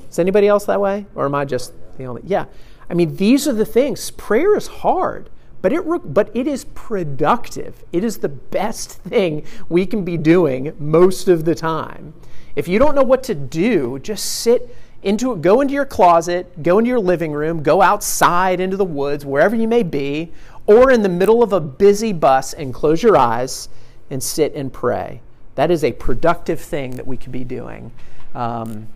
Is 0.09 0.19
anybody 0.19 0.47
else 0.47 0.65
that 0.65 0.81
way? 0.81 1.05
Or 1.15 1.25
am 1.25 1.35
I 1.35 1.45
just 1.45 1.73
the 1.97 2.05
only? 2.05 2.21
Yeah. 2.25 2.45
I 2.89 2.93
mean, 2.93 3.15
these 3.15 3.47
are 3.47 3.53
the 3.53 3.65
things. 3.65 4.11
Prayer 4.11 4.55
is 4.55 4.67
hard, 4.67 5.29
but 5.61 5.73
it, 5.73 5.83
but 6.13 6.29
it 6.35 6.47
is 6.47 6.65
productive. 6.65 7.83
It 7.91 8.03
is 8.03 8.19
the 8.19 8.29
best 8.29 8.91
thing 8.91 9.45
we 9.69 9.85
can 9.85 10.03
be 10.03 10.17
doing 10.17 10.73
most 10.79 11.27
of 11.27 11.45
the 11.45 11.55
time. 11.55 12.13
If 12.55 12.67
you 12.67 12.79
don't 12.79 12.95
know 12.95 13.03
what 13.03 13.23
to 13.23 13.35
do, 13.35 13.99
just 13.99 14.25
sit 14.25 14.75
into 15.03 15.35
go 15.37 15.61
into 15.61 15.73
your 15.73 15.85
closet, 15.85 16.63
go 16.63 16.79
into 16.79 16.89
your 16.89 16.99
living 16.99 17.31
room, 17.31 17.61
go 17.61 17.81
outside 17.81 18.59
into 18.59 18.77
the 18.77 18.85
woods, 18.85 19.25
wherever 19.25 19.55
you 19.55 19.67
may 19.67 19.83
be, 19.83 20.31
or 20.65 20.91
in 20.91 21.03
the 21.03 21.09
middle 21.09 21.43
of 21.43 21.53
a 21.53 21.59
busy 21.59 22.11
bus 22.11 22.53
and 22.53 22.73
close 22.73 23.03
your 23.03 23.15
eyes 23.15 23.69
and 24.09 24.21
sit 24.21 24.53
and 24.55 24.73
pray. 24.73 25.21
That 25.55 25.71
is 25.71 25.83
a 25.83 25.91
productive 25.93 26.59
thing 26.59 26.91
that 26.95 27.05
we 27.05 27.17
could 27.17 27.31
be 27.31 27.43
doing. 27.43 27.91
Um, 28.33 28.87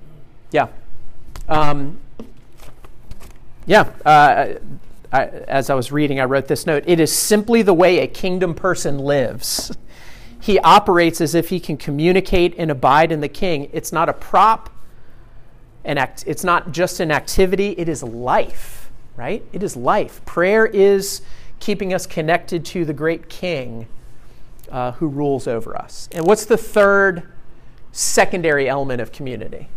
yeah. 0.52 0.68
Um, 1.48 2.00
yeah. 3.70 3.84
Uh, 4.03 4.55
I, 5.11 5.26
as 5.26 5.70
I 5.70 5.76
was 5.76 5.91
reading, 5.91 6.20
I 6.20 6.26
wrote 6.26 6.47
this 6.47 6.65
note. 6.65 6.84
It 6.88 6.99
is 6.99 7.15
simply 7.15 7.61
the 7.61 7.74
way 7.74 7.99
a 7.99 8.07
kingdom 8.07 8.53
person 8.53 8.99
lives. 8.99 9.72
He 10.41 10.57
operates 10.59 11.20
as 11.20 11.36
if 11.36 11.49
he 11.49 11.59
can 11.59 11.76
communicate 11.76 12.55
and 12.57 12.72
abide 12.72 13.11
in 13.11 13.20
the 13.20 13.28
king. 13.28 13.70
It's 13.74 13.91
not 13.91 14.07
a 14.07 14.13
prop, 14.13 14.70
an 15.84 15.97
act, 15.97 16.24
it's 16.26 16.45
not 16.45 16.72
just 16.72 17.01
an 17.01 17.11
activity, 17.11 17.76
it 17.78 17.89
is 17.89 18.01
life, 18.03 18.89
right? 19.17 19.43
It 19.51 19.63
is 19.63 19.76
life. 19.76 20.24
Prayer 20.24 20.65
is 20.65 21.22
keeping 21.59 21.93
us 21.93 22.07
connected 22.07 22.63
to 22.67 22.86
the 22.86 22.93
great 22.93 23.28
King 23.28 23.88
uh, 24.72 24.93
who 24.93 25.07
rules 25.07 25.45
over 25.45 25.78
us. 25.78 26.07
And 26.13 26.26
what's 26.26 26.45
the 26.45 26.57
third 26.57 27.24
secondary 27.91 28.70
element 28.70 29.01
of 29.01 29.11
community? 29.11 29.67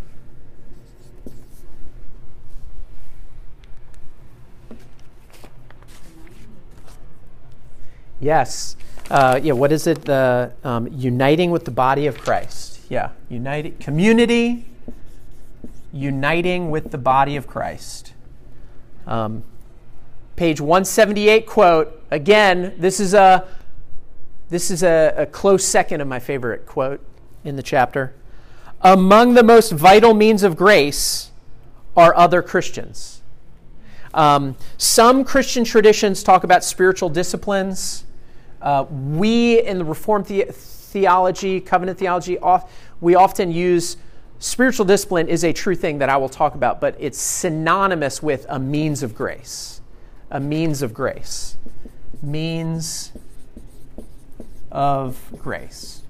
Yes. 8.23 8.77
Uh, 9.11 9.41
yeah, 9.43 9.53
what 9.53 9.73
is 9.73 9.87
it? 9.89 10.05
The 10.05 10.53
um, 10.63 10.89
uniting 10.93 11.51
with 11.51 11.65
the 11.65 11.73
body 11.73 12.07
of 12.07 12.17
Christ. 12.19 12.81
Yeah, 12.89 13.11
united 13.29 13.81
community, 13.81 14.65
uniting 15.93 16.71
with 16.71 16.93
the 16.93 16.99
body 16.99 17.35
of 17.37 17.49
Christ. 17.49 18.13
Um, 19.07 19.43
page 20.37 20.61
178 20.61 21.47
quote. 21.47 22.01
Again, 22.13 22.75
this 22.79 23.01
is 23.01 23.13
a 23.13 23.47
this 24.51 24.71
is 24.71 24.85
a, 24.85 25.15
a 25.17 25.27
close 25.27 25.65
second 25.65 26.01
of 26.01 26.07
my 26.07 26.21
favorite 26.21 26.65
quote 26.65 27.05
in 27.43 27.57
the 27.57 27.63
chapter. 27.63 28.15
Among 28.83 29.35
the 29.35 29.43
most 29.43 29.73
vital 29.73 30.15
means 30.15 30.45
of 30.45 30.57
grace 30.57 31.31
are 31.97 32.15
other 32.15 32.41
Christians. 32.41 33.23
Um, 34.15 34.57
some 34.77 35.25
Christian 35.25 35.65
traditions 35.65 36.23
talk 36.23 36.45
about 36.45 36.63
spiritual 36.63 37.09
disciplines. 37.09 38.05
Uh, 38.63 38.85
we 38.89 39.61
in 39.61 39.79
the 39.79 39.85
Reformed 39.85 40.27
the- 40.27 40.47
theology, 40.53 41.61
covenant 41.61 41.99
theology, 41.99 42.39
off, 42.39 42.73
we 43.01 43.15
often 43.15 43.51
use 43.51 43.97
spiritual 44.39 44.85
discipline 44.85 45.29
is 45.29 45.45
a 45.45 45.53
true 45.53 45.75
thing 45.75 45.99
that 45.99 46.09
I 46.09 46.17
will 46.17 46.29
talk 46.29 46.55
about, 46.55 46.81
but 46.81 46.95
it's 46.99 47.19
synonymous 47.19 48.23
with 48.23 48.47
a 48.49 48.59
means 48.59 49.03
of 49.03 49.15
grace. 49.15 49.81
A 50.31 50.39
means 50.39 50.81
of 50.83 50.95
grace. 50.95 51.57
Means 52.23 53.13
of 54.71 55.19
grace. 55.39 56.03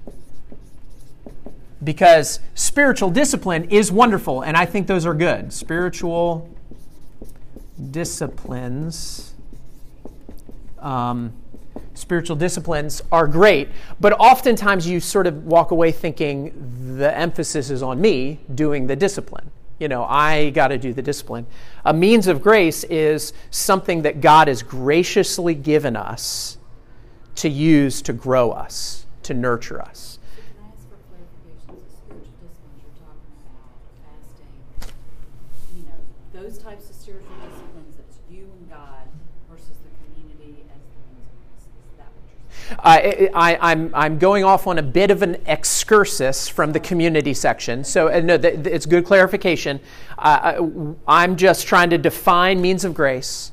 Because 1.83 2.39
spiritual 2.55 3.09
discipline 3.09 3.65
is 3.65 3.91
wonderful, 3.91 4.41
and 4.41 4.55
I 4.55 4.65
think 4.65 4.87
those 4.87 5.05
are 5.05 5.13
good. 5.13 5.51
Spiritual 5.51 6.49
disciplines. 7.91 9.33
Um, 10.79 11.33
spiritual 11.93 12.35
disciplines 12.35 13.01
are 13.11 13.27
great, 13.27 13.69
but 13.99 14.13
oftentimes 14.13 14.87
you 14.87 14.99
sort 14.99 15.27
of 15.27 15.45
walk 15.45 15.71
away 15.71 15.91
thinking 15.91 16.97
the 16.97 17.15
emphasis 17.17 17.69
is 17.69 17.83
on 17.83 18.01
me 18.01 18.39
doing 18.55 18.87
the 18.87 18.95
discipline. 18.95 19.51
You 19.79 19.87
know, 19.87 20.03
I 20.05 20.51
got 20.51 20.69
to 20.69 20.77
do 20.77 20.93
the 20.93 21.01
discipline. 21.01 21.45
A 21.83 21.93
means 21.93 22.27
of 22.27 22.41
grace 22.41 22.83
is 22.85 23.33
something 23.49 24.03
that 24.03 24.21
God 24.21 24.47
has 24.47 24.63
graciously 24.63 25.55
given 25.55 25.95
us 25.95 26.57
to 27.35 27.49
use 27.49 28.01
to 28.03 28.13
grow 28.13 28.51
us, 28.51 29.05
to 29.23 29.33
nurture 29.33 29.81
us. 29.81 30.19
Can 30.35 30.43
I 30.63 30.67
ask 30.69 30.87
for 30.87 30.95
clarification? 31.09 31.73
The 31.73 31.89
spiritual 31.89 32.37
disciplines 32.37 32.85
you're 32.85 32.95
talking 33.01 33.33
about, 33.49 33.73
fasting, 34.05 34.53
you 35.75 35.83
know, 35.89 35.99
those 36.31 36.57
types 36.59 36.89
of 36.89 36.95
spiritual 36.95 37.33
disciplines, 37.41 37.97
that's 37.97 38.19
you 38.29 38.45
and 38.45 38.69
God 38.69 39.09
versus 39.49 39.81
the 39.81 39.89
community 40.05 40.63
as 40.69 40.81
the 40.93 41.01
means 41.09 41.25
of 41.25 41.41
grace. 41.41 41.65
Is 41.65 41.97
that 41.97 42.13
what 42.13 42.21
you're 42.29 42.37
saying? 42.52 42.52
I, 42.79 43.29
I, 43.33 43.71
I'm, 43.71 43.91
I'm 43.93 44.17
going 44.17 44.43
off 44.43 44.67
on 44.67 44.77
a 44.77 44.83
bit 44.83 45.11
of 45.11 45.21
an 45.21 45.37
excursus 45.45 46.47
from 46.47 46.71
the 46.71 46.79
community 46.79 47.33
section. 47.33 47.83
So, 47.83 48.09
uh, 48.09 48.19
no, 48.19 48.35
it's 48.35 48.85
good 48.85 49.05
clarification. 49.05 49.79
Uh, 50.17 50.55
I, 50.57 50.93
I'm 51.07 51.35
just 51.35 51.67
trying 51.67 51.89
to 51.91 51.97
define 51.97 52.61
means 52.61 52.85
of 52.85 52.93
grace. 52.93 53.51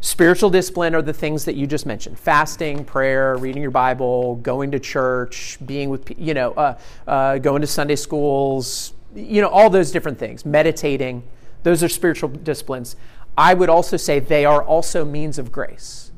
Spiritual 0.00 0.50
discipline 0.50 0.94
are 0.94 1.02
the 1.02 1.12
things 1.12 1.44
that 1.44 1.56
you 1.56 1.66
just 1.66 1.84
mentioned 1.84 2.18
fasting, 2.18 2.84
prayer, 2.84 3.36
reading 3.36 3.62
your 3.62 3.72
Bible, 3.72 4.36
going 4.36 4.70
to 4.70 4.78
church, 4.78 5.58
being 5.66 5.90
with, 5.90 6.12
you 6.18 6.34
know, 6.34 6.52
uh, 6.52 6.78
uh, 7.06 7.38
going 7.38 7.60
to 7.62 7.66
Sunday 7.66 7.96
schools, 7.96 8.92
you 9.14 9.40
know, 9.40 9.48
all 9.48 9.68
those 9.68 9.90
different 9.90 10.18
things, 10.18 10.44
meditating. 10.44 11.22
Those 11.64 11.82
are 11.82 11.88
spiritual 11.88 12.28
disciplines. 12.28 12.94
I 13.36 13.54
would 13.54 13.68
also 13.68 13.96
say 13.96 14.20
they 14.20 14.44
are 14.44 14.62
also 14.62 15.04
means 15.04 15.38
of 15.38 15.50
grace. 15.50 16.12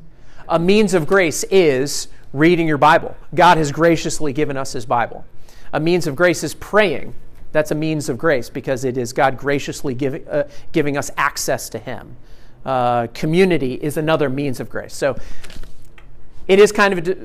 A 0.47 0.59
means 0.59 0.93
of 0.93 1.07
grace 1.07 1.43
is 1.45 2.07
reading 2.33 2.67
your 2.67 2.77
Bible. 2.77 3.15
God 3.33 3.57
has 3.57 3.71
graciously 3.71 4.33
given 4.33 4.57
us 4.57 4.73
His 4.73 4.85
Bible. 4.85 5.25
A 5.73 5.79
means 5.79 6.07
of 6.07 6.15
grace 6.15 6.43
is 6.43 6.53
praying. 6.53 7.13
That's 7.51 7.71
a 7.71 7.75
means 7.75 8.09
of 8.09 8.17
grace 8.17 8.49
because 8.49 8.83
it 8.85 8.97
is 8.97 9.13
God 9.13 9.37
graciously 9.37 9.93
giving, 9.93 10.27
uh, 10.27 10.47
giving 10.71 10.97
us 10.97 11.11
access 11.17 11.69
to 11.69 11.79
Him. 11.79 12.15
Uh, 12.65 13.07
community 13.13 13.73
is 13.75 13.97
another 13.97 14.29
means 14.29 14.59
of 14.59 14.69
grace. 14.69 14.95
So 14.95 15.17
it 16.47 16.59
is 16.59 16.71
kind 16.71 16.93
of. 16.93 17.03
De- 17.03 17.17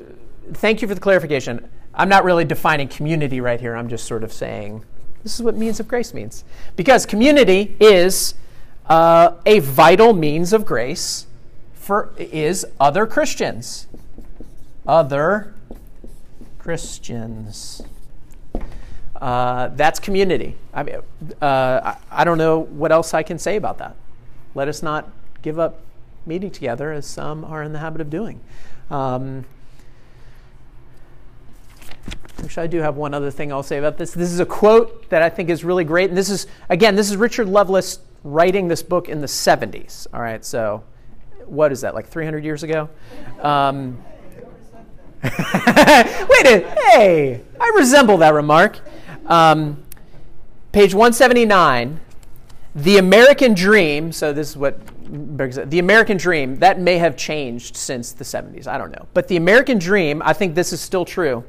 thank 0.54 0.82
you 0.82 0.88
for 0.88 0.94
the 0.94 1.00
clarification. 1.00 1.68
I'm 1.94 2.08
not 2.08 2.24
really 2.24 2.44
defining 2.44 2.88
community 2.88 3.40
right 3.40 3.60
here. 3.60 3.76
I'm 3.76 3.88
just 3.88 4.06
sort 4.06 4.24
of 4.24 4.32
saying 4.32 4.84
this 5.22 5.34
is 5.34 5.42
what 5.42 5.56
means 5.56 5.80
of 5.80 5.88
grace 5.88 6.14
means. 6.14 6.44
Because 6.76 7.04
community 7.04 7.76
is 7.80 8.34
uh, 8.86 9.32
a 9.44 9.58
vital 9.58 10.12
means 10.12 10.52
of 10.52 10.64
grace 10.64 11.26
for 11.74 12.12
is 12.16 12.64
other 12.78 13.06
Christians. 13.06 13.88
Other 14.86 15.54
Christians. 16.58 17.82
Uh, 19.14 19.68
that's 19.68 19.98
community. 19.98 20.56
I 20.74 20.82
mean, 20.82 20.96
uh, 21.40 21.94
I, 22.10 22.24
don't 22.24 22.38
know 22.38 22.60
what 22.60 22.92
else 22.92 23.14
I 23.14 23.22
can 23.22 23.38
say 23.38 23.56
about 23.56 23.78
that. 23.78 23.96
Let 24.54 24.68
us 24.68 24.82
not 24.82 25.10
give 25.42 25.58
up 25.58 25.80
meeting 26.26 26.50
together 26.50 26.92
as 26.92 27.06
some 27.06 27.44
are 27.44 27.62
in 27.62 27.72
the 27.72 27.78
habit 27.78 28.00
of 28.00 28.10
doing. 28.10 28.40
Um, 28.90 29.44
Actually, 32.44 32.64
I 32.64 32.66
do 32.66 32.80
have 32.80 32.96
one 32.96 33.14
other 33.14 33.30
thing 33.30 33.50
I'll 33.50 33.62
say 33.62 33.78
about 33.78 33.96
this. 33.96 34.12
This 34.12 34.30
is 34.30 34.40
a 34.40 34.46
quote 34.46 35.08
that 35.08 35.22
I 35.22 35.30
think 35.30 35.48
is 35.48 35.64
really 35.64 35.84
great. 35.84 36.10
And 36.10 36.18
this 36.18 36.28
is, 36.28 36.46
again, 36.68 36.94
this 36.94 37.10
is 37.10 37.16
Richard 37.16 37.48
Lovelace 37.48 38.00
writing 38.24 38.68
this 38.68 38.82
book 38.82 39.08
in 39.08 39.20
the 39.20 39.26
70s. 39.26 40.06
All 40.12 40.20
right, 40.20 40.44
so 40.44 40.84
what 41.46 41.72
is 41.72 41.80
that, 41.80 41.94
like 41.94 42.06
300 42.06 42.44
years 42.44 42.62
ago? 42.62 42.90
Um, 43.40 44.02
Wait 46.28 46.46
a 46.46 46.76
hey, 46.92 47.40
I 47.60 47.72
resemble 47.76 48.18
that 48.18 48.32
remark. 48.32 48.80
Um, 49.26 49.82
page 50.72 50.94
179, 50.94 52.00
the 52.74 52.98
American 52.98 53.54
dream. 53.54 54.12
So 54.12 54.32
this 54.32 54.50
is 54.50 54.56
what 54.56 54.78
the 55.08 55.78
American 55.78 56.16
dream 56.16 56.56
that 56.56 56.80
may 56.80 56.98
have 56.98 57.16
changed 57.16 57.76
since 57.76 58.12
the 58.12 58.24
70s. 58.24 58.66
I 58.66 58.78
don't 58.78 58.92
know, 58.92 59.06
but 59.14 59.28
the 59.28 59.36
American 59.36 59.78
dream. 59.78 60.22
I 60.24 60.32
think 60.32 60.54
this 60.54 60.72
is 60.72 60.80
still 60.80 61.04
true. 61.04 61.44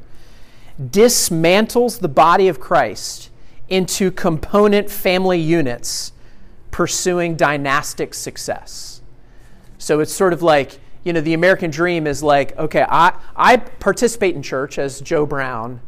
Dismantles 0.82 2.00
the 2.00 2.08
body 2.08 2.48
of 2.48 2.60
Christ 2.60 3.30
into 3.70 4.12
component 4.12 4.90
family 4.90 5.40
units, 5.40 6.14
pursuing 6.72 7.36
dynastic 7.36 8.14
success. 8.14 9.02
So 9.78 10.00
it's 10.00 10.14
sort 10.14 10.34
of 10.34 10.42
like 10.42 10.80
you 11.04 11.14
know, 11.14 11.22
the 11.22 11.34
American 11.34 11.72
dream 11.72 12.08
is 12.08 12.22
like, 12.22 12.58
okay, 12.58 12.86
I, 12.88 13.14
I 13.36 13.58
participate 13.58 14.36
in 14.36 14.42
church 14.42 14.78
as 14.78 15.00
Joe 15.02 15.26
Brown, 15.26 15.80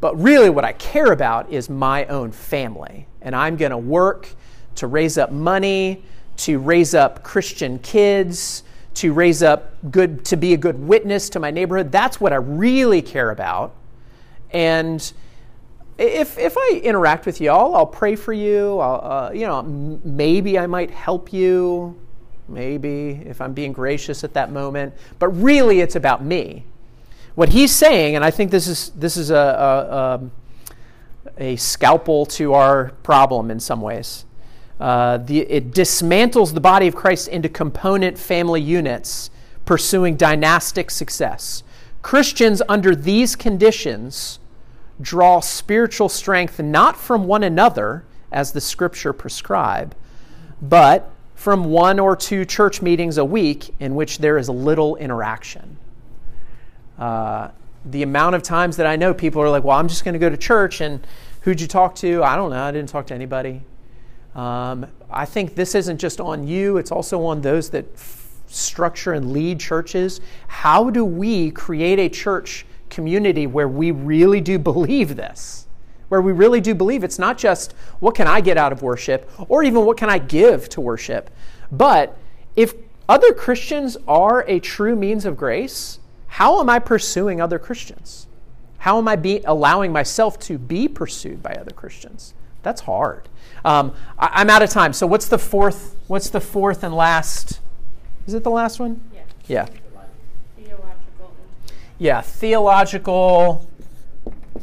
but 0.00 0.20
really 0.20 0.50
what 0.50 0.64
I 0.64 0.72
care 0.72 1.12
about 1.12 1.50
is 1.50 1.70
my 1.70 2.04
own 2.06 2.32
family. 2.32 3.06
And 3.22 3.34
I'm 3.34 3.56
going 3.56 3.70
to 3.70 3.78
work 3.78 4.28
to 4.76 4.86
raise 4.86 5.18
up 5.18 5.32
money, 5.32 6.02
to 6.38 6.58
raise 6.58 6.94
up 6.94 7.22
Christian 7.22 7.78
kids, 7.78 8.62
to 8.94 9.12
raise 9.12 9.42
up 9.42 9.74
good, 9.90 10.24
to 10.26 10.36
be 10.36 10.54
a 10.54 10.56
good 10.56 10.78
witness 10.78 11.28
to 11.30 11.40
my 11.40 11.50
neighborhood. 11.50 11.92
That's 11.92 12.20
what 12.20 12.32
I 12.32 12.36
really 12.36 13.02
care 13.02 13.30
about. 13.30 13.74
And 14.50 15.12
if, 15.98 16.38
if 16.38 16.56
I 16.58 16.80
interact 16.82 17.26
with 17.26 17.40
y'all, 17.40 17.74
I'll 17.74 17.86
pray 17.86 18.16
for 18.16 18.32
you. 18.32 18.78
I'll, 18.78 19.12
uh, 19.12 19.30
you 19.32 19.46
know, 19.46 19.62
maybe 19.62 20.58
I 20.58 20.66
might 20.66 20.90
help 20.90 21.32
you 21.32 21.98
maybe 22.48 23.22
if 23.24 23.40
I'm 23.40 23.52
being 23.52 23.72
gracious 23.72 24.24
at 24.24 24.34
that 24.34 24.50
moment. 24.50 24.94
But 25.18 25.28
really, 25.28 25.80
it's 25.80 25.96
about 25.96 26.24
me. 26.24 26.64
What 27.34 27.50
he's 27.50 27.74
saying, 27.74 28.16
and 28.16 28.24
I 28.24 28.30
think 28.30 28.50
this 28.50 28.66
is 28.66 28.90
this 28.90 29.16
is 29.16 29.30
a 29.30 29.36
a, 29.36 29.96
um, 29.96 30.32
a 31.38 31.56
scalpel 31.56 32.26
to 32.26 32.54
our 32.54 32.92
problem 33.02 33.50
in 33.50 33.60
some 33.60 33.80
ways. 33.80 34.24
Uh, 34.80 35.18
the, 35.18 35.40
it 35.40 35.70
dismantles 35.70 36.52
the 36.52 36.60
body 36.60 36.86
of 36.86 36.94
Christ 36.94 37.28
into 37.28 37.48
component 37.48 38.18
family 38.18 38.60
units, 38.60 39.30
pursuing 39.64 40.16
dynastic 40.16 40.90
success. 40.90 41.62
Christians 42.02 42.62
under 42.68 42.94
these 42.94 43.34
conditions 43.36 44.38
draw 45.00 45.40
spiritual 45.40 46.08
strength 46.08 46.60
not 46.60 46.96
from 46.96 47.26
one 47.26 47.42
another, 47.42 48.04
as 48.30 48.52
the 48.52 48.60
scripture 48.60 49.12
prescribe, 49.12 49.94
but 50.60 51.10
from 51.36 51.66
one 51.66 52.00
or 52.00 52.16
two 52.16 52.44
church 52.44 52.82
meetings 52.82 53.18
a 53.18 53.24
week 53.24 53.72
in 53.78 53.94
which 53.94 54.18
there 54.18 54.38
is 54.38 54.48
little 54.48 54.96
interaction. 54.96 55.76
Uh, 56.98 57.50
the 57.84 58.02
amount 58.02 58.34
of 58.34 58.42
times 58.42 58.76
that 58.78 58.86
I 58.86 58.96
know 58.96 59.14
people 59.14 59.40
are 59.42 59.50
like, 59.50 59.62
well, 59.62 59.78
I'm 59.78 59.86
just 59.86 60.04
going 60.04 60.14
to 60.14 60.18
go 60.18 60.28
to 60.30 60.36
church 60.36 60.80
and 60.80 61.06
who'd 61.42 61.60
you 61.60 61.68
talk 61.68 61.94
to? 61.96 62.24
I 62.24 62.34
don't 62.34 62.50
know. 62.50 62.62
I 62.62 62.72
didn't 62.72 62.88
talk 62.88 63.06
to 63.08 63.14
anybody. 63.14 63.62
Um, 64.34 64.86
I 65.10 65.24
think 65.24 65.54
this 65.54 65.74
isn't 65.74 65.98
just 65.98 66.20
on 66.20 66.48
you, 66.48 66.78
it's 66.78 66.90
also 66.90 67.24
on 67.24 67.42
those 67.42 67.70
that 67.70 67.86
f- 67.94 68.28
structure 68.46 69.12
and 69.12 69.32
lead 69.32 69.60
churches. 69.60 70.20
How 70.48 70.90
do 70.90 71.04
we 71.04 71.50
create 71.52 71.98
a 71.98 72.08
church 72.08 72.66
community 72.90 73.46
where 73.46 73.68
we 73.68 73.90
really 73.92 74.40
do 74.40 74.58
believe 74.58 75.16
this, 75.16 75.65
where 76.08 76.20
we 76.20 76.32
really 76.32 76.60
do 76.60 76.74
believe 76.74 77.02
it's 77.02 77.18
not 77.18 77.38
just 77.38 77.72
what 78.00 78.14
can 78.14 78.26
I 78.26 78.40
get 78.40 78.56
out 78.56 78.72
of 78.72 78.82
worship 78.82 79.30
or 79.48 79.62
even 79.62 79.84
what 79.84 79.96
can 79.96 80.08
I 80.08 80.18
give 80.18 80.68
to 80.70 80.80
worship, 80.80 81.30
but 81.70 82.16
if 82.54 82.74
other 83.08 83.32
Christians 83.32 83.96
are 84.08 84.44
a 84.48 84.58
true 84.60 84.96
means 84.96 85.24
of 85.24 85.36
grace, 85.36 86.00
how 86.26 86.60
am 86.60 86.68
I 86.68 86.78
pursuing 86.78 87.40
other 87.40 87.58
Christians? 87.58 88.26
How 88.78 88.98
am 88.98 89.08
I 89.08 89.16
be, 89.16 89.40
allowing 89.44 89.92
myself 89.92 90.38
to 90.40 90.58
be 90.58 90.88
pursued 90.88 91.42
by 91.42 91.54
other 91.54 91.72
Christians? 91.72 92.34
That's 92.62 92.82
hard. 92.82 93.28
Um, 93.64 93.94
I, 94.18 94.40
am 94.40 94.50
out 94.50 94.62
of 94.62 94.70
time. 94.70 94.92
So 94.92 95.06
what's 95.06 95.28
the 95.28 95.38
fourth? 95.38 95.96
What's 96.08 96.30
the 96.30 96.40
fourth 96.40 96.82
and 96.84 96.94
last? 96.94 97.60
Is 98.26 98.34
it 98.34 98.44
the 98.44 98.50
last 98.50 98.80
one? 98.80 99.00
Yeah. 99.14 99.22
Yeah. 99.46 99.66
Theological. 100.56 101.34
Yeah. 101.98 102.20
Theological 102.20 103.70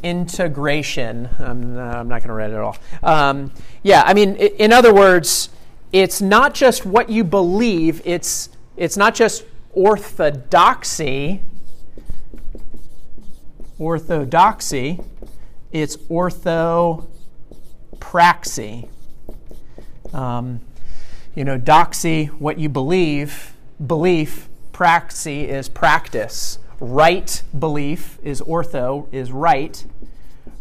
integration. 0.02 1.28
I'm, 1.38 1.76
uh, 1.76 1.80
I'm 1.80 2.08
not 2.08 2.20
going 2.20 2.28
to 2.28 2.34
read 2.34 2.50
it 2.50 2.58
all. 2.58 2.76
Um, 3.02 3.52
yeah. 3.82 4.02
I 4.04 4.14
mean, 4.14 4.36
in 4.36 4.72
other 4.72 4.92
words, 4.92 5.50
it's 5.92 6.20
not 6.20 6.54
just 6.54 6.84
what 6.84 7.08
you 7.08 7.22
believe. 7.22 8.02
It's 8.04 8.48
it's 8.76 8.96
not 8.96 9.14
just 9.14 9.44
orthodoxy. 9.72 11.40
Orthodoxy. 13.78 15.00
It's 15.70 15.96
orthopraxy. 15.96 18.88
Um, 20.12 20.60
you 21.34 21.44
know, 21.44 21.58
doxy, 21.58 22.28
what 22.28 22.58
you 22.58 22.68
believe, 22.68 23.54
belief, 23.84 24.48
praxy 24.72 25.48
is 25.48 25.68
practice. 25.68 26.58
Right 26.86 27.42
belief 27.58 28.18
is 28.22 28.42
ortho, 28.42 29.08
is 29.10 29.32
right. 29.32 29.82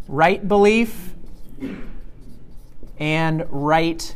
Right 0.08 0.48
belief 0.48 1.14
and 2.98 3.46
right 3.50 4.16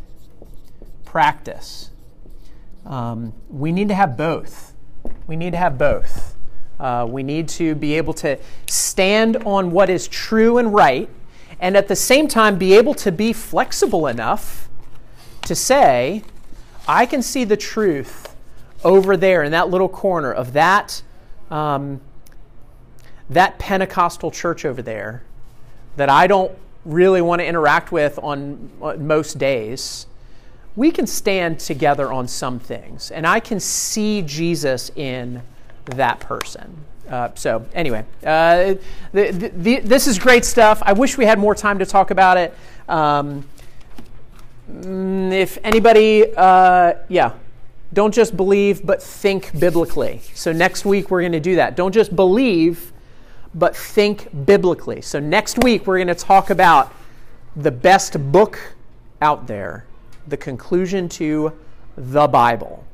practice. 1.04 1.90
Um, 2.86 3.34
we 3.50 3.74
need 3.74 3.90
to 3.90 3.94
have 3.94 4.16
both. 4.16 4.74
We 5.28 5.36
need 5.36 5.52
to 5.52 5.58
have 5.58 5.78
both. 5.78 6.38
Uh, 6.80 7.06
we 7.10 7.24
need 7.24 7.50
to 7.50 7.76
be 7.76 7.96
able 7.96 8.14
to 8.14 8.40
stand 8.68 9.36
on 9.44 9.72
what 9.72 9.90
is 9.90 10.08
true 10.08 10.60
and 10.60 10.74
right, 10.74 11.10
and 11.60 11.76
at 11.76 11.90
the 11.90 11.96
same 11.98 12.30
time 12.30 12.58
be 12.58 12.74
able 12.74 12.94
to 12.94 13.12
be 13.12 13.34
flexible 13.34 14.08
enough 14.08 14.70
to 15.42 15.54
say, 15.54 16.24
I 16.88 17.06
can 17.06 17.22
see 17.22 17.44
the 17.44 17.58
truth 17.58 18.34
over 18.86 19.18
there 19.18 19.44
in 19.44 19.52
that 19.52 19.70
little 19.70 19.90
corner 19.90 20.32
of 20.32 20.54
that, 20.54 21.02
um, 21.52 22.02
that 23.30 23.60
Pentecostal 23.60 24.32
church 24.32 24.66
over 24.66 24.82
there 24.82 25.24
that 25.96 26.10
I 26.10 26.28
don't 26.28 26.52
really 26.86 27.22
want 27.22 27.42
to 27.42 27.46
interact 27.46 27.92
with 27.92 28.20
on, 28.20 28.70
on 28.82 29.06
most 29.06 29.38
days. 29.38 30.08
We 30.76 30.92
can 30.92 31.08
stand 31.08 31.60
together 31.60 32.12
on 32.14 32.28
some 32.28 32.60
things, 32.60 33.12
and 33.12 33.26
I 33.26 33.40
can 33.40 33.60
see 33.60 34.22
Jesus 34.22 34.92
in 34.96 35.42
that 35.86 36.20
person. 36.20 36.86
Uh, 37.10 37.30
so, 37.36 37.66
anyway, 37.74 38.06
uh, 38.26 38.76
the, 39.12 39.32
the, 39.32 39.50
the, 39.50 39.80
this 39.80 40.08
is 40.08 40.20
great 40.20 40.46
stuff. 40.46 40.84
I 40.86 40.94
wish 40.94 41.18
we 41.18 41.26
had 41.26 41.40
more 41.40 41.56
time 41.56 41.80
to 41.80 41.86
talk 41.86 42.12
about 42.12 42.38
it. 42.38 42.54
Um, 42.88 43.48
Mm, 44.72 45.32
if 45.32 45.58
anybody, 45.64 46.26
uh, 46.36 46.94
yeah, 47.08 47.32
don't 47.94 48.14
just 48.14 48.36
believe, 48.36 48.86
but 48.86 49.02
think 49.02 49.58
biblically. 49.60 50.22
So 50.34 50.52
next 50.52 50.86
week 50.86 51.10
we're 51.10 51.22
going 51.22 51.32
to 51.32 51.40
do 51.40 51.56
that. 51.56 51.76
Don't 51.76 51.94
just 51.94 52.16
believe, 52.16 52.92
but 53.54 53.76
think 53.76 54.46
biblically. 54.46 55.02
So 55.02 55.20
next 55.20 55.64
week 55.64 55.88
we're 55.88 55.98
going 55.98 56.08
to 56.08 56.16
talk 56.16 56.50
about 56.50 56.94
the 57.56 57.72
best 57.72 58.32
book 58.32 58.60
out 59.22 59.48
there, 59.48 59.86
the 60.28 60.38
conclusion 60.38 61.10
to 61.10 61.54
the 61.96 62.28
Bible. 62.28 62.86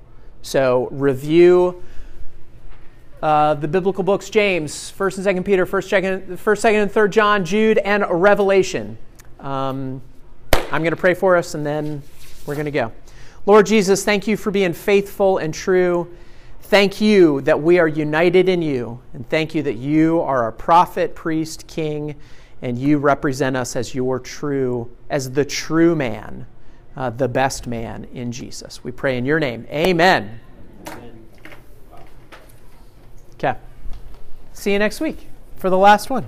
So 0.41 0.89
review 0.91 1.81
uh, 3.21 3.53
the 3.55 3.67
biblical 3.67 4.03
books: 4.03 4.29
James, 4.29 4.89
First 4.89 5.17
and 5.17 5.23
Second 5.23 5.43
Peter, 5.43 5.65
First, 5.65 5.89
Second, 5.89 6.37
First, 6.39 6.61
Second, 6.61 6.81
and 6.81 6.91
Third 6.91 7.11
John, 7.11 7.45
Jude, 7.45 7.77
and 7.79 8.05
Revelation. 8.09 8.97
Um, 9.39 10.01
I'm 10.53 10.81
going 10.81 10.91
to 10.91 10.97
pray 10.97 11.13
for 11.13 11.37
us 11.37 11.55
and 11.55 11.65
then 11.65 12.01
we're 12.45 12.55
going 12.55 12.65
to 12.65 12.71
go. 12.71 12.91
Lord 13.45 13.65
Jesus, 13.65 14.05
thank 14.05 14.27
you 14.27 14.37
for 14.37 14.51
being 14.51 14.73
faithful 14.73 15.37
and 15.37 15.53
true. 15.53 16.15
Thank 16.61 17.01
you 17.01 17.41
that 17.41 17.61
we 17.61 17.77
are 17.77 17.87
united 17.87 18.47
in 18.47 18.61
you. 18.61 19.01
And 19.13 19.27
thank 19.29 19.53
you 19.53 19.61
that 19.63 19.75
you 19.75 20.21
are 20.21 20.43
our 20.43 20.51
prophet, 20.51 21.13
priest, 21.13 21.67
king, 21.67 22.15
and 22.61 22.77
you 22.77 22.97
represent 22.97 23.57
us 23.57 23.75
as 23.75 23.93
your 23.93 24.17
true, 24.19 24.89
as 25.09 25.31
the 25.31 25.43
true 25.43 25.95
man, 25.95 26.45
uh, 26.95 27.09
the 27.09 27.27
best 27.27 27.67
man 27.67 28.05
in 28.13 28.31
Jesus. 28.31 28.83
We 28.83 28.91
pray 28.91 29.17
in 29.17 29.25
your 29.25 29.39
name. 29.39 29.67
Amen. 29.69 30.39
Okay. 33.33 33.55
See 34.53 34.71
you 34.71 34.79
next 34.79 35.01
week 35.01 35.27
for 35.57 35.69
the 35.69 35.77
last 35.77 36.09
one. 36.09 36.27